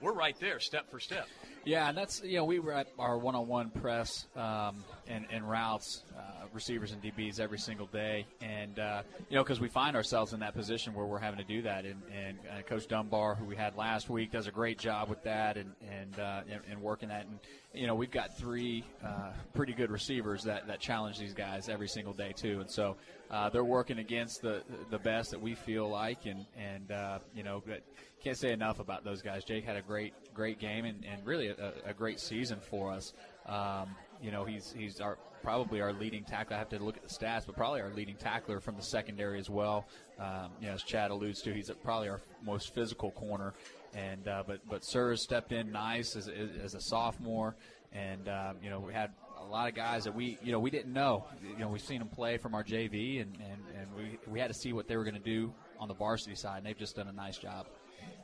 we're 0.00 0.12
right 0.12 0.38
there, 0.38 0.60
step 0.60 0.88
for 0.90 1.00
step. 1.00 1.26
Yeah, 1.66 1.88
and 1.88 1.98
that's 1.98 2.22
you 2.22 2.36
know 2.36 2.44
we 2.44 2.60
were 2.60 2.72
at 2.72 2.86
our 2.96 3.18
one-on-one 3.18 3.70
press 3.70 4.26
um, 4.36 4.84
and, 5.08 5.26
and 5.30 5.50
routes, 5.50 6.04
uh, 6.16 6.46
receivers 6.52 6.92
and 6.92 7.02
DBs 7.02 7.40
every 7.40 7.58
single 7.58 7.86
day, 7.86 8.24
and 8.40 8.78
uh, 8.78 9.02
you 9.28 9.34
know 9.34 9.42
because 9.42 9.58
we 9.58 9.66
find 9.68 9.96
ourselves 9.96 10.32
in 10.32 10.38
that 10.40 10.54
position 10.54 10.94
where 10.94 11.06
we're 11.06 11.18
having 11.18 11.38
to 11.38 11.44
do 11.44 11.62
that, 11.62 11.84
and, 11.84 12.00
and 12.16 12.38
uh, 12.38 12.62
Coach 12.62 12.86
Dunbar, 12.86 13.34
who 13.34 13.44
we 13.44 13.56
had 13.56 13.76
last 13.76 14.08
week, 14.08 14.30
does 14.30 14.46
a 14.46 14.52
great 14.52 14.78
job 14.78 15.08
with 15.08 15.24
that 15.24 15.56
and 15.56 15.72
and 15.90 16.20
uh, 16.20 16.42
and, 16.48 16.60
and 16.70 16.80
working 16.80 17.08
that, 17.08 17.26
and 17.26 17.40
you 17.74 17.88
know 17.88 17.96
we've 17.96 18.12
got 18.12 18.38
three 18.38 18.84
uh, 19.04 19.32
pretty 19.52 19.72
good 19.72 19.90
receivers 19.90 20.44
that 20.44 20.68
that 20.68 20.78
challenge 20.78 21.18
these 21.18 21.34
guys 21.34 21.68
every 21.68 21.88
single 21.88 22.12
day 22.12 22.32
too, 22.32 22.60
and 22.60 22.70
so 22.70 22.94
uh, 23.32 23.50
they're 23.50 23.64
working 23.64 23.98
against 23.98 24.40
the 24.40 24.62
the 24.90 25.00
best 25.00 25.32
that 25.32 25.42
we 25.42 25.56
feel 25.56 25.88
like, 25.88 26.26
and 26.26 26.46
and 26.56 26.92
you 27.34 27.42
know 27.42 27.60
but 27.66 27.82
can't 28.22 28.36
say 28.36 28.52
enough 28.52 28.80
about 28.80 29.04
those 29.04 29.22
guys. 29.22 29.44
Jake 29.44 29.64
had 29.64 29.76
a 29.76 29.82
great 29.82 30.14
great 30.34 30.58
game 30.58 30.84
and, 30.84 31.04
and 31.04 31.24
really 31.24 31.48
a, 31.48 31.72
a 31.84 31.94
great 31.94 32.20
season 32.20 32.58
for 32.60 32.92
us. 32.92 33.12
Um, 33.46 33.94
you 34.20 34.30
know, 34.30 34.44
he's 34.44 34.74
he's 34.76 35.00
our 35.00 35.18
probably 35.42 35.80
our 35.80 35.92
leading 35.92 36.24
tackler. 36.24 36.56
I 36.56 36.58
have 36.58 36.68
to 36.70 36.82
look 36.82 36.96
at 36.96 37.02
the 37.02 37.14
stats, 37.14 37.46
but 37.46 37.56
probably 37.56 37.80
our 37.80 37.92
leading 37.92 38.16
tackler 38.16 38.60
from 38.60 38.76
the 38.76 38.82
secondary 38.82 39.38
as 39.38 39.48
well. 39.48 39.86
Um, 40.18 40.50
you 40.60 40.66
know, 40.66 40.74
as 40.74 40.82
Chad 40.82 41.10
alludes 41.10 41.40
to, 41.42 41.54
he's 41.54 41.70
probably 41.84 42.08
our 42.08 42.20
most 42.44 42.74
physical 42.74 43.10
corner. 43.12 43.54
And 43.94 44.26
uh, 44.26 44.42
but 44.46 44.60
but 44.68 44.84
Sir 44.84 45.10
has 45.10 45.22
stepped 45.22 45.52
in 45.52 45.70
nice 45.72 46.16
as, 46.16 46.28
as 46.28 46.74
a 46.74 46.80
sophomore, 46.80 47.56
and 47.92 48.28
um, 48.28 48.56
you 48.62 48.70
know 48.70 48.80
we 48.80 48.92
had 48.92 49.12
a 49.40 49.44
lot 49.44 49.68
of 49.68 49.74
guys 49.74 50.04
that 50.04 50.14
we 50.14 50.38
you 50.42 50.52
know 50.52 50.58
we 50.58 50.70
didn't 50.70 50.92
know. 50.92 51.26
You 51.42 51.60
know 51.60 51.68
we've 51.68 51.80
seen 51.80 52.00
them 52.00 52.08
play 52.08 52.36
from 52.36 52.54
our 52.54 52.64
JV, 52.64 53.22
and, 53.22 53.36
and, 53.36 53.62
and 53.78 53.94
we 53.96 54.18
we 54.30 54.40
had 54.40 54.48
to 54.48 54.54
see 54.54 54.72
what 54.72 54.88
they 54.88 54.96
were 54.96 55.04
going 55.04 55.14
to 55.14 55.20
do 55.20 55.52
on 55.78 55.88
the 55.88 55.94
varsity 55.94 56.34
side, 56.34 56.58
and 56.58 56.66
they've 56.66 56.78
just 56.78 56.96
done 56.96 57.08
a 57.08 57.12
nice 57.12 57.38
job. 57.38 57.66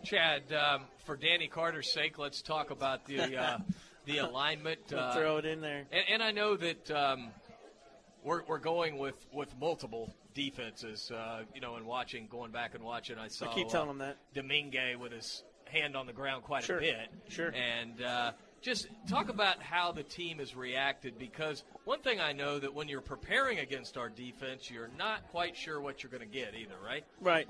Chad, 0.05 0.53
um, 0.53 0.83
for 1.05 1.17
Danny 1.17 1.49
Carter's 1.49 1.93
sake, 1.93 2.19
let's 2.19 2.43
talk 2.43 2.71
about 2.71 3.07
the 3.07 3.37
uh, 3.37 3.59
the 4.05 4.19
alignment. 4.19 4.93
Uh, 4.93 5.15
throw 5.15 5.37
it 5.39 5.45
in 5.45 5.61
there. 5.61 5.85
And, 5.93 6.05
and 6.15 6.23
I 6.23 6.33
know 6.33 6.57
that 6.57 6.91
um, 6.91 7.29
we're, 8.25 8.43
we're 8.45 8.59
going 8.59 8.99
with, 8.99 9.27
with 9.33 9.49
multiple 9.59 10.13
defenses. 10.35 11.11
Uh, 11.11 11.43
you 11.55 11.61
know, 11.61 11.77
and 11.77 11.87
watching, 11.87 12.27
going 12.29 12.51
back 12.53 12.75
and 12.75 12.83
watching, 12.85 13.19
I 13.19 13.29
saw. 13.29 13.51
I 13.51 13.55
keep 13.55 13.69
telling 13.69 13.89
them 13.89 13.99
that. 13.99 14.17
Domingue 14.35 14.99
with 15.01 15.13
his 15.13 15.43
hand 15.67 15.97
on 15.97 16.07
the 16.07 16.13
ground 16.13 16.45
quite 16.45 16.65
Sure. 16.65 16.79
a 16.79 16.81
bit. 16.81 17.11
Sure. 17.29 17.53
And 17.55 18.03
uh, 18.03 18.33
just 18.61 18.89
talk 19.09 19.29
about 19.29 19.63
how 19.63 19.93
the 19.93 20.03
team 20.03 20.39
has 20.39 20.55
reacted 20.55 21.19
because 21.19 21.65
one 21.85 22.01
thing 22.01 22.21
I 22.21 22.33
know 22.33 22.59
that 22.59 22.75
when 22.75 22.89
you're 22.89 23.01
preparing 23.01 23.59
against 23.59 23.97
our 23.97 24.09
defense, 24.09 24.71
you're 24.71 24.91
not 24.99 25.29
quite 25.31 25.57
sure 25.57 25.81
what 25.81 26.03
you're 26.03 26.11
going 26.13 26.29
to 26.29 26.33
get 26.33 26.55
either, 26.55 26.75
right? 26.85 27.05
Right. 27.21 27.49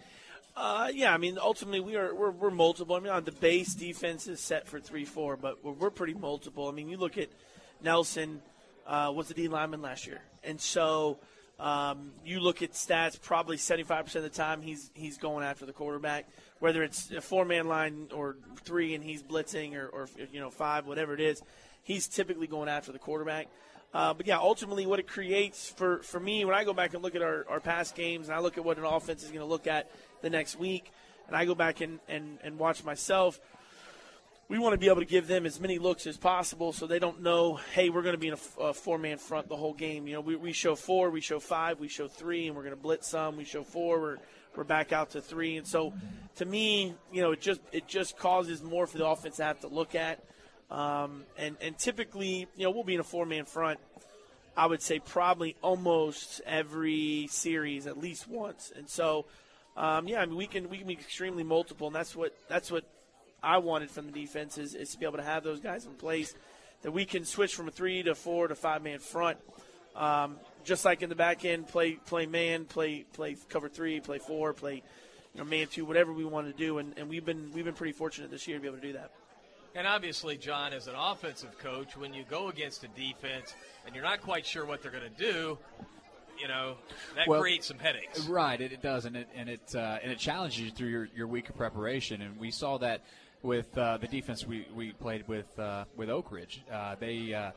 Uh, 0.54 0.90
yeah, 0.92 1.14
I 1.14 1.16
mean, 1.16 1.38
ultimately 1.40 1.80
we 1.80 1.96
are 1.96 2.14
we're, 2.14 2.30
we're 2.30 2.50
multiple. 2.50 2.94
I 2.94 3.00
mean, 3.00 3.12
on 3.12 3.24
the 3.24 3.32
base 3.32 3.74
defense 3.74 4.26
is 4.26 4.40
set 4.40 4.68
for 4.68 4.80
three 4.80 5.04
four, 5.04 5.36
but 5.36 5.64
we're, 5.64 5.72
we're 5.72 5.90
pretty 5.90 6.14
multiple. 6.14 6.68
I 6.68 6.72
mean, 6.72 6.88
you 6.88 6.98
look 6.98 7.16
at 7.16 7.28
Nelson 7.82 8.42
uh, 8.86 9.12
was 9.14 9.28
the 9.28 9.34
D 9.34 9.48
lineman 9.48 9.80
last 9.80 10.06
year, 10.06 10.20
and 10.44 10.60
so 10.60 11.18
um, 11.58 12.12
you 12.24 12.40
look 12.40 12.60
at 12.60 12.72
stats. 12.72 13.18
Probably 13.20 13.56
seventy 13.56 13.84
five 13.84 14.04
percent 14.04 14.26
of 14.26 14.32
the 14.32 14.36
time 14.36 14.60
he's 14.60 14.90
he's 14.92 15.16
going 15.16 15.42
after 15.42 15.64
the 15.64 15.72
quarterback, 15.72 16.28
whether 16.58 16.82
it's 16.82 17.10
a 17.10 17.22
four 17.22 17.46
man 17.46 17.66
line 17.66 18.08
or 18.14 18.36
three, 18.62 18.94
and 18.94 19.02
he's 19.02 19.22
blitzing 19.22 19.74
or, 19.74 19.86
or 19.86 20.08
you 20.32 20.40
know 20.40 20.50
five, 20.50 20.86
whatever 20.86 21.14
it 21.14 21.20
is. 21.20 21.42
He's 21.82 22.08
typically 22.08 22.46
going 22.46 22.68
after 22.68 22.92
the 22.92 22.98
quarterback. 22.98 23.48
Uh, 23.94 24.14
but 24.14 24.26
yeah, 24.26 24.38
ultimately, 24.38 24.86
what 24.86 24.98
it 24.98 25.06
creates 25.06 25.68
for, 25.68 25.98
for 25.98 26.18
me 26.18 26.46
when 26.46 26.54
I 26.54 26.64
go 26.64 26.72
back 26.72 26.94
and 26.94 27.02
look 27.02 27.14
at 27.14 27.20
our, 27.20 27.44
our 27.48 27.60
past 27.60 27.94
games 27.94 28.28
and 28.28 28.34
I 28.34 28.40
look 28.40 28.56
at 28.56 28.64
what 28.64 28.78
an 28.78 28.84
offense 28.84 29.22
is 29.22 29.28
going 29.28 29.40
to 29.40 29.46
look 29.46 29.66
at 29.66 29.90
the 30.22 30.30
next 30.30 30.58
week, 30.58 30.90
and 31.26 31.36
I 31.36 31.44
go 31.44 31.54
back 31.54 31.80
and, 31.80 32.00
and, 32.08 32.38
and 32.42 32.58
watch 32.58 32.84
myself, 32.84 33.38
we 34.48 34.58
want 34.58 34.74
to 34.74 34.78
be 34.78 34.88
able 34.88 35.00
to 35.00 35.06
give 35.06 35.28
them 35.28 35.46
as 35.46 35.60
many 35.60 35.78
looks 35.78 36.06
as 36.06 36.16
possible 36.16 36.72
so 36.72 36.86
they 36.86 36.98
don't 36.98 37.22
know, 37.22 37.54
hey, 37.74 37.88
we're 37.88 38.02
going 38.02 38.14
to 38.14 38.18
be 38.18 38.28
in 38.28 38.34
a 38.34 38.74
four 38.74 38.98
man 38.98 39.16
front 39.16 39.48
the 39.48 39.56
whole 39.56 39.72
game. 39.72 40.06
You 40.06 40.14
know, 40.14 40.20
we, 40.20 40.36
we 40.36 40.52
show 40.52 40.74
four, 40.74 41.10
we 41.10 41.20
show 41.20 41.40
five, 41.40 41.80
we 41.80 41.88
show 41.88 42.06
three, 42.06 42.48
and 42.48 42.56
we're 42.56 42.62
going 42.62 42.74
to 42.74 42.80
blitz 42.80 43.08
some. 43.08 43.36
We 43.36 43.44
show 43.44 43.62
four, 43.62 44.00
we're, 44.00 44.18
we're 44.54 44.64
back 44.64 44.92
out 44.92 45.12
to 45.12 45.22
three. 45.22 45.56
And 45.56 45.66
so 45.66 45.94
to 46.36 46.44
me, 46.44 46.94
you 47.12 47.22
know, 47.22 47.32
it 47.32 47.40
just 47.40 47.60
it 47.72 47.88
just 47.88 48.18
causes 48.18 48.62
more 48.62 48.86
for 48.86 48.98
the 48.98 49.06
offense 49.06 49.36
to 49.36 49.44
have 49.44 49.60
to 49.60 49.68
look 49.68 49.94
at. 49.94 50.22
Um, 50.70 51.24
and, 51.38 51.56
and 51.60 51.78
typically, 51.78 52.46
you 52.56 52.64
know, 52.64 52.70
we'll 52.70 52.84
be 52.84 52.94
in 52.94 53.00
a 53.00 53.04
four 53.04 53.24
man 53.24 53.44
front. 53.44 53.78
I 54.54 54.66
would 54.66 54.82
say 54.82 54.98
probably 54.98 55.56
almost 55.62 56.42
every 56.44 57.26
series 57.30 57.86
at 57.86 57.96
least 57.96 58.28
once. 58.28 58.70
And 58.76 58.86
so, 58.86 59.24
um, 59.76 60.06
yeah, 60.06 60.20
I 60.20 60.26
mean, 60.26 60.36
we 60.36 60.46
can 60.46 60.68
we 60.68 60.78
can 60.78 60.86
be 60.86 60.94
extremely 60.94 61.44
multiple, 61.44 61.86
and 61.86 61.96
that's 61.96 62.14
what 62.14 62.36
that's 62.48 62.70
what 62.70 62.84
I 63.42 63.58
wanted 63.58 63.90
from 63.90 64.06
the 64.06 64.12
defense 64.12 64.58
is, 64.58 64.74
is 64.74 64.90
to 64.90 64.98
be 64.98 65.06
able 65.06 65.18
to 65.18 65.24
have 65.24 65.42
those 65.42 65.60
guys 65.60 65.86
in 65.86 65.94
place 65.94 66.34
that 66.82 66.92
we 66.92 67.04
can 67.04 67.24
switch 67.24 67.54
from 67.54 67.68
a 67.68 67.70
three 67.70 68.02
to 68.02 68.14
four 68.14 68.48
to 68.48 68.54
five 68.54 68.82
man 68.82 68.98
front. 68.98 69.38
Um, 69.96 70.36
just 70.64 70.84
like 70.84 71.02
in 71.02 71.08
the 71.08 71.14
back 71.14 71.44
end, 71.44 71.68
play 71.68 71.92
play 71.92 72.26
man, 72.26 72.64
play 72.66 73.04
play 73.12 73.36
cover 73.48 73.68
three, 73.68 74.00
play 74.00 74.18
four, 74.18 74.52
play 74.52 74.82
you 75.34 75.38
know 75.38 75.44
man 75.44 75.68
two, 75.68 75.84
whatever 75.84 76.12
we 76.12 76.24
want 76.24 76.46
to 76.46 76.52
do, 76.52 76.78
and, 76.78 76.94
and 76.98 77.08
we've 77.08 77.24
been 77.24 77.50
we've 77.54 77.64
been 77.64 77.74
pretty 77.74 77.92
fortunate 77.92 78.30
this 78.30 78.46
year 78.46 78.58
to 78.58 78.62
be 78.62 78.68
able 78.68 78.78
to 78.78 78.86
do 78.86 78.92
that. 78.92 79.10
And 79.74 79.86
obviously, 79.86 80.36
John, 80.36 80.74
as 80.74 80.86
an 80.86 80.94
offensive 80.94 81.58
coach, 81.58 81.96
when 81.96 82.12
you 82.12 82.24
go 82.28 82.48
against 82.48 82.84
a 82.84 82.88
defense 82.88 83.54
and 83.86 83.94
you're 83.94 84.04
not 84.04 84.20
quite 84.20 84.44
sure 84.44 84.66
what 84.66 84.82
they're 84.82 84.90
going 84.90 85.10
to 85.10 85.32
do, 85.32 85.58
you 86.40 86.48
know 86.48 86.76
that 87.16 87.26
Well, 87.28 87.40
creates 87.40 87.66
some 87.66 87.78
headaches. 87.78 88.26
Right, 88.26 88.60
it, 88.60 88.72
it 88.72 88.82
does, 88.82 89.04
and 89.04 89.16
it 89.16 89.28
and 89.34 89.48
it 89.48 89.74
uh, 89.74 89.98
and 90.02 90.10
it 90.10 90.18
challenges 90.18 90.60
you 90.60 90.70
through 90.70 90.88
your, 90.88 91.08
your 91.14 91.26
week 91.26 91.48
of 91.48 91.56
preparation, 91.56 92.22
and 92.22 92.38
we 92.38 92.50
saw 92.50 92.78
that 92.78 93.02
with 93.42 93.76
uh, 93.76 93.98
the 93.98 94.06
defense 94.06 94.46
we, 94.46 94.66
we 94.74 94.92
played 94.92 95.26
with 95.28 95.58
uh, 95.58 95.84
with 95.96 96.08
Oak 96.08 96.30
Ridge. 96.32 96.62
Uh, 96.70 96.96
they 96.98 97.34
uh, 97.34 97.50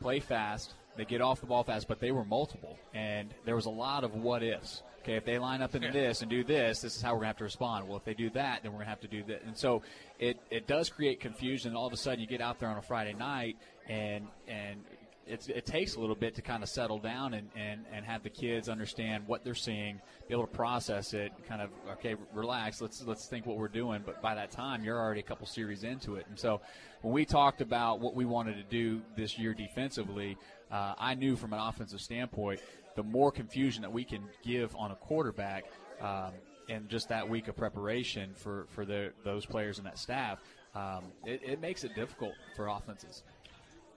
play 0.00 0.20
fast, 0.20 0.74
they 0.96 1.04
get 1.04 1.20
off 1.20 1.40
the 1.40 1.46
ball 1.46 1.64
fast, 1.64 1.88
but 1.88 2.00
they 2.00 2.12
were 2.12 2.24
multiple, 2.24 2.78
and 2.92 3.34
there 3.44 3.56
was 3.56 3.66
a 3.66 3.70
lot 3.70 4.04
of 4.04 4.14
what 4.14 4.42
ifs. 4.42 4.82
Okay, 5.02 5.16
if 5.16 5.26
they 5.26 5.38
line 5.38 5.60
up 5.60 5.74
into 5.74 5.92
this 5.92 6.22
and 6.22 6.30
do 6.30 6.42
this, 6.42 6.80
this 6.80 6.96
is 6.96 7.02
how 7.02 7.10
we're 7.10 7.16
going 7.16 7.24
to 7.24 7.28
have 7.28 7.36
to 7.36 7.44
respond. 7.44 7.86
Well, 7.86 7.98
if 7.98 8.04
they 8.04 8.14
do 8.14 8.30
that, 8.30 8.62
then 8.62 8.72
we're 8.72 8.78
going 8.78 8.86
to 8.86 8.90
have 8.90 9.00
to 9.02 9.08
do 9.08 9.22
that. 9.24 9.42
And 9.44 9.54
so 9.54 9.82
it, 10.18 10.38
it 10.50 10.66
does 10.66 10.88
create 10.88 11.20
confusion. 11.20 11.72
And 11.72 11.76
all 11.76 11.86
of 11.86 11.92
a 11.92 11.96
sudden, 11.98 12.20
you 12.20 12.26
get 12.26 12.40
out 12.40 12.58
there 12.58 12.70
on 12.70 12.78
a 12.78 12.82
Friday 12.82 13.12
night, 13.12 13.58
and 13.86 14.26
and 14.48 14.80
it 15.26 15.66
takes 15.66 15.96
a 15.96 16.00
little 16.00 16.14
bit 16.14 16.34
to 16.34 16.42
kind 16.42 16.62
of 16.62 16.68
settle 16.68 16.98
down 16.98 17.34
and, 17.34 17.48
and, 17.56 17.84
and 17.92 18.04
have 18.04 18.22
the 18.22 18.30
kids 18.30 18.68
understand 18.68 19.24
what 19.26 19.44
they're 19.44 19.54
seeing, 19.54 20.00
be 20.28 20.34
able 20.34 20.46
to 20.46 20.52
process 20.52 21.14
it, 21.14 21.32
kind 21.48 21.62
of 21.62 21.70
okay, 21.92 22.16
relax, 22.32 22.80
let's 22.80 23.02
let's 23.06 23.26
think 23.26 23.46
what 23.46 23.56
we're 23.56 23.68
doing. 23.68 24.02
But 24.04 24.20
by 24.20 24.34
that 24.34 24.50
time, 24.50 24.84
you're 24.84 24.98
already 24.98 25.20
a 25.20 25.24
couple 25.24 25.46
series 25.46 25.84
into 25.84 26.16
it, 26.16 26.26
and 26.28 26.38
so 26.38 26.60
when 27.02 27.12
we 27.12 27.24
talked 27.24 27.60
about 27.60 28.00
what 28.00 28.14
we 28.14 28.24
wanted 28.24 28.56
to 28.56 28.64
do 28.64 29.02
this 29.16 29.38
year 29.38 29.54
defensively, 29.54 30.36
uh, 30.70 30.94
I 30.98 31.14
knew 31.14 31.36
from 31.36 31.52
an 31.52 31.60
offensive 31.60 32.00
standpoint, 32.00 32.60
the 32.96 33.02
more 33.02 33.30
confusion 33.30 33.82
that 33.82 33.92
we 33.92 34.04
can 34.04 34.22
give 34.42 34.74
on 34.76 34.90
a 34.90 34.96
quarterback. 34.96 35.64
Um, 36.00 36.32
and 36.68 36.88
just 36.88 37.10
that 37.10 37.28
week 37.28 37.48
of 37.48 37.56
preparation 37.56 38.30
for, 38.34 38.66
for 38.70 38.86
the, 38.86 39.12
those 39.22 39.44
players 39.44 39.76
and 39.76 39.86
that 39.86 39.98
staff, 39.98 40.38
um, 40.74 41.04
it, 41.24 41.40
it 41.44 41.60
makes 41.60 41.84
it 41.84 41.94
difficult 41.94 42.32
for 42.56 42.68
offenses. 42.68 43.22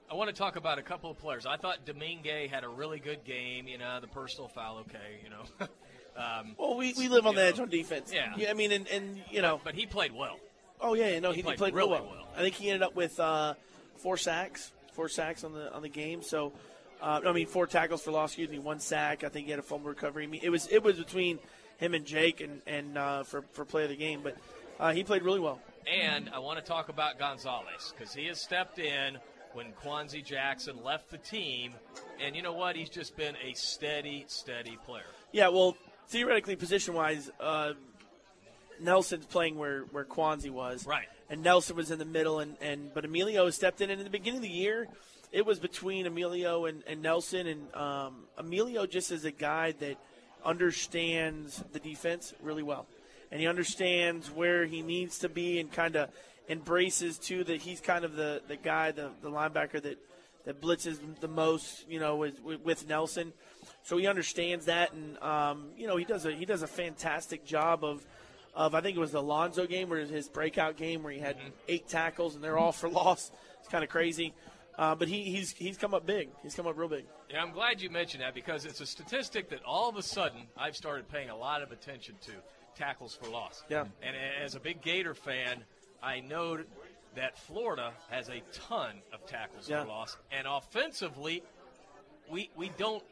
I 0.10 0.14
want 0.14 0.30
to 0.30 0.36
talk 0.36 0.56
about 0.56 0.80
a 0.80 0.82
couple 0.82 1.12
of 1.12 1.18
players. 1.18 1.46
I 1.46 1.58
thought 1.58 1.86
Domingue 1.86 2.50
had 2.50 2.64
a 2.64 2.70
really 2.70 3.00
good 3.00 3.24
game. 3.26 3.68
You 3.68 3.78
know, 3.78 4.00
the 4.00 4.08
personal 4.08 4.48
foul, 4.48 4.80
okay. 4.80 5.20
You 5.24 5.30
know, 5.30 5.68
um, 6.22 6.56
Well, 6.58 6.78
we, 6.78 6.94
we 6.94 7.10
live 7.10 7.28
on 7.28 7.36
the 7.36 7.42
know, 7.42 7.48
edge 7.48 7.60
on 7.60 7.70
defense. 7.70 8.12
Yeah. 8.14 8.34
I 8.50 8.54
mean, 8.54 8.72
and, 8.72 8.88
and 8.88 9.22
you 9.30 9.42
know, 9.42 9.60
but 9.64 9.76
he 9.76 9.86
played 9.86 10.14
well. 10.14 10.38
Oh 10.80 10.94
yeah, 10.94 11.10
yeah, 11.10 11.20
no, 11.20 11.32
He 11.32 11.38
he, 11.38 11.44
played 11.44 11.58
played, 11.58 11.74
really 11.74 11.90
real 11.90 12.02
well. 12.04 12.12
well. 12.18 12.28
I 12.36 12.42
think 12.42 12.56
he 12.56 12.70
ended 12.70 12.84
up 12.84 12.96
with 12.96 13.20
uh, 13.20 13.56
four 13.98 14.16
sacks, 14.16 14.72
four 14.94 15.10
sacks 15.10 15.44
on 15.44 15.54
the 15.54 15.74
on 15.74 15.82
the 15.82 15.90
game. 15.90 16.22
So, 16.22 16.54
uh, 17.02 17.22
I 17.26 17.32
mean, 17.34 17.48
four 17.48 17.68
tackles 17.68 18.04
for 18.04 18.12
loss. 18.12 18.32
Excuse 18.32 18.50
me, 18.50 18.60
one 18.60 18.80
sack. 18.80 19.24
I 19.24 19.30
think 19.30 19.46
he 19.46 19.52
had 19.52 19.60
a 19.60 19.64
fumble 19.64 19.90
recovery. 19.90 20.24
I 20.24 20.28
mean, 20.28 20.42
it 20.44 20.50
was 20.50 20.68
it 20.68 20.84
was 20.84 20.98
between 20.98 21.40
him 21.78 21.94
and 21.94 22.06
Jake 22.06 22.42
and 22.42 22.62
and 22.68 22.98
uh, 22.98 23.24
for 23.24 23.42
for 23.54 23.66
play 23.66 23.84
of 23.84 23.90
the 23.90 23.96
game, 23.96 24.22
but 24.24 24.38
uh, 24.80 24.94
he 24.94 25.04
played 25.04 25.24
really 25.24 25.40
well. 25.40 25.60
And 25.92 26.30
I 26.34 26.40
want 26.40 26.60
to 26.60 26.66
talk 26.66 26.90
about 26.90 27.18
Gonzalez 27.18 27.94
because 27.98 28.14
he 28.14 28.26
has 28.28 28.40
stepped 28.40 28.78
in 28.78 29.18
when 29.58 29.74
Kwanzi 29.84 30.24
Jackson 30.24 30.84
left 30.84 31.10
the 31.10 31.18
team. 31.18 31.74
And 32.24 32.36
you 32.36 32.44
know 32.44 32.54
what? 32.54 32.76
He's 32.76 32.92
just 32.92 33.18
been 33.18 33.36
a 33.44 33.54
steady, 33.56 34.24
steady 34.28 34.78
player. 34.86 35.02
Yeah, 35.32 35.48
well, 35.48 35.76
theoretically, 36.10 36.56
position 36.56 36.94
wise, 36.94 37.32
uh, 37.40 37.74
Nelson's 38.80 39.26
playing 39.26 39.58
where 39.58 39.82
where 39.92 40.06
Kwanzi 40.06 40.52
was, 40.52 40.86
right? 40.86 41.08
And 41.32 41.42
Nelson 41.42 41.76
was 41.76 41.90
in 41.90 41.98
the 41.98 42.06
middle, 42.06 42.40
and, 42.40 42.56
and 42.62 42.94
but 42.94 43.04
Emilio 43.04 43.50
stepped 43.50 43.82
in. 43.82 43.90
And 43.90 44.00
in 44.00 44.06
the 44.06 44.12
beginning 44.12 44.38
of 44.38 44.44
the 44.44 44.50
year, 44.50 44.88
it 45.32 45.44
was 45.44 45.58
between 45.60 46.06
Emilio 46.06 46.66
and, 46.66 46.84
and 46.86 47.02
Nelson, 47.02 47.48
and 47.48 47.76
um, 47.76 48.26
Emilio 48.38 48.86
just 48.86 49.12
is 49.12 49.26
a 49.26 49.32
guy 49.32 49.72
that 49.80 49.98
understands 50.46 51.64
the 51.74 51.80
defense 51.80 52.36
really 52.44 52.64
well, 52.64 52.86
and 53.32 53.42
he 53.42 53.48
understands 53.48 54.30
where 54.30 54.68
he 54.68 54.84
needs 54.84 55.18
to 55.20 55.30
be, 55.30 55.60
and 55.60 55.72
kind 55.72 55.96
of 55.96 56.10
embraces 56.50 57.18
too 57.18 57.44
that 57.44 57.62
he's 57.62 57.82
kind 57.82 58.06
of 58.06 58.16
the 58.16 58.42
the 58.48 58.56
guy, 58.56 58.92
the 58.92 59.12
the 59.22 59.30
linebacker 59.30 59.82
that 59.82 59.98
that 60.46 60.62
blitzes 60.62 60.98
the 61.20 61.28
most, 61.28 61.86
you 61.90 62.00
know, 62.00 62.16
with, 62.16 62.40
with 62.42 62.88
Nelson. 62.88 63.34
So 63.84 63.98
he 63.98 64.08
understands 64.08 64.66
that, 64.66 64.94
and 64.94 65.18
um, 65.20 65.68
you 65.78 65.88
know 65.88 65.98
he 65.98 66.06
does 66.06 66.26
a 66.26 66.32
he 66.32 66.46
does 66.46 66.62
a 66.62 66.68
fantastic 66.68 67.46
job 67.46 67.84
of 67.84 68.06
of 68.56 68.74
I 68.74 68.82
think 68.82 68.98
it 68.98 69.00
was 69.00 69.12
the 69.12 69.20
Alonso 69.20 69.68
game 69.68 69.90
where 69.90 70.00
his 70.00 70.30
breakout 70.30 70.78
game 70.78 71.04
where 71.04 71.14
he 71.14 71.20
had 71.20 71.38
eight 71.68 71.88
tackles 71.88 72.36
and 72.36 72.44
they're 72.44 72.58
all 72.58 72.72
for 72.72 72.90
loss. 72.90 73.32
It's 73.60 73.70
kind 73.70 73.84
of 73.84 73.90
crazy, 73.90 74.34
uh, 74.78 74.96
but 74.96 75.08
he, 75.10 75.24
he's 75.24 75.52
he's 75.52 75.78
come 75.78 75.94
up 75.94 76.06
big. 76.06 76.30
He's 76.44 76.56
come 76.56 76.66
up 76.66 76.78
real 76.78 76.88
big. 76.88 77.06
Yeah, 77.30 77.44
I'm 77.44 77.52
glad 77.52 77.82
you 77.82 77.90
mentioned 77.90 78.24
that 78.24 78.34
because 78.34 78.66
it's 78.66 78.80
a 78.80 78.86
statistic 78.86 79.50
that 79.50 79.64
all 79.66 79.90
of 79.90 79.98
a 79.98 80.04
sudden 80.04 80.44
I've 80.58 80.78
started 80.78 81.10
paying 81.10 81.30
a 81.30 81.36
lot 81.36 81.62
of 81.62 81.72
attention 81.74 82.16
to 82.26 82.32
tackles 82.76 83.16
for 83.16 83.30
loss. 83.30 83.64
Yeah. 83.70 83.86
And 84.02 84.16
as 84.44 84.56
a 84.56 84.60
big 84.60 84.82
Gator 84.82 85.14
fan, 85.14 85.64
I 86.02 86.20
know 86.20 86.60
that 87.16 87.38
Florida 87.38 87.92
has 88.10 88.30
a 88.30 88.42
ton 88.54 89.02
of 89.14 89.26
tackles 89.26 89.68
Yeah. 89.70 89.84
for 89.84 89.90
loss. 89.90 90.18
And 90.32 90.48
offensively, 90.48 91.44
we, 92.30 92.50
we 92.56 92.70
don't. 92.78 93.04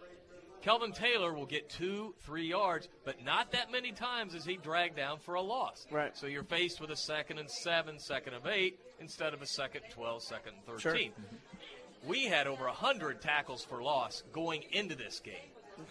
Kelvin 0.62 0.94
Taylor 0.94 1.32
will 1.34 1.46
get 1.46 1.70
two, 1.70 2.16
three 2.24 2.48
yards, 2.48 2.88
but 3.04 3.24
not 3.24 3.52
that 3.52 3.72
many 3.72 3.92
times 3.92 4.34
is 4.34 4.46
he 4.46 4.58
dragged 4.58 4.96
down 4.96 5.20
for 5.20 5.36
a 5.36 5.42
loss. 5.42 5.86
Right. 5.92 6.16
So 6.18 6.26
you're 6.26 6.44
faced 6.44 6.82
with 6.82 6.90
a 6.90 6.96
second 6.96 7.38
and 7.38 7.50
seven, 7.50 8.00
second 8.00 8.34
of 8.34 8.48
eight, 8.48 8.80
instead 9.00 9.34
of 9.36 9.44
a 9.44 9.46
second 9.46 9.82
12, 9.92 10.24
second 10.24 10.54
13. 10.66 10.80
Sure. 10.82 11.12
we 12.08 12.26
had 12.26 12.48
over 12.48 12.66
100 12.66 13.22
tackles 13.22 13.64
for 13.64 13.84
loss 13.84 14.24
going 14.34 14.64
into 14.72 14.96
this 14.96 15.20
game. 15.20 15.36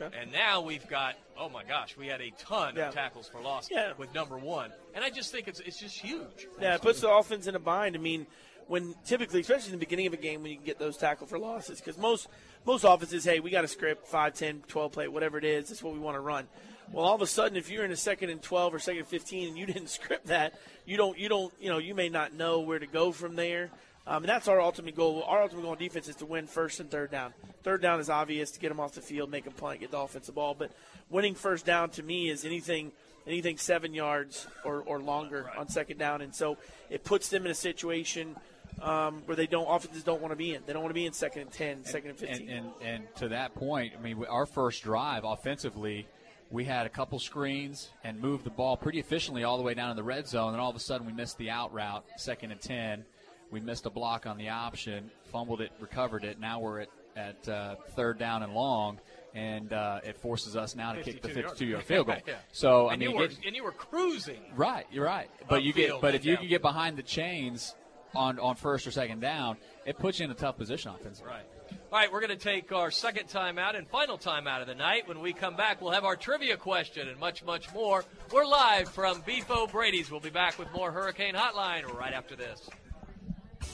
Okay. 0.00 0.16
And 0.20 0.32
now 0.32 0.60
we've 0.60 0.86
got, 0.88 1.14
oh 1.38 1.48
my 1.48 1.64
gosh, 1.64 1.96
we 1.96 2.06
had 2.06 2.20
a 2.20 2.30
ton 2.38 2.74
Yeah. 2.76 2.88
of 2.88 2.94
tackles 2.94 3.28
for 3.28 3.40
loss 3.40 3.70
Yeah. 3.70 3.92
with 3.98 4.12
number 4.14 4.36
one. 4.38 4.72
And 4.94 5.04
I 5.04 5.10
just 5.10 5.30
think 5.32 5.48
it's, 5.48 5.60
it's 5.60 5.78
just 5.78 5.98
huge. 5.98 6.46
Yeah, 6.60 6.74
it 6.76 6.82
puts 6.82 7.00
the 7.00 7.10
offense 7.10 7.46
in 7.46 7.54
a 7.54 7.58
bind. 7.58 7.94
I 7.96 7.98
mean, 7.98 8.26
when 8.66 8.94
typically, 9.04 9.40
especially 9.40 9.66
in 9.66 9.78
the 9.78 9.84
beginning 9.86 10.06
of 10.06 10.14
a 10.14 10.18
game, 10.18 10.42
when 10.42 10.50
you 10.50 10.56
can 10.56 10.64
get 10.66 10.78
those 10.78 10.96
tackle 10.96 11.26
for 11.26 11.38
losses, 11.38 11.80
because 11.80 11.98
most 11.98 12.28
most 12.64 12.82
offenses, 12.84 13.24
hey, 13.24 13.40
we 13.40 13.50
got 13.50 13.62
a 13.64 13.68
script, 13.68 14.06
5, 14.08 14.32
10, 14.32 14.62
12 14.68 14.90
play, 14.92 15.06
whatever 15.06 15.36
it 15.36 15.44
is, 15.44 15.68
that's 15.68 15.82
what 15.82 15.92
we 15.92 15.98
want 15.98 16.16
to 16.16 16.20
run. 16.20 16.48
Well, 16.90 17.04
all 17.04 17.14
of 17.14 17.20
a 17.20 17.26
sudden, 17.26 17.56
if 17.58 17.70
you're 17.70 17.84
in 17.84 17.90
a 17.92 17.96
second 17.96 18.30
and 18.30 18.40
12 18.42 18.74
or 18.74 18.78
second 18.78 19.00
and 19.00 19.08
15 19.08 19.48
and 19.48 19.58
you 19.58 19.66
didn't 19.66 19.88
script 19.90 20.28
that, 20.28 20.54
you 20.86 20.96
don't, 20.96 21.18
you 21.18 21.28
don't, 21.28 21.52
you 21.60 21.68
know, 21.68 21.76
you 21.78 21.94
may 21.94 22.08
not 22.08 22.32
know 22.32 22.60
where 22.60 22.78
to 22.78 22.86
go 22.86 23.12
from 23.12 23.36
there. 23.36 23.70
Um, 24.06 24.22
and 24.22 24.26
that's 24.26 24.48
our 24.48 24.60
ultimate 24.60 24.94
goal. 24.94 25.22
Our 25.26 25.42
ultimate 25.42 25.62
goal 25.62 25.72
on 25.72 25.78
defense 25.78 26.08
is 26.08 26.16
to 26.16 26.26
win 26.26 26.46
first 26.46 26.78
and 26.78 26.90
third 26.90 27.10
down. 27.10 27.32
Third 27.62 27.80
down 27.80 28.00
is 28.00 28.10
obvious 28.10 28.50
to 28.50 28.60
get 28.60 28.68
them 28.68 28.78
off 28.78 28.92
the 28.92 29.00
field, 29.00 29.30
make 29.30 29.44
them 29.44 29.54
punt, 29.54 29.80
get 29.80 29.90
the 29.90 29.98
offensive 29.98 30.34
ball. 30.34 30.54
But 30.54 30.72
winning 31.08 31.34
first 31.34 31.64
down 31.64 31.90
to 31.90 32.02
me 32.02 32.28
is 32.28 32.44
anything 32.44 32.92
anything 33.26 33.56
seven 33.56 33.94
yards 33.94 34.46
or, 34.64 34.82
or 34.82 35.00
longer 35.00 35.50
on 35.56 35.68
second 35.68 35.98
down, 35.98 36.20
and 36.20 36.34
so 36.34 36.58
it 36.90 37.04
puts 37.04 37.28
them 37.30 37.46
in 37.46 37.50
a 37.50 37.54
situation 37.54 38.36
um, 38.82 39.22
where 39.24 39.36
they 39.36 39.46
don't 39.46 39.66
offenses 39.66 40.02
don't 40.02 40.20
want 40.20 40.32
to 40.32 40.36
be 40.36 40.54
in. 40.54 40.62
They 40.66 40.72
don't 40.72 40.82
want 40.82 40.90
to 40.90 41.00
be 41.00 41.06
in 41.06 41.12
second 41.12 41.42
and 41.42 41.52
10, 41.52 41.84
second 41.84 42.10
and 42.10 42.18
fifteen. 42.18 42.50
And, 42.50 42.66
and, 42.82 42.88
and 42.88 43.14
to 43.16 43.28
that 43.28 43.54
point, 43.54 43.94
I 43.98 44.02
mean, 44.02 44.24
our 44.28 44.46
first 44.46 44.82
drive 44.82 45.24
offensively, 45.24 46.06
we 46.50 46.64
had 46.64 46.86
a 46.86 46.90
couple 46.90 47.18
screens 47.18 47.90
and 48.02 48.20
moved 48.20 48.44
the 48.44 48.50
ball 48.50 48.76
pretty 48.76 48.98
efficiently 48.98 49.44
all 49.44 49.56
the 49.56 49.62
way 49.62 49.74
down 49.74 49.90
in 49.90 49.96
the 49.96 50.02
red 50.02 50.26
zone. 50.26 50.52
And 50.52 50.60
all 50.60 50.70
of 50.70 50.76
a 50.76 50.80
sudden, 50.80 51.06
we 51.06 51.12
missed 51.12 51.38
the 51.38 51.50
out 51.50 51.72
route, 51.72 52.04
second 52.16 52.52
and 52.52 52.60
10. 52.60 53.04
We 53.54 53.60
missed 53.60 53.86
a 53.86 53.90
block 53.90 54.26
on 54.26 54.36
the 54.36 54.48
option, 54.48 55.12
fumbled 55.30 55.60
it, 55.60 55.70
recovered 55.78 56.24
it. 56.24 56.40
Now 56.40 56.58
we're 56.58 56.80
at, 56.80 56.88
at 57.14 57.48
uh, 57.48 57.76
third 57.94 58.18
down 58.18 58.42
and 58.42 58.52
long. 58.52 58.98
And 59.32 59.72
uh, 59.72 60.00
it 60.02 60.16
forces 60.16 60.56
us 60.56 60.74
now 60.74 60.92
to 60.92 61.00
kick 61.00 61.22
the 61.22 61.28
52 61.28 61.64
yard 61.64 61.84
field 61.84 62.08
goal. 62.08 62.16
Yeah. 62.26 62.34
So, 62.50 62.88
I 62.88 62.94
and 62.94 63.00
mean, 63.00 63.10
you 63.10 63.16
were, 63.16 63.28
and 63.46 63.54
you 63.54 63.62
were 63.62 63.70
cruising. 63.70 64.40
Right, 64.56 64.86
you're 64.90 65.04
right. 65.04 65.30
But 65.48 65.62
you 65.62 65.72
get, 65.72 66.00
but 66.00 66.16
if 66.16 66.24
you 66.24 66.32
down. 66.32 66.40
can 66.40 66.48
get 66.48 66.62
behind 66.62 66.96
the 66.96 67.04
chains 67.04 67.76
on 68.12 68.40
on 68.40 68.56
first 68.56 68.88
or 68.88 68.90
second 68.90 69.20
down, 69.20 69.56
it 69.86 69.98
puts 69.98 70.18
you 70.18 70.24
in 70.24 70.32
a 70.32 70.34
tough 70.34 70.56
position 70.56 70.90
offensively. 70.90 71.30
Right. 71.30 71.44
All 71.92 72.00
right, 72.00 72.12
we're 72.12 72.20
going 72.20 72.36
to 72.36 72.44
take 72.44 72.72
our 72.72 72.90
second 72.90 73.28
time 73.28 73.56
out 73.56 73.76
and 73.76 73.88
final 73.88 74.18
time 74.18 74.48
out 74.48 74.62
of 74.62 74.66
the 74.66 74.74
night. 74.74 75.06
When 75.06 75.20
we 75.20 75.32
come 75.32 75.54
back, 75.54 75.80
we'll 75.80 75.92
have 75.92 76.04
our 76.04 76.16
trivia 76.16 76.56
question 76.56 77.08
and 77.08 77.20
much, 77.20 77.44
much 77.44 77.72
more. 77.72 78.04
We're 78.32 78.46
live 78.46 78.88
from 78.88 79.22
Beef 79.24 79.46
Brady's. 79.70 80.10
We'll 80.10 80.18
be 80.18 80.30
back 80.30 80.58
with 80.58 80.72
more 80.72 80.90
Hurricane 80.90 81.34
Hotline 81.34 81.92
right 81.96 82.12
after 82.12 82.34
this. 82.34 82.68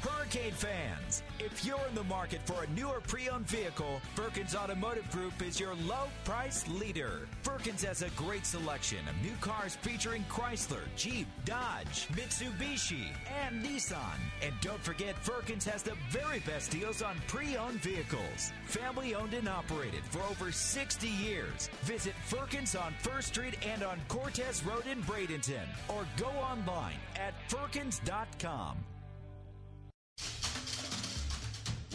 Hurricane 0.00 0.52
fans, 0.52 1.24
if 1.40 1.64
you're 1.64 1.84
in 1.88 1.94
the 1.96 2.04
market 2.04 2.40
for 2.44 2.62
a 2.62 2.70
new 2.70 2.86
or 2.86 3.00
pre-owned 3.00 3.48
vehicle, 3.48 4.00
Firkins 4.14 4.54
Automotive 4.54 5.10
Group 5.10 5.42
is 5.42 5.58
your 5.58 5.74
low 5.74 6.06
price 6.24 6.68
leader. 6.68 7.26
Firkins 7.42 7.82
has 7.82 8.02
a 8.02 8.10
great 8.10 8.46
selection 8.46 8.98
of 9.08 9.20
new 9.22 9.34
cars 9.40 9.74
featuring 9.74 10.24
Chrysler, 10.28 10.82
Jeep, 10.96 11.26
Dodge, 11.44 12.06
Mitsubishi, 12.12 13.08
and 13.42 13.64
Nissan. 13.64 14.18
And 14.40 14.54
don't 14.60 14.82
forget, 14.84 15.16
Firkins 15.18 15.64
has 15.64 15.82
the 15.82 15.96
very 16.10 16.38
best 16.40 16.70
deals 16.70 17.02
on 17.02 17.16
pre-owned 17.26 17.80
vehicles. 17.80 18.52
Family 18.66 19.16
owned 19.16 19.34
and 19.34 19.48
operated 19.48 20.04
for 20.04 20.22
over 20.30 20.52
60 20.52 21.08
years. 21.08 21.70
Visit 21.82 22.14
Firkins 22.26 22.76
on 22.76 22.94
First 23.02 23.28
Street 23.28 23.56
and 23.66 23.82
on 23.82 23.98
Cortez 24.06 24.64
Road 24.64 24.86
in 24.86 25.02
Bradenton, 25.02 25.66
or 25.88 26.06
go 26.16 26.28
online 26.28 26.98
at 27.16 27.34
firkins.com. 27.48 28.76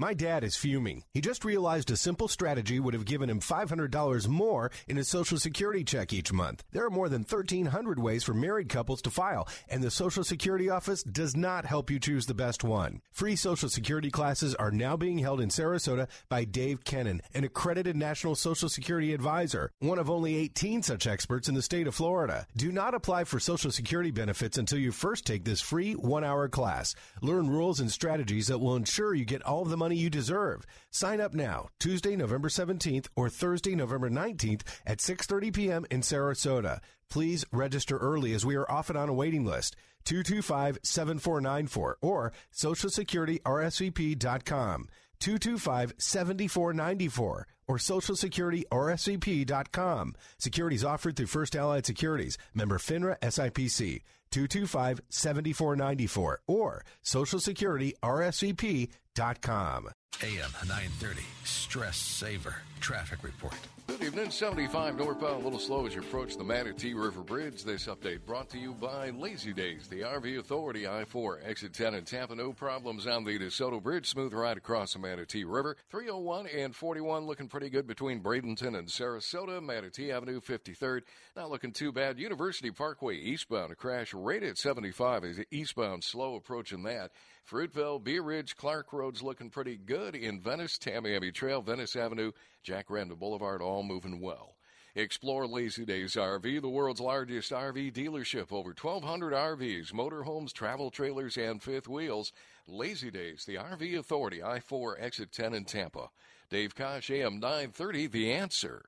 My 0.00 0.14
dad 0.14 0.44
is 0.44 0.54
fuming. 0.54 1.02
He 1.12 1.20
just 1.20 1.44
realized 1.44 1.90
a 1.90 1.96
simple 1.96 2.28
strategy 2.28 2.78
would 2.78 2.94
have 2.94 3.04
given 3.04 3.28
him 3.28 3.40
$500 3.40 4.28
more 4.28 4.70
in 4.86 4.96
his 4.96 5.08
Social 5.08 5.38
Security 5.38 5.82
check 5.82 6.12
each 6.12 6.32
month. 6.32 6.62
There 6.70 6.86
are 6.86 6.90
more 6.90 7.08
than 7.08 7.22
1,300 7.22 7.98
ways 7.98 8.22
for 8.22 8.32
married 8.32 8.68
couples 8.68 9.02
to 9.02 9.10
file, 9.10 9.48
and 9.68 9.82
the 9.82 9.90
Social 9.90 10.22
Security 10.22 10.70
office 10.70 11.02
does 11.02 11.36
not 11.36 11.64
help 11.64 11.90
you 11.90 11.98
choose 11.98 12.26
the 12.26 12.34
best 12.34 12.62
one. 12.62 13.00
Free 13.10 13.34
Social 13.34 13.68
Security 13.68 14.08
classes 14.08 14.54
are 14.54 14.70
now 14.70 14.96
being 14.96 15.18
held 15.18 15.40
in 15.40 15.48
Sarasota 15.48 16.06
by 16.28 16.44
Dave 16.44 16.84
Kennan, 16.84 17.20
an 17.34 17.42
accredited 17.42 17.96
National 17.96 18.36
Social 18.36 18.68
Security 18.68 19.12
advisor, 19.12 19.72
one 19.80 19.98
of 19.98 20.08
only 20.08 20.36
18 20.36 20.84
such 20.84 21.08
experts 21.08 21.48
in 21.48 21.56
the 21.56 21.62
state 21.62 21.88
of 21.88 21.94
Florida. 21.96 22.46
Do 22.56 22.70
not 22.70 22.94
apply 22.94 23.24
for 23.24 23.40
Social 23.40 23.72
Security 23.72 24.12
benefits 24.12 24.58
until 24.58 24.78
you 24.78 24.92
first 24.92 25.26
take 25.26 25.42
this 25.42 25.60
free 25.60 25.94
one 25.94 26.22
hour 26.22 26.48
class. 26.48 26.94
Learn 27.20 27.50
rules 27.50 27.80
and 27.80 27.90
strategies 27.90 28.46
that 28.46 28.58
will 28.60 28.76
ensure 28.76 29.12
you 29.12 29.24
get 29.24 29.42
all 29.42 29.64
the 29.64 29.76
money 29.76 29.87
you 29.96 30.10
deserve. 30.10 30.66
Sign 30.90 31.20
up 31.20 31.34
now, 31.34 31.68
Tuesday, 31.78 32.16
November 32.16 32.48
17th 32.48 33.06
or 33.16 33.28
Thursday, 33.28 33.74
November 33.74 34.08
19th 34.10 34.62
at 34.86 34.98
6:30 34.98 35.54
p.m. 35.54 35.86
in 35.90 36.02
Sarasota. 36.02 36.80
Please 37.10 37.44
register 37.52 37.96
early 37.98 38.34
as 38.34 38.44
we 38.44 38.56
are 38.56 38.70
often 38.70 38.96
on 38.96 39.08
a 39.08 39.14
waiting 39.14 39.44
list. 39.44 39.76
225-7494 40.04 41.94
or 42.00 42.32
socialsecurityrsvp.com. 42.52 44.88
225-7494 45.20 47.18
or 47.18 47.46
socialsecurityrsvp.com. 47.76 50.14
Securities 50.38 50.84
offered 50.84 51.16
through 51.16 51.26
First 51.26 51.56
Allied 51.56 51.86
Securities, 51.86 52.38
member 52.54 52.78
FINRA 52.78 53.18
SIPC. 53.20 54.02
225-7494 54.30 56.36
or 56.46 56.84
socialsecurityrsvp.com. 57.04 59.88
AM 60.20 60.50
930, 60.66 61.22
Stress 61.44 61.96
Saver 61.96 62.56
Traffic 62.80 63.22
Report. 63.22 63.54
Good 63.88 64.02
evening. 64.02 64.30
75 64.30 64.98
northbound, 64.98 65.40
a 65.40 65.44
little 65.44 65.58
slow 65.58 65.86
as 65.86 65.94
you 65.94 66.02
approach 66.02 66.36
the 66.36 66.44
Manatee 66.44 66.92
River 66.92 67.22
Bridge. 67.22 67.64
This 67.64 67.86
update 67.86 68.26
brought 68.26 68.50
to 68.50 68.58
you 68.58 68.74
by 68.74 69.08
Lazy 69.08 69.54
Days, 69.54 69.88
the 69.88 70.02
RV 70.02 70.38
Authority 70.38 70.86
I 70.86 71.04
4, 71.06 71.40
exit 71.42 71.72
10 71.72 71.94
in 71.94 72.04
Tampa. 72.04 72.34
No 72.34 72.52
problems 72.52 73.06
on 73.06 73.24
the 73.24 73.38
DeSoto 73.38 73.82
Bridge. 73.82 74.06
Smooth 74.06 74.34
ride 74.34 74.58
across 74.58 74.92
the 74.92 74.98
Manatee 74.98 75.44
River. 75.44 75.76
301 75.90 76.46
and 76.48 76.76
41 76.76 77.24
looking 77.24 77.48
pretty 77.48 77.70
good 77.70 77.86
between 77.86 78.22
Bradenton 78.22 78.78
and 78.78 78.88
Sarasota. 78.88 79.62
Manatee 79.62 80.12
Avenue 80.12 80.40
53rd. 80.40 81.00
Not 81.34 81.50
looking 81.50 81.72
too 81.72 81.90
bad. 81.90 82.18
University 82.18 82.70
Parkway 82.70 83.16
eastbound. 83.16 83.72
A 83.72 83.74
crash 83.74 84.12
right 84.12 84.42
at 84.42 84.58
75 84.58 85.24
is 85.24 85.40
eastbound, 85.50 86.04
slow 86.04 86.34
approaching 86.34 86.82
that. 86.82 87.10
Fruitville, 87.50 88.04
Bee 88.04 88.20
Ridge, 88.20 88.56
Clark 88.56 88.92
Road's 88.92 89.22
looking 89.22 89.48
pretty 89.48 89.78
good. 89.78 90.14
In 90.14 90.38
Venice, 90.38 90.76
Tamiami 90.76 91.32
Trail, 91.32 91.62
Venice 91.62 91.96
Avenue, 91.96 92.30
Jacaranda 92.68 93.18
Boulevard, 93.18 93.62
all 93.62 93.82
moving 93.82 94.20
well. 94.20 94.56
Explore 94.94 95.46
Lazy 95.46 95.84
Days 95.84 96.14
RV, 96.14 96.60
the 96.60 96.68
world's 96.68 97.00
largest 97.00 97.52
RV 97.52 97.92
dealership. 97.92 98.52
Over 98.52 98.74
1,200 98.80 99.32
RVs, 99.32 99.92
motorhomes, 99.92 100.52
travel 100.52 100.90
trailers, 100.90 101.36
and 101.36 101.62
fifth 101.62 101.88
wheels. 101.88 102.32
Lazy 102.66 103.10
Days, 103.10 103.44
the 103.46 103.54
RV 103.54 103.98
Authority, 103.98 104.42
I 104.42 104.60
4, 104.60 104.98
exit 105.00 105.32
10 105.32 105.54
in 105.54 105.64
Tampa. 105.64 106.10
Dave 106.50 106.74
Kosh, 106.74 107.10
AM 107.10 107.38
930, 107.38 108.06
The 108.08 108.32
Answer. 108.32 108.86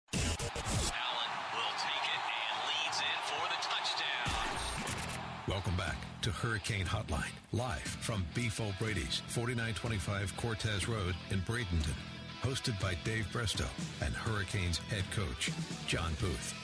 Welcome 5.46 5.76
back 5.76 5.96
to 6.22 6.30
Hurricane 6.30 6.86
Hotline, 6.86 7.32
live 7.52 7.80
from 7.80 8.24
Beef 8.34 8.60
O'Brady's, 8.60 9.22
4925 9.28 10.36
Cortez 10.36 10.88
Road 10.88 11.14
in 11.30 11.40
Bradenton. 11.40 12.19
Hosted 12.42 12.80
by 12.80 12.96
Dave 13.04 13.30
Bristow 13.32 13.66
and 14.02 14.14
Hurricanes 14.14 14.78
head 14.78 15.04
coach, 15.14 15.50
John 15.86 16.12
Booth. 16.20 16.54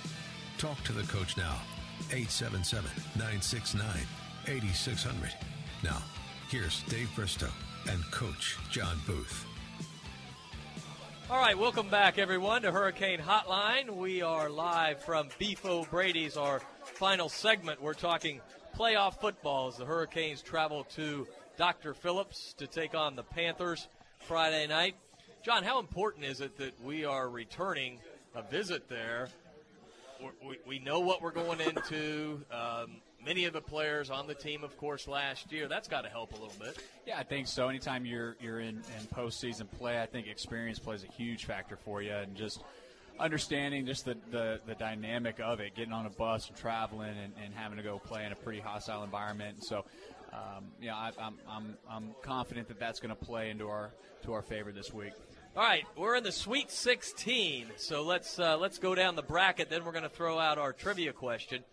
Talk 0.56 0.82
to 0.84 0.92
the 0.92 1.02
coach 1.02 1.36
now, 1.36 1.60
877 2.12 2.90
969 3.16 3.86
8600. 4.46 5.34
Now, 5.84 6.02
here's 6.48 6.82
Dave 6.84 7.10
Bristow 7.14 7.50
and 7.90 8.02
Coach 8.10 8.56
John 8.70 8.98
Booth. 9.06 9.44
All 11.28 11.38
right, 11.38 11.58
welcome 11.58 11.90
back, 11.90 12.18
everyone, 12.18 12.62
to 12.62 12.72
Hurricane 12.72 13.18
Hotline. 13.20 13.90
We 13.90 14.22
are 14.22 14.48
live 14.48 15.02
from 15.02 15.28
Beef 15.38 15.66
O'Brady's, 15.66 16.38
our 16.38 16.62
final 16.84 17.28
segment. 17.28 17.82
We're 17.82 17.94
talking 17.94 18.40
playoff 18.78 19.20
football 19.20 19.68
as 19.68 19.76
the 19.76 19.84
Hurricanes 19.84 20.40
travel 20.40 20.84
to 20.94 21.26
Dr. 21.58 21.92
Phillips 21.92 22.54
to 22.54 22.66
take 22.66 22.94
on 22.94 23.14
the 23.14 23.24
Panthers 23.24 23.88
Friday 24.20 24.66
night. 24.66 24.94
John, 25.46 25.62
how 25.62 25.78
important 25.78 26.24
is 26.24 26.40
it 26.40 26.58
that 26.58 26.72
we 26.82 27.04
are 27.04 27.30
returning 27.30 28.00
a 28.34 28.42
visit 28.42 28.88
there? 28.88 29.28
We, 30.44 30.58
we 30.66 30.78
know 30.80 30.98
what 30.98 31.22
we're 31.22 31.30
going 31.30 31.60
into. 31.60 32.42
Um, 32.50 32.96
many 33.24 33.44
of 33.44 33.52
the 33.52 33.60
players 33.60 34.10
on 34.10 34.26
the 34.26 34.34
team, 34.34 34.64
of 34.64 34.76
course, 34.76 35.06
last 35.06 35.52
year. 35.52 35.68
That's 35.68 35.86
got 35.86 36.02
to 36.02 36.08
help 36.08 36.32
a 36.32 36.34
little 36.34 36.58
bit. 36.58 36.76
Yeah, 37.06 37.16
I 37.16 37.22
think 37.22 37.46
so. 37.46 37.68
Anytime 37.68 38.04
you're 38.04 38.34
you're 38.40 38.58
in, 38.58 38.78
in 38.98 39.06
postseason 39.14 39.70
play, 39.78 40.02
I 40.02 40.06
think 40.06 40.26
experience 40.26 40.80
plays 40.80 41.04
a 41.04 41.12
huge 41.12 41.44
factor 41.44 41.76
for 41.76 42.02
you, 42.02 42.10
and 42.10 42.34
just 42.34 42.60
understanding 43.20 43.86
just 43.86 44.04
the, 44.04 44.16
the, 44.32 44.58
the 44.66 44.74
dynamic 44.74 45.38
of 45.38 45.60
it, 45.60 45.76
getting 45.76 45.92
on 45.92 46.06
a 46.06 46.10
bus 46.10 46.48
and 46.48 46.56
traveling 46.56 47.14
and, 47.22 47.32
and 47.44 47.54
having 47.54 47.76
to 47.76 47.84
go 47.84 48.00
play 48.00 48.24
in 48.26 48.32
a 48.32 48.36
pretty 48.36 48.58
hostile 48.58 49.04
environment. 49.04 49.58
And 49.58 49.64
so, 49.64 49.84
um, 50.32 50.64
yeah, 50.82 50.96
I, 50.96 51.12
I'm, 51.20 51.34
I'm, 51.48 51.76
I'm 51.88 52.14
confident 52.20 52.66
that 52.66 52.80
that's 52.80 52.98
going 52.98 53.14
to 53.14 53.24
play 53.24 53.50
into 53.50 53.68
our 53.68 53.92
to 54.24 54.32
our 54.32 54.42
favor 54.42 54.72
this 54.72 54.92
week. 54.92 55.12
All 55.56 55.62
right, 55.62 55.86
we're 55.96 56.16
in 56.16 56.22
the 56.22 56.32
Sweet 56.32 56.70
16, 56.70 57.68
so 57.76 58.02
let's 58.02 58.38
uh, 58.38 58.58
let's 58.58 58.78
go 58.78 58.94
down 58.94 59.16
the 59.16 59.22
bracket. 59.22 59.70
Then 59.70 59.86
we're 59.86 59.92
going 59.92 60.02
to 60.02 60.10
throw 60.10 60.38
out 60.38 60.58
our 60.58 60.74
trivia 60.74 61.14
question. 61.14 61.64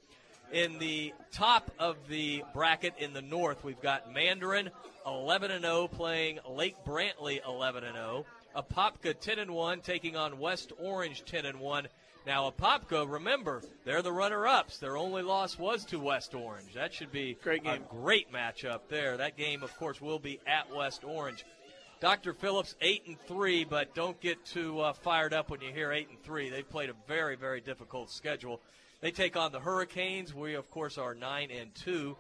In 0.54 0.80
the 0.80 1.12
top 1.34 1.70
of 1.80 1.98
the 2.08 2.46
bracket 2.54 2.94
in 2.98 3.12
the 3.12 3.22
North, 3.22 3.66
we've 3.66 3.82
got 3.82 4.14
Mandarin 4.14 4.70
11 5.06 5.52
and 5.52 5.66
0 5.66 5.90
playing 5.90 6.40
Lake 6.50 6.78
Brantley 6.86 7.42
11 7.46 7.84
and 7.84 7.96
0. 7.98 8.26
Apopka 8.56 9.20
10 9.20 9.40
and 9.40 9.52
1 9.52 9.82
taking 9.82 10.16
on 10.16 10.40
West 10.40 10.72
Orange 10.80 11.26
10 11.26 11.46
and 11.46 11.60
1. 11.60 11.88
Now 12.26 12.50
Apopka, 12.50 13.12
remember, 13.12 13.64
they're 13.84 14.02
the 14.02 14.14
runner-ups. 14.14 14.78
Their 14.78 14.96
only 14.96 15.24
loss 15.24 15.60
was 15.60 15.84
to 15.88 16.00
West 16.00 16.34
Orange. 16.34 16.74
That 16.74 16.94
should 16.94 17.12
be 17.12 17.38
great 17.44 17.66
game. 17.66 17.82
a 17.82 17.94
great 17.94 18.32
matchup 18.32 18.88
there. 18.88 19.18
That 19.18 19.36
game, 19.36 19.62
of 19.62 19.76
course, 19.76 20.00
will 20.00 20.20
be 20.20 20.40
at 20.48 20.74
West 20.74 21.04
Orange. 21.04 21.44
Dr. 22.04 22.34
Phillips 22.34 22.76
eight 22.82 23.04
and 23.08 23.18
three, 23.18 23.64
but 23.64 23.95
don't 23.95 24.20
get 24.20 24.43
too 24.43 24.82
uh, 24.82 24.91
fired 24.91 25.34
up 25.34 25.49
when 25.49 25.62
you 25.62 25.72
hear 25.72 25.89
eight 25.93 26.10
and 26.10 26.22
three. 26.22 26.49
They 26.49 26.62
played 26.62 26.89
a 26.89 26.95
very, 27.08 27.38
very 27.38 27.62
difficult 27.62 28.12
schedule. 28.12 28.60
They 28.99 29.12
take 29.12 29.38
on 29.38 29.54
the 29.54 29.62
Hurricanes. 29.62 30.34
We, 30.34 30.56
of 30.56 30.70
course, 30.70 30.97
are 30.97 31.16
nine 31.16 31.49
and 31.49 31.74
two. 31.74 32.18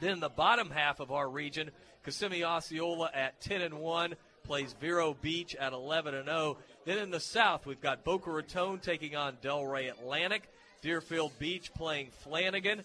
Then 0.00 0.18
the 0.18 0.28
bottom 0.28 0.70
half 0.70 0.98
of 0.98 1.12
our 1.12 1.30
region, 1.30 1.70
Kissimmee 2.04 2.42
Osceola 2.42 3.12
at 3.14 3.40
ten 3.40 3.62
and 3.62 3.78
one 3.78 4.16
plays 4.42 4.74
Vero 4.80 5.16
Beach 5.22 5.54
at 5.54 5.72
eleven 5.72 6.16
and 6.16 6.26
zero. 6.26 6.56
Then 6.84 6.98
in 6.98 7.12
the 7.12 7.20
south, 7.20 7.66
we've 7.66 7.80
got 7.80 8.02
Boca 8.02 8.28
Raton 8.28 8.80
taking 8.80 9.14
on 9.14 9.36
Delray 9.36 9.88
Atlantic. 9.88 10.50
Deerfield 10.82 11.30
Beach 11.38 11.72
playing 11.74 12.08
Flanagan. 12.24 12.82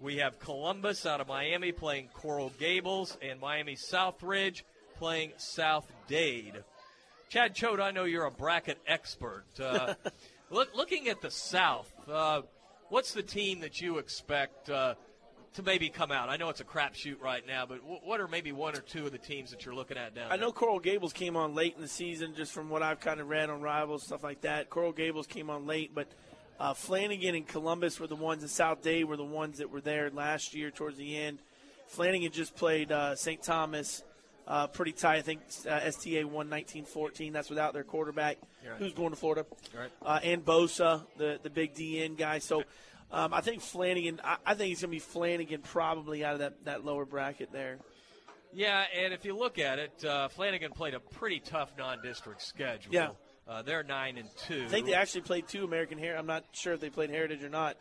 We 0.00 0.16
have 0.16 0.40
Columbus 0.40 1.04
out 1.04 1.20
of 1.20 1.28
Miami 1.28 1.72
playing 1.72 2.08
Coral 2.14 2.52
Gables, 2.58 3.18
and 3.20 3.38
Miami 3.38 3.76
Southridge 3.76 4.62
playing 4.98 5.32
South 5.36 5.90
Dade. 6.08 6.62
Chad 7.28 7.54
Choate, 7.54 7.80
I 7.80 7.90
know 7.90 8.04
you're 8.04 8.24
a 8.24 8.30
bracket 8.30 8.78
expert. 8.86 9.44
Uh, 9.60 9.94
look, 10.50 10.74
looking 10.76 11.08
at 11.08 11.20
the 11.20 11.30
South, 11.30 11.92
uh, 12.08 12.42
what's 12.88 13.12
the 13.12 13.22
team 13.22 13.60
that 13.60 13.80
you 13.80 13.98
expect 13.98 14.70
uh, 14.70 14.94
to 15.54 15.62
maybe 15.62 15.88
come 15.88 16.12
out? 16.12 16.28
I 16.28 16.36
know 16.36 16.48
it's 16.48 16.60
a 16.60 16.64
crapshoot 16.64 17.20
right 17.20 17.44
now, 17.46 17.66
but 17.66 17.80
w- 17.80 18.00
what 18.04 18.20
are 18.20 18.28
maybe 18.28 18.52
one 18.52 18.76
or 18.76 18.80
two 18.80 19.06
of 19.06 19.12
the 19.12 19.18
teams 19.18 19.50
that 19.50 19.64
you're 19.64 19.74
looking 19.74 19.96
at 19.96 20.14
down 20.14 20.30
I 20.30 20.36
know 20.36 20.52
Coral 20.52 20.78
Gables 20.78 21.12
came 21.12 21.36
on 21.36 21.54
late 21.54 21.74
in 21.74 21.82
the 21.82 21.88
season, 21.88 22.34
just 22.34 22.52
from 22.52 22.70
what 22.70 22.82
I've 22.82 23.00
kind 23.00 23.20
of 23.20 23.28
read 23.28 23.50
on 23.50 23.60
Rivals, 23.60 24.04
stuff 24.04 24.22
like 24.22 24.42
that. 24.42 24.70
Coral 24.70 24.92
Gables 24.92 25.26
came 25.26 25.50
on 25.50 25.66
late, 25.66 25.92
but 25.94 26.06
uh, 26.60 26.74
Flanagan 26.74 27.34
and 27.34 27.46
Columbus 27.46 27.98
were 28.00 28.06
the 28.06 28.16
ones, 28.16 28.42
and 28.42 28.50
South 28.50 28.82
Dade 28.82 29.04
were 29.04 29.16
the 29.16 29.24
ones 29.24 29.58
that 29.58 29.70
were 29.70 29.80
there 29.80 30.10
last 30.10 30.54
year 30.54 30.70
towards 30.70 30.96
the 30.96 31.16
end. 31.16 31.40
Flanagan 31.88 32.32
just 32.32 32.56
played 32.56 32.90
uh, 32.90 33.14
St. 33.14 33.42
Thomas 33.42 34.02
uh, 34.46 34.66
pretty 34.68 34.92
tight. 34.92 35.16
I 35.18 35.22
think 35.22 35.40
uh, 35.68 35.80
STA 35.82 36.24
won 36.24 36.48
1914. 36.50 37.32
That's 37.32 37.50
without 37.50 37.72
their 37.72 37.84
quarterback, 37.84 38.38
Right. 38.68 38.78
who's 38.78 38.92
going 38.92 39.10
to 39.10 39.16
Florida, 39.16 39.46
Right. 39.76 39.90
uh, 40.04 40.20
and 40.22 40.44
Bosa, 40.44 41.02
the 41.16 41.38
the 41.42 41.50
big 41.50 41.74
DN 41.74 42.16
guy. 42.16 42.38
So 42.38 42.62
um, 43.10 43.32
I 43.34 43.40
think 43.40 43.62
Flanagan. 43.62 44.20
I, 44.24 44.36
I 44.44 44.54
think 44.54 44.68
he's 44.68 44.80
going 44.80 44.90
to 44.90 44.96
be 44.96 44.98
Flanagan 45.00 45.62
probably 45.62 46.24
out 46.24 46.34
of 46.34 46.38
that, 46.40 46.64
that 46.64 46.84
lower 46.84 47.04
bracket 47.04 47.52
there. 47.52 47.78
Yeah, 48.52 48.84
and 48.96 49.12
if 49.12 49.24
you 49.24 49.36
look 49.36 49.58
at 49.58 49.78
it, 49.78 50.04
uh, 50.04 50.28
Flanagan 50.28 50.72
played 50.72 50.94
a 50.94 51.00
pretty 51.00 51.40
tough 51.40 51.72
non-district 51.76 52.40
schedule. 52.42 52.94
Yeah. 52.94 53.10
Uh, 53.46 53.62
they're 53.62 53.82
nine 53.82 54.16
and 54.18 54.28
two. 54.46 54.64
I 54.64 54.68
think 54.68 54.86
they 54.86 54.94
actually 54.94 55.20
played 55.20 55.46
two 55.46 55.62
American 55.64 55.98
Heritage. 55.98 56.18
I'm 56.18 56.26
not 56.26 56.44
sure 56.52 56.72
if 56.72 56.80
they 56.80 56.90
played 56.90 57.10
Heritage 57.10 57.44
or 57.44 57.48
not. 57.48 57.76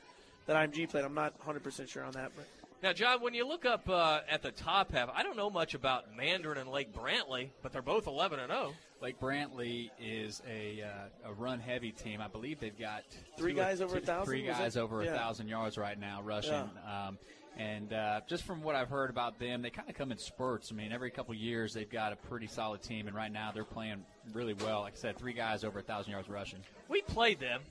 That 0.48 0.56
IMG 0.58 0.90
played. 0.90 1.06
I'm 1.06 1.14
not 1.16 1.34
100 1.40 1.64
percent 1.64 1.90
sure 1.90 2.04
on 2.04 2.12
that, 2.14 2.32
but. 2.36 2.46
Now, 2.84 2.94
John, 2.94 3.22
when 3.22 3.34
you 3.34 3.48
look 3.48 3.66
up 3.66 3.90
uh, 3.90 4.20
at 4.30 4.42
the 4.44 4.52
top 4.52 4.92
half, 4.92 5.10
I 5.14 5.24
don't 5.24 5.38
know 5.38 5.50
much 5.50 5.74
about 5.74 6.16
Mandarin 6.16 6.58
and 6.60 6.70
Lake 6.70 6.94
Brantley, 6.94 7.50
but 7.64 7.72
they're 7.72 7.82
both 7.82 8.06
11 8.06 8.40
and 8.40 8.52
oh. 8.52 8.56
0. 8.56 8.74
Lake 9.02 9.20
Brantley 9.20 9.90
is 10.00 10.42
a 10.50 10.84
uh, 10.84 11.30
a 11.30 11.34
run 11.34 11.60
heavy 11.60 11.92
team. 11.92 12.22
I 12.22 12.28
believe 12.28 12.60
they've 12.60 12.78
got 12.78 13.04
Three 13.38 13.54
two 13.54 13.60
or- 13.60 13.64
guys 13.64 13.82
over 13.82 13.98
a 13.98 14.00
two- 14.00 14.06
thousand, 14.06 14.26
Three 14.26 14.48
was 14.48 14.58
guys 14.58 14.76
it? 14.76 14.80
over 14.80 15.02
a 15.02 15.06
thousand 15.06 15.48
yards 15.48 15.78
right 15.78 16.00
now 16.00 16.22
rushing. 16.22 16.54
Um, 16.54 17.18
and 17.58 17.94
uh, 17.94 18.22
just 18.28 18.44
from 18.44 18.62
what 18.62 18.76
I've 18.76 18.90
heard 18.90 19.10
about 19.10 19.40
them, 19.40 19.62
they 19.62 19.70
kind 19.70 19.90
of 19.90 19.96
come 19.96 20.12
in 20.12 20.18
spurts. 20.18 20.72
I 20.72 20.76
mean, 20.76 20.92
every 20.92 21.10
couple 21.10 21.34
years 21.34 21.74
they've 21.74 21.90
got 21.90 22.12
a 22.14 22.16
pretty 22.16 22.48
solid 22.48 22.82
team, 22.82 23.08
and 23.08 23.16
right 23.16 23.32
now 23.32 23.52
they're 23.54 23.64
playing 23.64 24.04
really 24.34 24.54
well. 24.54 24.82
Like 24.82 24.94
I 24.94 24.98
said, 24.98 25.18
three 25.18 25.34
guys 25.34 25.64
over 25.64 25.80
a 25.80 25.82
thousand 25.82 26.12
yards 26.12 26.28
rushing. 26.30 26.60
We 26.90 27.02
played 27.02 27.40
them. 27.40 27.62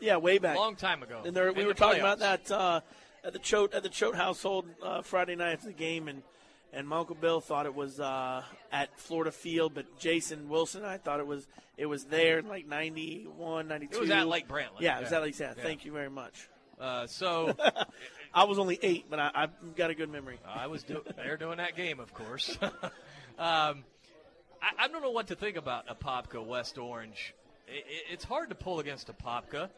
Yeah, 0.00 0.16
way 0.16 0.38
back. 0.38 0.56
A 0.56 0.60
long 0.60 0.76
time 0.76 1.02
ago. 1.02 1.22
And 1.24 1.36
there, 1.36 1.52
we 1.52 1.64
were 1.64 1.74
the 1.74 1.78
talking 1.78 2.00
playoffs. 2.00 2.16
about 2.16 2.18
that 2.46 2.50
uh, 2.50 2.80
at 3.24 3.32
the 3.32 3.38
Choate 3.38 3.74
at 3.74 3.82
the 3.82 3.88
Choate 3.88 4.14
household 4.14 4.66
uh, 4.82 5.02
Friday 5.02 5.34
night 5.36 5.52
after 5.52 5.66
the 5.68 5.72
game, 5.72 6.08
and 6.08 6.22
and 6.72 6.88
my 6.88 6.98
uncle 6.98 7.14
Bill 7.14 7.40
thought 7.40 7.66
it 7.66 7.74
was 7.74 8.00
uh, 8.00 8.42
at 8.72 8.98
Florida 8.98 9.30
Field, 9.30 9.74
but 9.74 9.98
Jason 9.98 10.48
Wilson 10.48 10.82
and 10.82 10.90
I 10.90 10.98
thought 10.98 11.20
it 11.20 11.26
was 11.26 11.46
it 11.76 11.86
was 11.86 12.04
there 12.04 12.38
in 12.38 12.48
like 12.48 12.66
91, 12.66 13.68
92. 13.68 13.96
It 13.96 14.00
was 14.00 14.10
at 14.10 14.28
Lake 14.28 14.48
Brantley. 14.48 14.80
Yeah, 14.80 14.98
it 14.98 15.02
was 15.02 15.10
Yeah. 15.10 15.16
at 15.18 15.22
Lake 15.22 15.34
Brantley. 15.34 15.56
Yeah. 15.56 15.62
Thank 15.62 15.84
you 15.84 15.92
very 15.92 16.10
much. 16.10 16.48
Uh, 16.80 17.06
so 17.06 17.54
I 18.34 18.44
was 18.44 18.58
only 18.58 18.78
eight, 18.82 19.06
but 19.08 19.18
I, 19.20 19.30
I've 19.34 19.76
got 19.76 19.90
a 19.90 19.94
good 19.94 20.10
memory. 20.10 20.38
I 20.46 20.66
was 20.66 20.82
do- 20.82 21.04
there 21.16 21.36
doing 21.36 21.58
that 21.58 21.76
game, 21.76 22.00
of 22.00 22.12
course. 22.14 22.56
um, 22.62 22.72
I, 23.38 23.74
I 24.78 24.88
don't 24.90 25.02
know 25.02 25.10
what 25.10 25.28
to 25.28 25.34
think 25.36 25.56
about 25.56 25.86
Apopka 25.88 26.44
West 26.44 26.78
Orange. 26.78 27.34
I 27.68 27.72
i 27.76 27.82
it's 28.12 28.24
hard 28.24 28.48
to 28.48 28.54
pull 28.54 28.80
against 28.80 29.08
Apopka. 29.08 29.68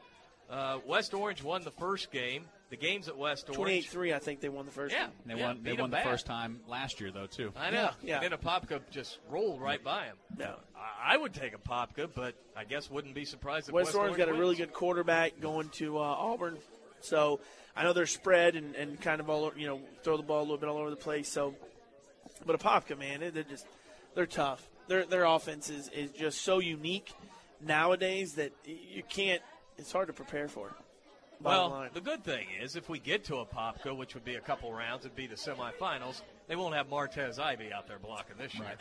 Uh, 0.50 0.78
West 0.86 1.14
Orange 1.14 1.42
won 1.42 1.62
the 1.64 1.70
first 1.70 2.10
game. 2.10 2.44
The 2.74 2.86
games 2.86 3.06
at 3.06 3.16
West 3.16 3.48
Orange. 3.56 3.88
28-3, 3.88 4.14
I 4.14 4.18
think 4.18 4.40
they 4.40 4.48
won 4.48 4.66
the 4.66 4.72
first. 4.72 4.92
Yeah, 4.92 5.04
one. 5.04 5.12
They 5.26 5.34
yeah, 5.34 5.46
won. 5.46 5.62
They 5.62 5.70
beat 5.70 5.80
won 5.80 5.84
'em 5.84 5.90
the 5.90 5.96
bad. 5.98 6.04
first 6.06 6.26
time 6.26 6.58
last 6.66 7.00
year, 7.00 7.12
though, 7.12 7.26
too. 7.26 7.52
I 7.56 7.70
know. 7.70 7.76
Yeah, 7.76 7.90
yeah. 8.02 8.20
And 8.20 8.32
then 8.32 8.38
Apopka 8.38 8.80
just 8.90 9.18
rolled 9.30 9.60
right 9.60 9.82
by 9.82 10.06
him. 10.06 10.16
Yeah. 10.36 10.54
I, 10.76 11.14
I 11.14 11.16
would 11.16 11.32
take 11.32 11.56
Apopka, 11.56 12.10
but 12.12 12.34
I 12.56 12.64
guess 12.64 12.90
wouldn't 12.90 13.14
be 13.14 13.24
surprised 13.24 13.68
if 13.68 13.74
West, 13.74 13.86
West, 13.86 13.96
Orange 13.96 14.16
got 14.16 14.28
a 14.28 14.34
really 14.34 14.56
good 14.56 14.72
quarterback 14.72 15.40
going 15.40 15.68
to 15.74 15.98
uh, 15.98 16.02
Auburn, 16.02 16.58
so 17.00 17.38
I 17.76 17.84
know 17.84 17.92
they're 17.92 18.06
spread 18.06 18.56
and, 18.56 18.74
and 18.74 19.00
kind 19.00 19.20
of 19.20 19.30
all 19.30 19.52
you 19.56 19.68
know 19.68 19.80
throw 20.02 20.16
the 20.16 20.24
ball 20.24 20.40
a 20.40 20.42
little 20.42 20.58
bit 20.58 20.68
all 20.68 20.78
over 20.78 20.90
the 20.90 20.96
place. 20.96 21.28
So, 21.28 21.54
but 22.44 22.58
Apopka, 22.58 22.98
man, 22.98 23.20
they're 23.32 23.44
just 23.44 23.66
they're 24.16 24.26
tough. 24.26 24.68
Their 24.88 25.04
their 25.04 25.24
offense 25.24 25.70
is, 25.70 25.88
is 25.90 26.10
just 26.10 26.42
so 26.42 26.58
unique 26.58 27.12
nowadays 27.60 28.34
that 28.34 28.52
you 28.64 29.04
can't. 29.08 29.42
It's 29.78 29.92
hard 29.92 30.08
to 30.08 30.12
prepare 30.12 30.48
for. 30.48 30.74
Bottom 31.44 31.70
Well, 31.70 31.80
line. 31.80 31.90
the 31.92 32.00
good 32.00 32.24
thing 32.24 32.46
is, 32.60 32.74
if 32.74 32.88
we 32.88 32.98
get 32.98 33.24
to 33.26 33.34
Apopka, 33.34 33.94
which 33.96 34.14
would 34.14 34.24
be 34.24 34.34
a 34.36 34.40
couple 34.40 34.72
rounds, 34.72 35.04
it'd 35.04 35.14
be 35.16 35.26
the 35.26 35.36
semifinals. 35.36 36.22
They 36.48 36.56
won't 36.56 36.74
have 36.74 36.88
Martez 36.88 37.38
Ivey 37.38 37.72
out 37.72 37.86
there 37.86 37.98
blocking 37.98 38.36
this 38.38 38.54
year, 38.54 38.72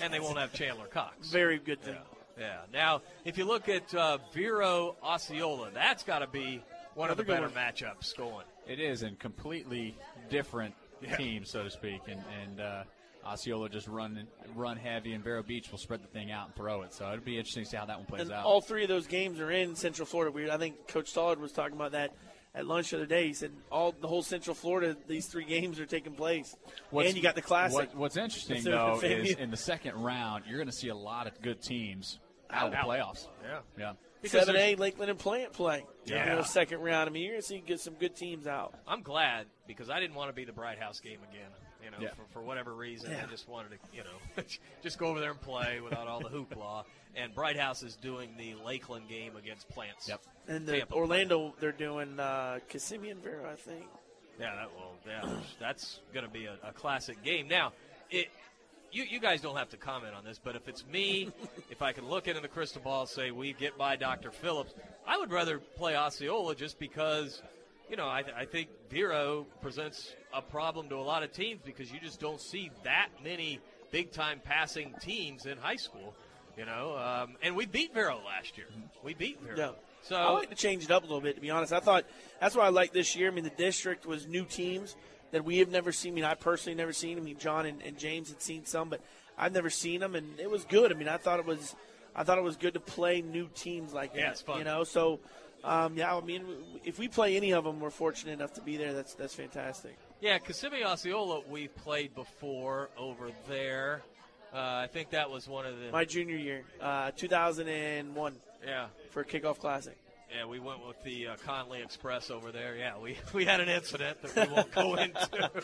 and 0.00 0.12
they 0.12 0.20
won't 0.20 0.38
have 0.38 0.52
Chandler 0.52 0.86
Cox. 0.86 1.28
Very 1.28 1.58
good 1.58 1.80
thing. 1.82 1.96
Yeah. 2.38 2.60
Now, 2.72 3.02
if 3.24 3.38
you 3.38 3.44
look 3.44 3.68
at 3.68 3.94
uh, 3.94 4.18
Vero 4.34 4.96
Osceola, 5.02 5.70
that's 5.72 6.02
got 6.02 6.18
to 6.20 6.26
be 6.26 6.62
one 6.94 7.10
of 7.10 7.16
the 7.16 7.22
Another 7.22 7.48
good 7.48 7.54
better 7.54 7.72
matchups 7.72 8.16
going. 8.16 8.44
It 8.66 8.80
is, 8.80 9.02
and 9.02 9.18
completely 9.18 9.96
different 10.30 10.74
Yeah. 11.02 11.16
teams, 11.16 11.50
so 11.50 11.64
to 11.64 11.70
speak. 11.70 12.00
And 12.08 12.22
and 12.42 12.60
uh, 12.60 12.82
Osceola 13.26 13.68
just 13.68 13.88
run 13.88 14.26
run 14.54 14.76
heavy, 14.76 15.12
and 15.12 15.22
Vero 15.22 15.42
Beach 15.42 15.70
will 15.70 15.78
spread 15.78 16.02
the 16.02 16.08
thing 16.08 16.30
out 16.30 16.46
and 16.46 16.54
throw 16.56 16.82
it. 16.82 16.92
So 16.94 17.08
it'd 17.08 17.24
be 17.24 17.36
interesting 17.38 17.64
to 17.64 17.70
see 17.70 17.76
how 17.76 17.86
that 17.86 17.96
one 17.98 18.06
plays 18.06 18.22
and 18.22 18.32
out. 18.32 18.44
all 18.44 18.60
three 18.60 18.82
of 18.82 18.88
those 18.88 19.06
games 19.06 19.40
are 19.40 19.50
in 19.50 19.74
Central 19.76 20.06
Florida. 20.06 20.30
We, 20.32 20.50
I 20.50 20.56
think 20.58 20.88
Coach 20.88 21.12
Stollard 21.12 21.38
was 21.38 21.52
talking 21.52 21.74
about 21.76 21.92
that 21.92 22.12
at 22.54 22.66
lunch 22.66 22.90
the 22.90 22.96
other 22.96 23.06
day. 23.06 23.26
He 23.26 23.34
said 23.34 23.52
all 23.70 23.92
the 23.92 24.08
whole 24.08 24.22
Central 24.22 24.54
Florida, 24.54 24.96
these 25.06 25.26
three 25.26 25.44
games 25.44 25.78
are 25.80 25.86
taking 25.86 26.14
place, 26.14 26.56
What's- 26.90 27.08
and 27.08 27.16
you 27.16 27.22
got 27.22 27.34
the 27.34 27.42
classic. 27.42 27.74
what- 27.76 27.94
what's 27.96 28.16
interesting 28.16 28.62
though 28.64 28.98
is 29.02 29.34
in 29.36 29.50
the 29.50 29.56
second 29.56 29.94
round, 30.02 30.44
you're 30.46 30.58
going 30.58 30.68
to 30.70 30.76
see 30.76 30.88
a 30.88 30.94
lot 30.96 31.26
of 31.26 31.40
good 31.42 31.60
teams 31.62 32.18
out 32.50 32.66
of 32.66 32.70
the 32.72 32.78
playoffs. 32.78 33.26
Yeah. 33.44 33.58
Yeah. 33.78 33.92
Seven 34.24 34.56
A, 34.56 34.74
Lakeland 34.76 35.10
and 35.10 35.18
Plant 35.20 35.52
play. 35.52 35.84
Yeah. 36.06 36.30
You 36.30 36.36
know, 36.36 36.42
second 36.42 36.80
round. 36.80 37.08
I 37.08 37.12
mean, 37.12 37.22
you're 37.24 37.32
going 37.32 37.42
to 37.42 37.46
see 37.46 37.58
get 37.64 37.78
some 37.80 37.94
good 37.94 38.16
teams 38.16 38.46
out. 38.46 38.74
I'm 38.88 39.02
glad 39.02 39.46
because 39.68 39.88
I 39.90 40.00
didn't 40.00 40.16
want 40.16 40.30
to 40.30 40.32
be 40.32 40.44
the 40.44 40.52
Bright 40.52 40.78
House 40.80 40.98
game 41.00 41.18
again. 41.30 41.50
You 41.86 41.92
know, 41.92 41.98
Yeah. 42.00 42.14
for, 42.14 42.24
for 42.32 42.42
whatever 42.42 42.74
reason, 42.74 43.12
Yeah. 43.12 43.22
I 43.24 43.30
just 43.30 43.48
wanted 43.48 43.70
to, 43.70 43.76
you 43.92 44.02
know, 44.02 44.42
just 44.82 44.98
go 44.98 45.06
over 45.06 45.20
there 45.20 45.30
and 45.30 45.40
play 45.40 45.78
without 45.80 46.08
all 46.08 46.18
the 46.18 46.28
hoopla. 46.28 46.82
And 47.14 47.32
Bright 47.32 47.56
House 47.56 47.84
is 47.84 47.94
doing 47.94 48.30
the 48.36 48.56
Lakeland 48.64 49.08
game 49.08 49.36
against 49.36 49.68
Plants. 49.68 50.08
Yep. 50.08 50.20
And 50.48 50.66
the 50.66 50.78
Tampa. 50.78 50.94
Orlando, 50.94 51.54
they're 51.60 51.70
doing 51.70 52.18
uh, 52.18 52.58
Kissimmee 52.68 53.10
and 53.10 53.22
Vero, 53.22 53.48
I 53.48 53.54
think. 53.54 53.84
Yeah, 54.40 54.54
that 54.56 54.70
will. 54.74 54.94
Yeah, 55.06 55.38
that's 55.60 56.00
going 56.12 56.26
to 56.26 56.30
be 56.32 56.46
a, 56.46 56.56
a 56.64 56.72
classic 56.72 57.22
game. 57.22 57.46
Now, 57.48 57.72
it. 58.10 58.26
You, 58.92 59.04
you 59.04 59.18
guys 59.20 59.40
don't 59.40 59.56
have 59.56 59.68
to 59.70 59.76
comment 59.76 60.14
on 60.14 60.24
this, 60.24 60.40
but 60.42 60.56
if 60.56 60.68
it's 60.68 60.84
me, 60.86 61.30
if 61.70 61.82
I 61.82 61.92
can 61.92 62.08
look 62.08 62.28
into 62.28 62.40
the 62.40 62.48
crystal 62.48 62.80
ball, 62.82 63.02
and 63.02 63.08
say 63.10 63.30
we 63.30 63.52
get 63.52 63.76
by 63.78 63.96
Dr. 63.96 64.30
Phillips, 64.30 64.74
I 65.06 65.18
would 65.18 65.30
rather 65.30 65.58
play 65.58 65.96
Osceola 65.96 66.54
just 66.54 66.78
because, 66.78 67.42
you 67.90 67.96
know, 67.96 68.06
I, 68.06 68.24
I 68.36 68.44
think 68.44 68.68
Vero 68.90 69.46
presents 69.60 70.14
a 70.32 70.42
problem 70.42 70.88
to 70.88 70.96
a 70.96 71.02
lot 71.02 71.22
of 71.22 71.32
teams 71.32 71.60
because 71.64 71.90
you 71.90 72.00
just 72.00 72.20
don't 72.20 72.40
see 72.40 72.70
that 72.84 73.08
many 73.22 73.60
big 73.90 74.12
time 74.12 74.40
passing 74.44 74.94
teams 75.00 75.46
in 75.46 75.58
high 75.58 75.76
school, 75.76 76.14
you 76.56 76.64
know. 76.64 76.96
Um, 76.96 77.36
and 77.42 77.56
we 77.56 77.66
beat 77.66 77.94
Vero 77.94 78.20
last 78.24 78.56
year. 78.56 78.66
We 79.02 79.14
beat 79.14 79.40
Vero. 79.40 79.56
Yeah. 79.56 79.70
So 80.02 80.16
I 80.16 80.30
like 80.30 80.50
to 80.50 80.56
change 80.56 80.84
it 80.84 80.90
up 80.90 81.02
a 81.02 81.06
little 81.06 81.20
bit, 81.20 81.34
to 81.36 81.40
be 81.40 81.50
honest. 81.50 81.72
I 81.72 81.80
thought 81.80 82.04
that's 82.40 82.54
what 82.54 82.64
I 82.64 82.68
like 82.68 82.92
this 82.92 83.16
year. 83.16 83.28
I 83.28 83.34
mean, 83.34 83.44
the 83.44 83.50
district 83.50 84.06
was 84.06 84.26
new 84.26 84.44
teams 84.44 84.94
that 85.32 85.44
we 85.44 85.58
have 85.58 85.68
never 85.68 85.90
seen. 85.90 86.12
I 86.12 86.14
mean, 86.14 86.24
I 86.24 86.34
personally 86.34 86.76
never 86.76 86.92
seen. 86.92 87.18
I 87.18 87.20
mean, 87.20 87.38
John 87.38 87.66
and, 87.66 87.82
and 87.82 87.98
James 87.98 88.28
had 88.28 88.40
seen 88.40 88.64
some, 88.66 88.88
but 88.88 89.00
I've 89.36 89.52
never 89.52 89.70
seen 89.70 90.00
them, 90.00 90.14
and 90.14 90.38
it 90.38 90.48
was 90.50 90.64
good. 90.64 90.92
I 90.92 90.94
mean, 90.94 91.08
I 91.08 91.16
thought 91.16 91.40
it 91.40 91.46
was, 91.46 91.74
I 92.14 92.22
thought 92.22 92.38
it 92.38 92.44
was 92.44 92.56
good 92.56 92.74
to 92.74 92.80
play 92.80 93.20
new 93.20 93.48
teams 93.54 93.92
like 93.92 94.14
that. 94.14 94.20
Yeah, 94.20 94.30
it's 94.30 94.42
fun. 94.42 94.58
You 94.58 94.64
know, 94.64 94.84
so 94.84 95.18
um, 95.66 95.96
yeah. 95.96 96.14
I 96.14 96.20
mean, 96.20 96.44
if 96.84 96.98
we 96.98 97.08
play 97.08 97.36
any 97.36 97.52
of 97.52 97.64
them, 97.64 97.80
we're 97.80 97.90
fortunate 97.90 98.32
enough 98.32 98.54
to 98.54 98.60
be 98.62 98.76
there. 98.76 98.92
That's 98.94 99.14
that's 99.14 99.34
fantastic. 99.34 99.96
Yeah, 100.20 100.38
Kissimmee 100.38 100.84
Osceola 100.84 101.42
we've 101.48 101.74
played 101.76 102.14
before 102.14 102.88
over 102.96 103.30
there. 103.48 104.02
Uh, 104.54 104.58
I 104.84 104.86
think 104.86 105.10
that 105.10 105.28
was 105.30 105.48
one 105.48 105.66
of 105.66 105.78
the. 105.78 105.90
My 105.90 106.04
junior 106.04 106.36
year, 106.36 106.62
uh, 106.80 107.10
2001. 107.16 108.36
Yeah. 108.64 108.86
For 109.10 109.22
kickoff 109.24 109.58
classic. 109.58 109.98
yeah, 110.34 110.46
we 110.46 110.58
went 110.58 110.86
with 110.86 111.02
the 111.04 111.28
uh, 111.28 111.36
Conley 111.44 111.82
Express 111.82 112.30
over 112.30 112.50
there. 112.52 112.76
Yeah, 112.76 112.98
we, 112.98 113.16
we 113.34 113.44
had 113.44 113.60
an 113.60 113.68
incident 113.68 114.22
that 114.22 114.48
we 114.48 114.54
won't 114.54 114.72
go 114.72 114.94
into. 115.02 115.50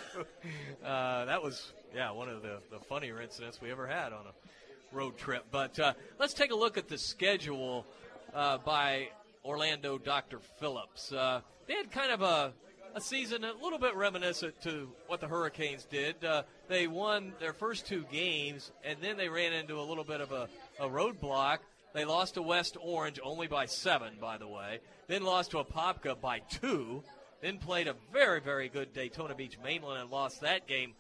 Uh, 0.85 1.25
that 1.27 1.41
was, 1.41 1.73
yeah, 1.95 2.11
one 2.11 2.29
of 2.29 2.43
the, 2.43 2.59
the 2.73 2.79
funnier 2.81 3.21
incidents 3.23 3.61
we 3.61 3.71
ever 3.71 3.87
had 3.87 4.13
on 4.13 4.27
a 4.27 4.97
road 4.97 5.17
trip. 5.17 5.45
But 5.51 5.79
uh, 5.79 5.93
let's 6.19 6.35
take 6.35 6.51
a 6.51 6.57
look 6.57 6.77
at 6.77 6.89
the 6.89 6.99
schedule 6.99 7.87
uh, 8.35 8.59
by 8.59 9.09
Orlando 9.45 9.99
Dr. 9.99 10.39
Phillips. 10.59 11.13
Uh, 11.13 11.41
they 11.67 11.75
had 11.75 11.91
kind 11.91 12.13
of 12.13 12.23
a, 12.23 12.53
a 12.95 13.01
season 13.01 13.45
a 13.45 13.53
little 13.63 13.79
bit 13.79 13.95
reminiscent 13.95 14.61
to 14.63 14.91
what 15.07 15.21
the 15.21 15.29
Hurricanes 15.29 15.85
did. 15.85 16.25
Uh, 16.25 16.43
they 16.69 16.87
won 16.87 17.33
their 17.41 17.53
first 17.53 17.87
two 17.87 18.05
games, 18.13 18.71
and 18.85 18.99
then 19.01 19.17
they 19.17 19.29
ran 19.29 19.53
into 19.53 19.79
a 19.81 19.83
little 19.83 20.05
bit 20.05 20.21
of 20.21 20.33
a, 20.33 20.49
a 20.81 20.89
roadblock. 20.89 21.59
They 21.95 22.05
lost 22.05 22.35
to 22.35 22.43
West 22.43 22.77
Orange 22.81 23.21
only 23.23 23.47
by 23.49 23.67
seven, 23.67 24.15
by 24.21 24.39
the 24.39 24.49
way. 24.49 24.81
Then 25.09 25.25
lost 25.25 25.51
to 25.51 25.59
Apopka 25.63 26.21
by 26.21 26.39
two. 26.41 27.03
Then 27.43 27.59
played 27.59 27.89
a 27.89 27.97
very, 28.13 28.41
very 28.41 28.69
good 28.69 28.93
Daytona 28.95 29.35
Beach 29.35 29.59
Mainland 29.63 30.01
and 30.01 30.11
lost 30.11 30.41
that 30.43 30.67
game. 30.67 30.95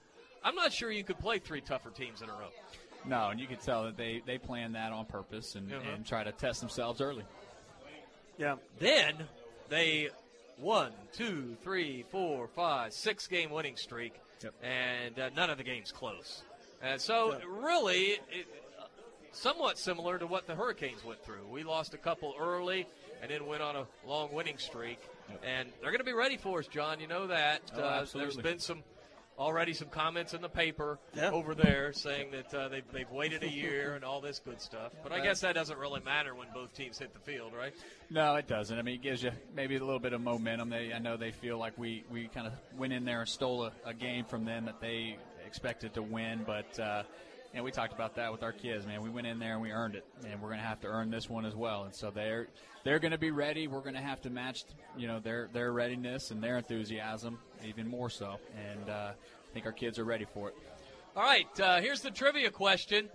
I'm 0.45 0.57
not 0.57 0.72
sure 0.72 0.90
you 0.90 1.05
could 1.05 1.18
play 1.20 1.38
three 1.38 1.61
tougher 1.61 1.90
teams 1.90 2.20
in 2.20 2.28
a 2.28 2.32
row. 2.32 2.49
No, 3.07 3.28
and 3.30 3.38
you 3.40 3.47
could 3.47 3.61
tell 3.61 3.84
that 3.84 3.97
they, 3.97 4.22
they 4.26 4.38
planned 4.38 4.74
that 4.74 4.93
on 4.93 5.07
purpose 5.07 5.55
and, 5.55 5.72
Uh-huh. 5.72 5.90
and 5.95 6.05
try 6.05 6.24
to 6.24 6.32
test 6.32 6.61
themselves 6.61 7.01
early. 7.01 7.24
Yeah. 8.39 8.57
Then 8.78 9.14
they 9.68 10.11
one, 10.59 10.93
two, 11.12 11.57
three, 11.62 12.05
four, 12.11 12.49
five, 12.49 12.93
six 12.93 13.26
game 13.26 13.51
winning 13.51 13.76
streak, 13.76 14.14
and 14.62 15.18
uh, 15.18 15.30
none 15.37 15.51
of 15.51 15.59
the 15.59 15.64
games 15.64 15.93
close. 15.93 16.43
And 16.83 17.01
so, 17.01 17.39
really, 17.47 18.18
it, 18.30 18.47
uh, 18.78 18.85
somewhat 19.33 19.78
similar 19.78 20.18
to 20.18 20.26
what 20.26 20.47
the 20.47 20.55
Hurricanes 20.55 21.05
went 21.05 21.24
through. 21.24 21.47
We 21.51 21.62
lost 21.62 21.95
a 21.95 21.99
couple 21.99 22.35
early, 22.39 22.87
and 23.20 23.30
then 23.30 23.47
went 23.47 23.62
on 23.62 23.76
a 23.76 23.87
long 24.07 24.33
winning 24.33 24.59
streak. 24.59 24.99
And 25.45 25.68
they're 25.80 25.91
going 25.91 26.01
to 26.01 26.05
be 26.05 26.12
ready 26.12 26.37
for 26.37 26.59
us, 26.59 26.66
John. 26.66 27.01
You 27.01 27.07
know 27.07 27.28
that. 27.28 27.62
Oh, 27.74 27.80
uh, 27.80 28.07
there's 28.12 28.37
been 28.37 28.59
some 28.59 28.83
already 29.39 29.72
some 29.72 29.89
comments 29.89 30.35
in 30.35 30.43
the 30.43 30.49
paper 30.49 30.99
Yeah. 31.14 31.30
over 31.30 31.55
there 31.55 31.93
saying 31.93 32.30
that 32.33 32.55
uh, 32.55 32.68
they've, 32.68 32.85
they've 32.93 33.11
waited 33.11 33.43
a 33.43 33.49
year 33.49 33.95
and 33.95 34.05
all 34.05 34.20
this 34.20 34.39
good 34.39 34.61
stuff. 34.61 34.93
But 35.03 35.12
I 35.12 35.20
guess 35.20 35.41
that 35.41 35.55
doesn't 35.55 35.78
really 35.78 36.01
matter 36.01 36.35
when 36.35 36.49
both 36.55 36.72
teams 36.74 36.99
hit 36.99 37.12
the 37.14 37.20
field, 37.20 37.53
right? 37.57 37.74
No, 38.11 38.35
it 38.37 38.47
doesn't. 38.47 38.78
I 38.78 38.83
mean, 38.83 38.97
it 38.97 39.03
gives 39.03 39.22
you 39.22 39.30
maybe 39.55 39.76
a 39.76 39.80
little 39.80 39.99
bit 40.01 40.12
of 40.12 40.20
momentum. 40.20 40.70
They, 40.70 40.93
I 40.93 40.99
know 40.99 41.16
they 41.16 41.30
feel 41.33 41.59
like 41.59 41.76
we, 41.78 42.05
we 42.11 42.28
kind 42.28 42.47
of 42.47 42.53
went 42.78 42.93
in 42.93 43.05
there 43.05 43.20
and 43.20 43.28
stole 43.28 43.64
a, 43.64 43.72
a 43.85 43.95
game 43.95 44.24
from 44.24 44.45
them 44.45 44.66
that 44.66 44.80
they 44.80 45.16
expected 45.47 45.95
to 45.95 46.03
win, 46.03 46.45
but 46.47 46.78
uh, 46.78 47.03
you 47.53 47.59
know, 47.59 47.64
we 47.64 47.70
talked 47.70 47.92
about 47.92 48.16
that 48.16 48.32
with 48.32 48.42
our 48.42 48.53
kids. 48.53 48.86
Man, 48.86 49.03
we 49.03 49.11
went 49.11 49.26
in 49.26 49.38
there 49.38 49.53
and 49.53 49.62
we 49.62 49.72
earned 49.72 49.94
it, 49.94 50.05
and 50.26 50.40
we're 50.40 50.48
going 50.48 50.61
to 50.61 50.66
have 50.66 50.80
to 50.80 50.86
earn 50.86 51.11
this 51.11 51.28
one 51.28 51.44
as 51.44 51.55
well. 51.55 51.84
And 51.84 51.94
so 51.94 52.11
they're 52.11 52.48
they're 52.84 52.98
going 52.98 53.12
to 53.12 53.18
be 53.18 53.30
ready. 53.30 53.66
We're 53.66 53.80
going 53.80 53.94
to 53.94 54.00
have 54.00 54.22
to 54.22 54.30
match, 54.30 54.64
you 54.96 55.07
know, 55.07 55.20
their 55.20 55.48
their 55.53 55.72
readiness 55.72 56.30
and 56.30 56.42
their 56.42 56.57
enthusiasm 56.57 57.38
even 57.64 57.86
more 57.88 58.09
so. 58.09 58.38
And 58.57 58.88
uh, 58.88 59.12
I 59.12 59.55
think 59.55 59.66
our 59.66 59.72
kids 59.72 59.98
are 59.98 60.05
ready 60.05 60.24
for 60.24 60.48
it. 60.48 60.55
All 61.14 61.22
right, 61.22 61.61
uh, 61.61 61.80
here's 61.80 62.00
the 62.00 62.11
trivia 62.11 62.50
question. 62.50 63.11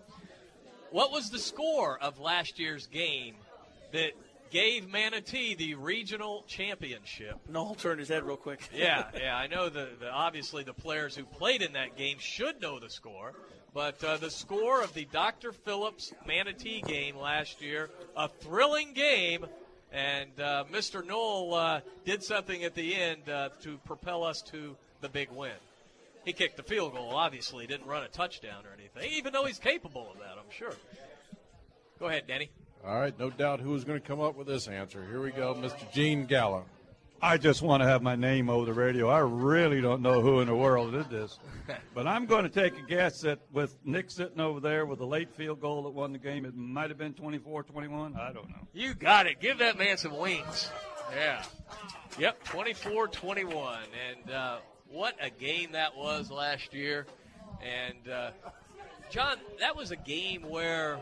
What 0.92 1.12
was 1.12 1.32
the 1.32 1.40
score 1.40 1.98
of 2.00 2.20
last 2.20 2.60
year's 2.60 2.86
game 2.86 3.36
that 3.92 4.12
gave 4.52 4.88
Manatee 4.88 5.56
the 5.56 5.74
regional 5.74 6.44
championship? 6.48 7.38
Noel 7.50 7.74
turned 7.74 8.00
his 8.00 8.10
head 8.10 8.24
real 8.24 8.38
quick. 8.38 8.70
yeah, 8.74 9.06
yeah, 9.20 9.36
I 9.36 9.48
know 9.48 9.70
the, 9.70 9.90
the 10.00 10.12
obviously 10.12 10.64
the 10.64 10.74
players 10.76 11.16
who 11.16 11.24
played 11.26 11.64
in 11.64 11.74
that 11.74 11.98
game 11.98 12.18
should 12.20 12.62
know 12.62 12.80
the 12.80 12.90
score, 12.90 13.34
but 13.78 14.04
uh, 14.04 14.18
the 14.18 14.32
score 14.32 14.82
of 14.82 14.92
the 14.96 15.06
Dr. 15.06 15.52
Phillips 15.52 16.12
Manatee 16.26 16.82
game 16.82 17.16
last 17.16 17.62
year, 17.62 17.92
a 18.16 18.28
thrilling 18.28 18.94
game, 18.94 19.46
and 19.92 20.32
uh, 20.40 20.64
Mr. 20.74 21.06
Knoll 21.06 21.54
uh, 21.54 21.82
did 22.04 22.24
something 22.24 22.64
at 22.64 22.74
the 22.74 22.96
end 22.96 23.30
uh, 23.30 23.50
to 23.62 23.78
propel 23.86 24.24
us 24.24 24.42
to 24.48 24.76
the 25.02 25.10
big 25.10 25.30
win. 25.30 25.52
He 26.26 26.34
kicked 26.34 26.58
the 26.58 26.64
field 26.64 26.94
goal, 26.94 27.12
obviously, 27.14 27.68
didn't 27.68 27.86
run 27.86 28.02
a 28.02 28.08
touchdown 28.08 28.64
or 28.66 28.74
anything, 28.74 29.16
even 29.16 29.32
though 29.32 29.46
he's 29.46 29.60
capable 29.60 30.10
of 30.12 30.18
that, 30.18 30.40
I'm 30.40 30.50
sure. 30.50 30.74
Go 32.00 32.08
ahead, 32.08 32.24
Danny. 32.28 32.50
All 32.84 33.00
right, 33.00 33.18
no 33.20 33.30
doubt 33.30 33.60
who's 33.60 33.84
going 33.84 34.02
to 34.02 34.08
come 34.08 34.20
up 34.20 34.36
with 34.36 34.48
this 34.48 34.68
answer. 34.68 35.06
Here 35.08 35.22
we 35.22 35.30
go, 35.30 35.54
Mr. 35.54 35.94
Gene 35.94 36.26
Gallo. 36.26 36.66
I 37.22 37.38
just 37.38 37.62
want 37.62 37.82
to 37.82 37.88
have 37.88 38.04
my 38.04 38.16
name 38.16 38.50
over 38.50 38.66
the 38.66 38.74
radio. 38.74 39.10
I 39.10 39.20
really 39.20 39.82
don't 39.82 40.02
know 40.02 40.22
who 40.22 40.40
in 40.42 40.48
the 40.48 40.56
world 40.56 40.92
did 40.92 41.10
this. 41.10 41.40
But 41.94 42.08
I'm 42.08 42.28
going 42.28 42.44
to 42.44 42.50
take 42.50 42.78
a 42.78 42.82
guess 42.84 43.22
that 43.22 43.40
with 43.52 43.76
Nick 43.84 44.10
sitting 44.10 44.40
over 44.40 44.62
there 44.62 44.86
with 44.86 45.02
a 45.02 45.06
late 45.06 45.34
field 45.34 45.60
goal 45.60 45.84
that 45.84 45.90
won 45.90 46.14
the 46.14 46.18
game, 46.18 46.46
it 46.46 46.56
might 46.56 46.90
have 46.90 46.98
been 46.98 47.14
24 47.14 47.64
21. 47.64 48.16
I 48.16 48.32
don't 48.32 48.48
know. 48.48 48.56
You 48.72 48.94
got 48.94 49.26
it. 49.26 49.42
Give 49.42 49.58
that 49.58 49.78
man 49.78 49.98
some 49.98 50.16
wings. 50.16 50.70
Yeah. 51.14 51.44
Yep, 52.20 52.46
24 52.46 53.08
21. 53.10 53.80
And 54.10 54.32
uh, 54.34 54.58
what 54.90 55.16
a 55.20 55.30
game 55.30 55.74
that 55.74 55.98
was 55.98 56.32
last 56.32 56.74
year. 56.74 57.06
And, 57.62 58.14
uh, 58.14 58.32
John, 59.10 59.38
that 59.60 59.76
was 59.76 59.92
a 59.92 59.98
game 59.98 60.44
where 60.44 61.00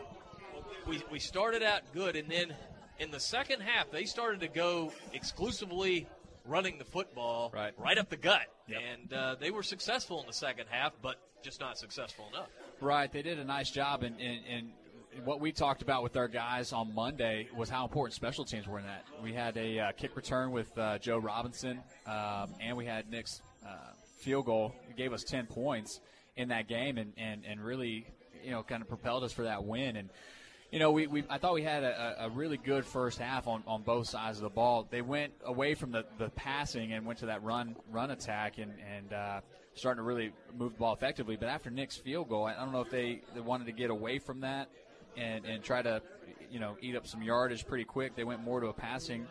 we, 0.86 1.02
we 1.12 1.18
started 1.20 1.62
out 1.62 1.82
good, 1.92 2.16
and 2.16 2.28
then 2.28 2.54
in 2.98 3.10
the 3.10 3.20
second 3.20 3.60
half, 3.60 3.90
they 3.90 4.04
started 4.04 4.40
to 4.40 4.48
go 4.48 4.92
exclusively 5.12 6.06
running 6.46 6.78
the 6.78 6.84
football 6.84 7.50
right, 7.54 7.72
right 7.78 7.98
up 7.98 8.08
the 8.08 8.16
gut. 8.16 8.46
Yep. 8.68 8.80
And 8.92 9.12
uh, 9.12 9.36
they 9.40 9.50
were 9.50 9.62
successful 9.62 10.20
in 10.20 10.26
the 10.26 10.32
second 10.32 10.66
half, 10.70 10.92
but 11.02 11.16
just 11.42 11.60
not 11.60 11.78
successful 11.78 12.26
enough. 12.32 12.48
Right, 12.80 13.12
they 13.12 13.22
did 13.22 13.38
a 13.38 13.44
nice 13.44 13.70
job, 13.70 14.02
and, 14.02 14.20
and, 14.20 14.40
and 14.50 15.24
what 15.24 15.40
we 15.40 15.52
talked 15.52 15.82
about 15.82 16.02
with 16.02 16.16
our 16.16 16.28
guys 16.28 16.72
on 16.72 16.94
Monday 16.94 17.48
was 17.56 17.70
how 17.70 17.84
important 17.84 18.14
special 18.14 18.44
teams 18.44 18.66
were 18.66 18.78
in 18.78 18.84
that. 18.84 19.04
We 19.22 19.32
had 19.32 19.56
a 19.56 19.78
uh, 19.78 19.92
kick 19.92 20.16
return 20.16 20.50
with 20.50 20.76
uh, 20.76 20.98
Joe 20.98 21.18
Robinson, 21.18 21.80
um, 22.06 22.54
and 22.60 22.76
we 22.76 22.84
had 22.84 23.10
Nick's 23.10 23.40
uh, 23.64 23.92
field 24.18 24.46
goal. 24.46 24.74
It 24.90 24.96
gave 24.96 25.12
us 25.12 25.24
10 25.24 25.46
points 25.46 26.00
in 26.36 26.48
that 26.48 26.68
game 26.68 26.98
and, 26.98 27.12
and, 27.16 27.44
and 27.46 27.64
really, 27.64 28.06
you 28.44 28.50
know, 28.50 28.62
kind 28.62 28.82
of 28.82 28.88
propelled 28.88 29.24
us 29.24 29.32
for 29.32 29.44
that 29.44 29.64
win. 29.64 29.96
And, 29.96 30.10
you 30.70 30.78
know, 30.78 30.90
we, 30.90 31.06
we 31.06 31.24
I 31.30 31.38
thought 31.38 31.54
we 31.54 31.62
had 31.62 31.84
a, 31.84 32.24
a 32.26 32.30
really 32.30 32.56
good 32.56 32.84
first 32.84 33.18
half 33.18 33.46
on, 33.46 33.62
on 33.66 33.82
both 33.82 34.08
sides 34.08 34.38
of 34.38 34.42
the 34.42 34.50
ball. 34.50 34.86
They 34.90 35.02
went 35.02 35.32
away 35.44 35.74
from 35.74 35.92
the, 35.92 36.04
the 36.18 36.28
passing 36.30 36.92
and 36.92 37.06
went 37.06 37.20
to 37.20 37.26
that 37.26 37.42
run 37.42 37.76
run 37.90 38.10
attack 38.10 38.58
and, 38.58 38.72
and 38.94 39.12
uh, 39.12 39.40
starting 39.74 39.98
to 39.98 40.02
really 40.02 40.32
move 40.56 40.72
the 40.72 40.78
ball 40.78 40.92
effectively. 40.92 41.36
But 41.36 41.48
after 41.48 41.70
Nick's 41.70 41.96
field 41.96 42.28
goal, 42.28 42.44
I 42.46 42.54
don't 42.54 42.72
know 42.72 42.80
if 42.80 42.90
they, 42.90 43.20
they 43.34 43.40
wanted 43.40 43.66
to 43.66 43.72
get 43.72 43.90
away 43.90 44.18
from 44.18 44.40
that 44.40 44.68
and, 45.16 45.44
and 45.44 45.62
try 45.62 45.82
to, 45.82 46.02
you 46.50 46.60
know, 46.60 46.76
eat 46.80 46.96
up 46.96 47.06
some 47.06 47.22
yardage 47.22 47.66
pretty 47.66 47.84
quick. 47.84 48.16
They 48.16 48.24
went 48.24 48.42
more 48.42 48.60
to 48.60 48.66
a 48.68 48.72
passing. 48.72 49.26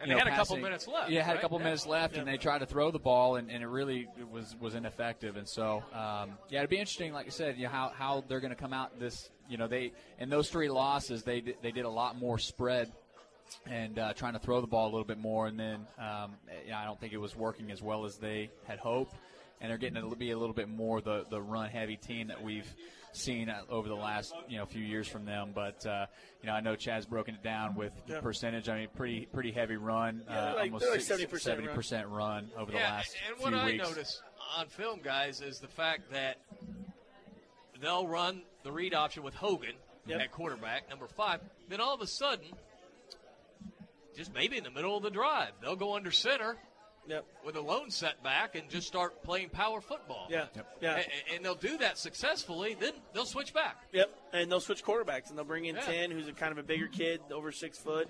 And 0.00 0.10
they 0.10 0.14
know, 0.14 0.18
had 0.18 0.28
a 0.28 0.36
couple 0.36 0.56
minutes 0.56 0.88
left, 0.88 1.10
Yeah, 1.10 1.22
had 1.22 1.32
right? 1.32 1.38
a 1.38 1.40
couple 1.40 1.58
Yeah. 1.58 1.64
minutes 1.64 1.86
left, 1.86 2.14
Yeah. 2.14 2.20
and 2.20 2.28
they 2.28 2.36
tried 2.36 2.58
to 2.58 2.66
throw 2.66 2.90
the 2.90 2.98
ball, 2.98 3.36
and, 3.36 3.48
and 3.50 3.62
it 3.62 3.68
really 3.68 4.08
was 4.30 4.56
was 4.60 4.74
ineffective. 4.74 5.36
And 5.36 5.48
so, 5.48 5.84
um, 5.92 6.36
yeah, 6.48 6.58
it'd 6.58 6.68
be 6.68 6.78
interesting, 6.78 7.12
like 7.12 7.26
I 7.26 7.30
said, 7.30 7.56
you 7.56 7.64
know, 7.64 7.70
how 7.70 7.92
how 7.96 8.24
they're 8.26 8.40
going 8.40 8.50
to 8.54 8.60
come 8.60 8.72
out 8.72 8.98
this. 8.98 9.30
You 9.48 9.58
know, 9.58 9.66
they 9.66 9.92
in 10.18 10.28
those 10.30 10.48
three 10.50 10.68
losses, 10.70 11.22
they 11.22 11.40
did- 11.40 11.56
they 11.62 11.70
did 11.72 11.84
a 11.84 11.90
lot 11.90 12.16
more 12.16 12.38
spread 12.38 12.90
and 13.66 13.98
uh, 13.98 14.12
trying 14.14 14.32
to 14.32 14.38
throw 14.38 14.60
the 14.60 14.66
ball 14.66 14.86
a 14.86 14.92
little 14.92 15.04
bit 15.04 15.18
more, 15.18 15.46
and 15.46 15.58
then 15.60 15.86
um, 15.98 16.32
you 16.64 16.70
know, 16.70 16.76
I 16.78 16.84
don't 16.84 16.98
think 16.98 17.12
it 17.12 17.18
was 17.18 17.36
working 17.36 17.70
as 17.70 17.82
well 17.82 18.04
as 18.04 18.16
they 18.16 18.50
had 18.66 18.78
hoped. 18.78 19.14
And 19.60 19.70
they're 19.70 19.78
getting 19.78 20.08
to 20.10 20.16
be 20.16 20.32
a 20.32 20.38
little 20.38 20.54
bit 20.54 20.68
more 20.68 21.00
the 21.00 21.24
the 21.30 21.40
run 21.40 21.70
heavy 21.70 21.96
team 21.96 22.26
that 22.28 22.42
we've 22.42 22.68
seen 23.12 23.48
uh, 23.48 23.62
over 23.70 23.88
the 23.88 23.94
last 23.94 24.34
you 24.48 24.58
know 24.58 24.66
few 24.66 24.82
years 24.82 25.06
from 25.08 25.24
them. 25.24 25.52
But 25.54 25.86
uh, 25.86 26.06
you 26.42 26.48
know, 26.48 26.54
I 26.54 26.60
know 26.60 26.74
Chad's 26.74 27.06
broken 27.06 27.34
it 27.36 27.42
down 27.42 27.74
with 27.74 27.92
the 28.06 28.14
Yeah. 28.14 28.20
percentage. 28.20 28.68
I 28.68 28.78
mean, 28.80 28.88
pretty 28.94 29.26
pretty 29.26 29.52
heavy 29.52 29.76
run, 29.76 30.22
Yeah, 30.28 30.38
uh, 30.38 30.54
like- 30.56 30.62
almost 30.64 30.84
they're 30.84 30.92
like 30.92 31.28
70% 31.30 31.74
70% 31.74 32.10
run 32.10 32.50
over 32.58 32.72
the 32.72 32.78
last 32.78 33.14
and 33.28 33.36
few 33.36 33.44
what 33.44 33.54
I 33.54 33.64
weeks. 33.66 33.88
notice 33.88 34.22
on 34.58 34.66
film, 34.66 35.00
guys, 35.02 35.40
is 35.40 35.60
the 35.60 35.68
fact 35.68 36.10
that 36.12 36.38
they'll 37.80 38.06
run 38.08 38.42
the 38.64 38.72
read 38.72 38.94
option 38.94 39.22
with 39.22 39.34
Hogan 39.34 39.74
Yep. 40.06 40.20
at 40.20 40.32
quarterback, 40.32 40.90
number 40.90 41.06
five. 41.06 41.40
Then 41.68 41.80
all 41.80 41.94
of 41.94 42.00
a 42.02 42.06
sudden, 42.06 42.46
just 44.16 44.32
maybe 44.34 44.56
in 44.58 44.64
the 44.64 44.70
middle 44.70 44.96
of 44.96 45.02
the 45.02 45.10
drive, 45.10 45.50
they'll 45.62 45.76
go 45.76 45.94
under 45.96 46.10
center 46.10 46.56
Yep. 47.06 47.24
with 47.44 47.56
a 47.56 47.60
lone 47.60 47.90
setback 47.90 48.54
and 48.54 48.68
just 48.70 48.86
start 48.86 49.22
playing 49.22 49.50
power 49.50 49.80
football. 49.80 50.26
Yeah. 50.30 50.46
Yeah. 50.80 50.96
A- 51.30 51.34
And, 51.34 51.44
they'll 51.44 51.54
do 51.54 51.76
that 51.78 51.98
successfully. 51.98 52.74
Then 52.74 52.92
they'll 53.12 53.26
switch 53.26 53.52
back. 53.52 53.76
Yep, 53.92 54.10
and 54.32 54.50
they'll 54.50 54.60
switch 54.60 54.82
quarterbacks, 54.84 55.28
and 55.28 55.36
they'll 55.38 55.44
bring 55.44 55.66
in 55.66 55.76
Yeah. 55.76 55.82
ten, 55.84 56.10
who's 56.10 56.28
a 56.28 56.32
kind 56.32 56.52
of 56.52 56.58
a 56.58 56.62
bigger 56.62 56.86
kid, 56.88 57.20
over 57.30 57.52
six 57.52 57.78
foot, 57.78 58.08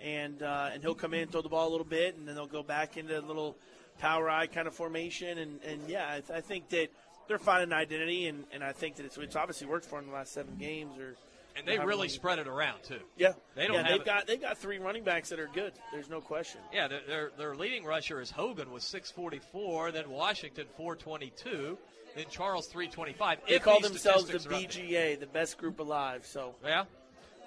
and 0.00 0.42
uh, 0.42 0.70
and 0.72 0.82
he'll 0.82 0.94
come 0.94 1.14
in, 1.14 1.28
throw 1.28 1.40
the 1.42 1.48
ball 1.48 1.68
a 1.68 1.70
little 1.70 1.86
bit, 1.86 2.16
and 2.16 2.26
then 2.28 2.34
they'll 2.34 2.46
go 2.46 2.62
back 2.62 2.96
into 2.98 3.18
a 3.18 3.22
little 3.22 3.56
power 3.98 4.28
eye 4.28 4.46
kind 4.46 4.68
of 4.68 4.74
formation, 4.74 5.38
and, 5.38 5.62
and 5.62 5.88
yeah, 5.88 6.06
I, 6.10 6.20
th- 6.20 6.30
I 6.30 6.40
think 6.42 6.68
that 6.70 6.88
they're 7.28 7.38
finding 7.38 7.72
an 7.72 7.78
identity, 7.78 8.26
and, 8.28 8.44
and 8.52 8.62
I 8.64 8.72
think 8.72 8.96
that 8.96 9.06
it's, 9.06 9.16
it's 9.18 9.36
obviously 9.36 9.66
worked 9.66 9.86
for 9.86 10.00
them 10.00 10.08
the 10.10 10.14
last 10.14 10.32
seven 10.32 10.56
games, 10.58 10.98
or 10.98 11.16
And 11.56 11.66
they 11.66 11.78
really 11.78 12.08
spread 12.08 12.38
it 12.38 12.46
around 12.46 12.82
too. 12.84 13.00
Yeah, 13.16 13.32
They 13.54 13.66
don't 13.66 13.74
yeah, 13.76 13.82
have 13.82 13.90
they've 13.92 14.00
it- 14.00 14.06
got 14.06 14.26
they've 14.26 14.40
got 14.40 14.58
three 14.58 14.78
running 14.78 15.04
backs 15.04 15.28
that 15.30 15.38
are 15.40 15.48
good. 15.52 15.72
There's 15.92 16.08
no 16.10 16.20
question. 16.20 16.60
Yeah, 16.72 16.88
their, 16.88 17.00
their, 17.06 17.30
their 17.38 17.54
leading 17.56 17.84
rusher 17.84 18.20
is 18.20 18.30
Hogan 18.30 18.70
with 18.70 18.82
644, 18.82 19.92
then 19.92 20.10
Washington 20.10 20.66
422, 20.76 21.78
then 22.14 22.24
Charles 22.30 22.66
325. 22.68 23.38
They 23.48 23.58
call 23.58 23.80
themselves 23.80 24.24
the 24.26 24.38
statistics 24.38 24.46
are 24.46 24.54
up- 24.54 24.88
BGA, 24.88 25.20
the 25.20 25.26
best 25.26 25.58
group 25.58 25.80
alive. 25.80 26.24
So 26.26 26.54
Yeah. 26.64 26.84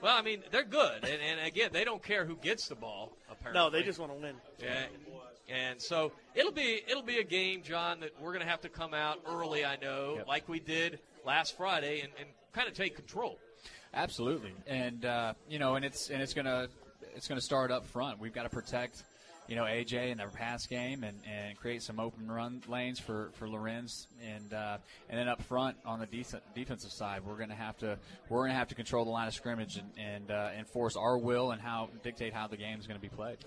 Well, 0.02 0.16
I 0.18 0.22
mean, 0.22 0.42
they're 0.50 0.64
good, 0.64 1.04
and, 1.04 1.22
and 1.22 1.46
again, 1.46 1.72
they 1.74 1.84
don't 1.84 2.02
care 2.02 2.24
who 2.26 2.38
gets 2.38 2.70
the 2.70 2.76
ball. 2.76 3.12
Apparently, 3.30 3.60
no, 3.62 3.70
they 3.70 3.84
just 3.84 4.00
want 4.00 4.14
to 4.14 4.18
win. 4.18 4.36
Yeah. 4.58 4.86
And 5.52 5.82
so 5.82 6.12
it'll 6.36 6.52
be 6.52 6.82
it'll 6.88 7.04
be 7.04 7.18
a 7.18 7.24
game, 7.24 7.64
John, 7.64 8.00
that 8.02 8.12
we're 8.22 8.34
going 8.34 8.44
to 8.46 8.50
have 8.50 8.62
to 8.62 8.70
come 8.70 8.94
out 8.94 9.20
early. 9.28 9.66
I 9.66 9.78
know, 9.78 10.20
like 10.28 10.48
we 10.48 10.60
did 10.60 11.00
last 11.26 11.58
Friday, 11.58 12.02
and, 12.02 12.12
and 12.20 12.28
kind 12.54 12.68
of 12.68 12.74
take 12.74 12.96
control. 12.96 13.40
Absolutely, 13.94 14.54
and 14.68 15.04
uh, 15.06 15.34
you 15.50 15.58
know, 15.60 15.76
and 15.76 15.84
it's 15.84 16.10
and 16.12 16.22
it's 16.22 16.34
gonna 16.34 16.68
it's 17.16 17.28
gonna 17.28 17.42
start 17.42 17.72
up 17.72 17.86
front. 17.88 18.20
We've 18.20 18.34
got 18.34 18.44
to 18.44 18.50
protect, 18.50 19.04
you 19.48 19.56
know, 19.56 19.64
AJ 19.64 20.12
in 20.12 20.18
their 20.20 20.30
pass 20.30 20.68
game 20.68 21.04
and, 21.04 21.18
and 21.28 21.58
create 21.58 21.82
some 21.82 22.00
open 22.00 22.32
run 22.32 22.62
lanes 22.68 23.00
for 23.00 23.32
for 23.34 23.50
Lorenz, 23.50 24.08
and 24.24 24.54
uh, 24.54 24.78
and 25.10 25.20
then 25.20 25.28
up 25.28 25.42
front 25.42 25.78
on 25.86 26.00
the 26.00 26.06
def- 26.06 26.42
defensive 26.54 26.92
side, 26.92 27.26
we're 27.26 27.38
gonna 27.38 27.56
have 27.56 27.78
to 27.80 27.98
we're 28.30 28.44
gonna 28.44 28.58
have 28.58 28.68
to 28.68 28.76
control 28.76 29.06
the 29.06 29.12
line 29.12 29.28
of 29.28 29.34
scrimmage 29.34 29.78
and 29.78 29.90
and 29.98 30.30
uh, 30.30 30.50
enforce 30.56 30.96
our 30.96 31.18
will 31.18 31.52
and 31.52 31.60
how 31.60 31.90
dictate 32.04 32.32
how 32.32 32.46
the 32.46 32.58
game 32.58 32.80
is 32.80 32.86
going 32.86 33.00
to 33.00 33.02
be 33.02 33.10
played. 33.10 33.38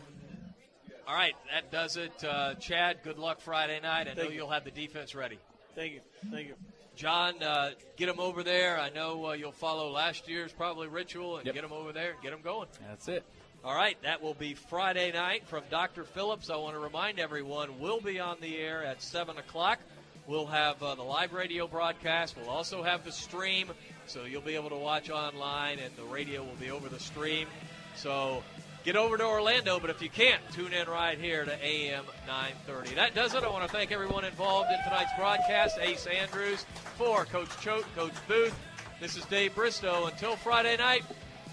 All 1.07 1.15
right, 1.15 1.35
that 1.53 1.73
does 1.73 1.97
it. 1.97 2.13
Uh, 2.25 2.55
Chad, 2.55 2.99
good 3.03 3.19
luck 3.19 3.41
Friday 3.41 3.81
night. 3.81 4.07
I 4.09 4.15
know 4.15 4.23
Thank 4.23 4.31
you. 4.31 4.37
you'll 4.37 4.51
have 4.51 4.65
the 4.65 4.71
defense 4.71 5.15
ready. 5.15 5.39
Thank 5.75 5.95
you, 5.95 6.01
thank 6.31 6.49
you. 6.49 6.55
John, 6.95 7.43
uh, 7.43 7.71
get 7.97 8.07
them 8.07 8.21
over 8.21 8.43
there. 8.43 8.79
I 8.79 8.91
know 8.91 9.31
uh, 9.31 9.33
you'll 9.33 9.51
follow 9.51 9.91
last 9.91 10.29
year's 10.29 10.53
probably 10.53 10.89
ritual 10.89 11.39
and 11.39 11.45
get 11.45 11.61
them 11.63 11.73
over 11.73 11.93
there, 11.93 12.13
and 12.13 12.23
get 12.23 12.31
them 12.31 12.43
going. 12.43 12.69
That's 12.89 13.09
it. 13.09 13.25
All 13.65 13.75
right, 13.75 13.97
that 14.03 14.23
will 14.23 14.35
be 14.35 14.55
Friday 14.55 15.13
night 15.13 15.47
from 15.47 15.63
Dr. 15.71 16.05
Phillips. 16.05 16.51
I 16.51 16.57
want 16.57 16.75
to 16.75 16.81
remind 16.81 17.19
everyone 17.19 17.79
we'll 17.81 18.01
be 18.01 18.19
on 18.21 18.37
the 18.41 18.57
air 18.59 18.85
at 18.85 19.01
7 19.03 19.39
o'clock. 19.39 19.79
We'll 20.27 20.47
have 20.47 20.83
uh, 20.83 20.95
the 20.95 21.03
live 21.03 21.33
radio 21.33 21.67
broadcast. 21.67 22.37
We'll 22.37 22.51
also 22.51 22.83
have 22.83 23.05
the 23.05 23.13
stream, 23.13 23.69
so 24.07 24.25
you'll 24.25 24.41
be 24.43 24.55
able 24.55 24.71
to 24.71 24.77
watch 24.77 25.11
online, 25.11 25.79
and 25.79 25.95
the 25.97 26.05
radio 26.05 26.43
will 26.43 26.57
be 26.61 26.71
over 26.71 26.89
the 26.89 27.01
stream. 27.01 27.49
So 27.97 28.43
get 28.85 28.97
over 28.97 29.17
to 29.17 29.25
Orlando, 29.25 29.79
but 29.79 29.91
if 29.91 30.03
you 30.03 30.09
can't, 30.09 30.41
tune 30.53 30.73
in 30.73 30.89
right 30.89 31.19
here 31.19 31.45
to 31.45 31.65
AM 31.65 32.05
930. 32.27 32.95
That 32.95 33.15
does 33.15 33.35
it. 33.35 33.45
I 33.45 33.49
want 33.49 33.65
to 33.65 33.73
thank 33.73 33.93
everyone 33.93 34.25
involved 34.25 34.71
in 34.71 34.83
tonight's 34.85 35.13
broadcast. 35.17 35.79
Ace 35.81 36.07
Andrews 36.07 36.65
for 36.97 37.25
Coach 37.25 37.51
Choate, 37.61 37.85
Coach 37.95 38.15
Booth. 38.27 38.55
This 39.01 39.17
is 39.17 39.25
Dave 39.27 39.55
Bristow. 39.55 40.07
Until 40.07 40.37
Friday 40.37 40.77
night, 40.77 41.03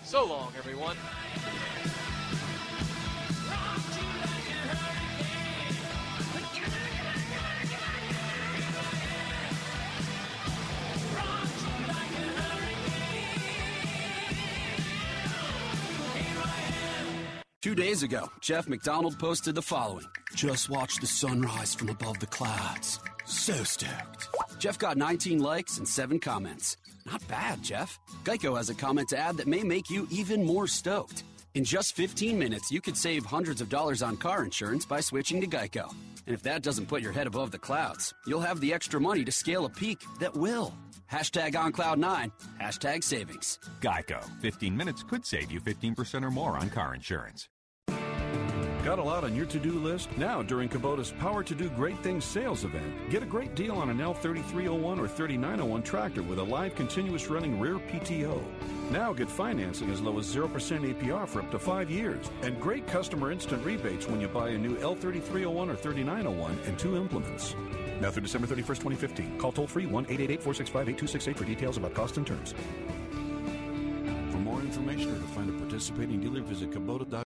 so 0.03 0.25
long, 0.25 0.53
everyone. 0.57 0.97
Two 17.62 17.76
days 17.76 18.03
ago, 18.03 18.30
Jeff 18.39 18.70
McDonald 18.70 19.20
posted 19.20 19.53
the 19.53 19.62
following 19.62 20.05
Just 20.34 20.70
watch 20.70 20.95
the 20.95 21.05
sunrise 21.05 21.76
from 21.76 21.89
above 21.89 22.18
the 22.20 22.26
clouds. 22.26 23.01
So 23.26 23.53
stoked. 23.66 24.30
Jeff 24.60 24.80
got 24.80 24.95
19 24.95 25.39
likes 25.39 25.78
and 25.78 25.86
7 25.86 26.20
comments. 26.20 26.78
Not 27.05 27.28
bad, 27.28 27.62
Jeff. 27.62 27.99
Geico 28.24 28.55
has 28.55 28.70
a 28.70 28.76
comment 28.76 29.10
to 29.10 29.18
add 29.18 29.36
that 29.38 29.47
may 29.47 29.64
make 29.64 29.89
you 29.89 30.07
even 30.10 30.41
more 30.41 30.68
stoked. 30.68 31.24
In 31.56 31.64
just 31.64 31.95
15 31.95 32.38
minutes, 32.38 32.72
you 32.72 32.80
could 32.80 32.95
save 32.95 33.26
hundreds 33.26 33.60
of 33.60 33.70
dollars 33.70 34.04
on 34.04 34.18
car 34.18 34.43
insurance 34.43 34.86
by 34.86 35.00
switching 35.00 35.41
to 35.41 35.47
Geico. 35.47 35.89
And 36.28 36.36
if 36.36 36.43
that 36.43 36.62
doesn't 36.62 36.86
put 36.86 37.02
your 37.02 37.12
head 37.12 37.26
above 37.26 37.50
the 37.50 37.58
clouds, 37.58 38.14
you'll 38.28 38.39
have 38.39 38.62
the 38.62 38.72
extra 38.72 39.02
money 39.02 39.26
to 39.26 39.32
scale 39.32 39.66
a 39.66 39.70
peak 39.70 40.04
that 40.20 40.34
will. 40.34 40.76
Hashtag 41.12 41.60
on 41.60 41.72
cloud 41.72 41.97
nine, 41.97 42.32
hashtag 42.62 43.04
savings. 43.04 43.58
Geico. 43.82 44.24
15 44.41 44.78
minutes 44.78 45.02
could 45.02 45.26
save 45.26 45.52
you 45.52 45.60
15% 45.60 46.24
or 46.24 46.30
more 46.30 46.56
on 46.56 46.70
car 46.70 46.93
insurance. 46.93 47.50
Got 48.84 48.97
a 48.97 49.03
lot 49.03 49.25
on 49.25 49.36
your 49.36 49.45
to 49.47 49.59
do 49.59 49.73
list? 49.73 50.09
Now, 50.17 50.41
during 50.41 50.69
Kubota's 50.69 51.11
Power 51.11 51.43
to 51.43 51.53
Do 51.53 51.69
Great 51.71 51.99
Things 51.99 52.23
sales 52.23 52.63
event, 52.63 53.09
get 53.09 53.21
a 53.21 53.25
great 53.25 53.53
deal 53.53 53.75
on 53.75 53.89
an 53.89 53.97
L3301 53.97 54.97
or 54.97 55.07
3901 55.07 55.84
tractor 55.84 56.23
with 56.23 56.39
a 56.39 56.43
live 56.43 56.75
continuous 56.75 57.27
running 57.27 57.59
rear 57.59 57.75
PTO. 57.75 58.41
Now 58.89 59.11
get 59.11 59.30
financing 59.30 59.91
as 59.91 59.99
low 59.99 60.17
as 60.17 60.34
0% 60.34 60.47
APR 60.49 61.27
for 61.27 61.41
up 61.41 61.51
to 61.51 61.59
five 61.59 61.91
years, 61.91 62.32
and 62.41 62.59
great 62.61 62.88
customer 62.88 63.34
instant 63.34 63.65
rebates 63.65 64.07
when 64.07 64.21
you 64.21 64.30
buy 64.30 64.49
a 64.49 64.57
new 64.57 64.77
L3301 64.77 65.69
or 65.69 65.75
3901 65.75 66.57
and 66.65 66.80
two 66.80 66.95
implements. 66.95 67.55
Now 67.99 68.11
through 68.11 68.23
December 68.23 68.47
31st, 68.47 68.80
2015. 68.80 69.39
Call 69.39 69.51
toll 69.51 69.67
free 69.67 69.88
1 69.88 70.05
888 70.05 70.41
465 70.41 70.82
8268 70.89 71.38
for 71.38 71.43
details 71.43 71.75
about 71.75 71.93
cost 71.93 72.15
and 72.15 72.25
terms. 72.25 72.53
For 74.32 74.38
more 74.38 74.61
information 74.61 75.11
or 75.11 75.17
to 75.17 75.27
find 75.36 75.49
a 75.49 75.59
participating 75.59 76.21
dealer, 76.21 76.41
visit 76.41 76.71
Kubota.com. 76.71 77.28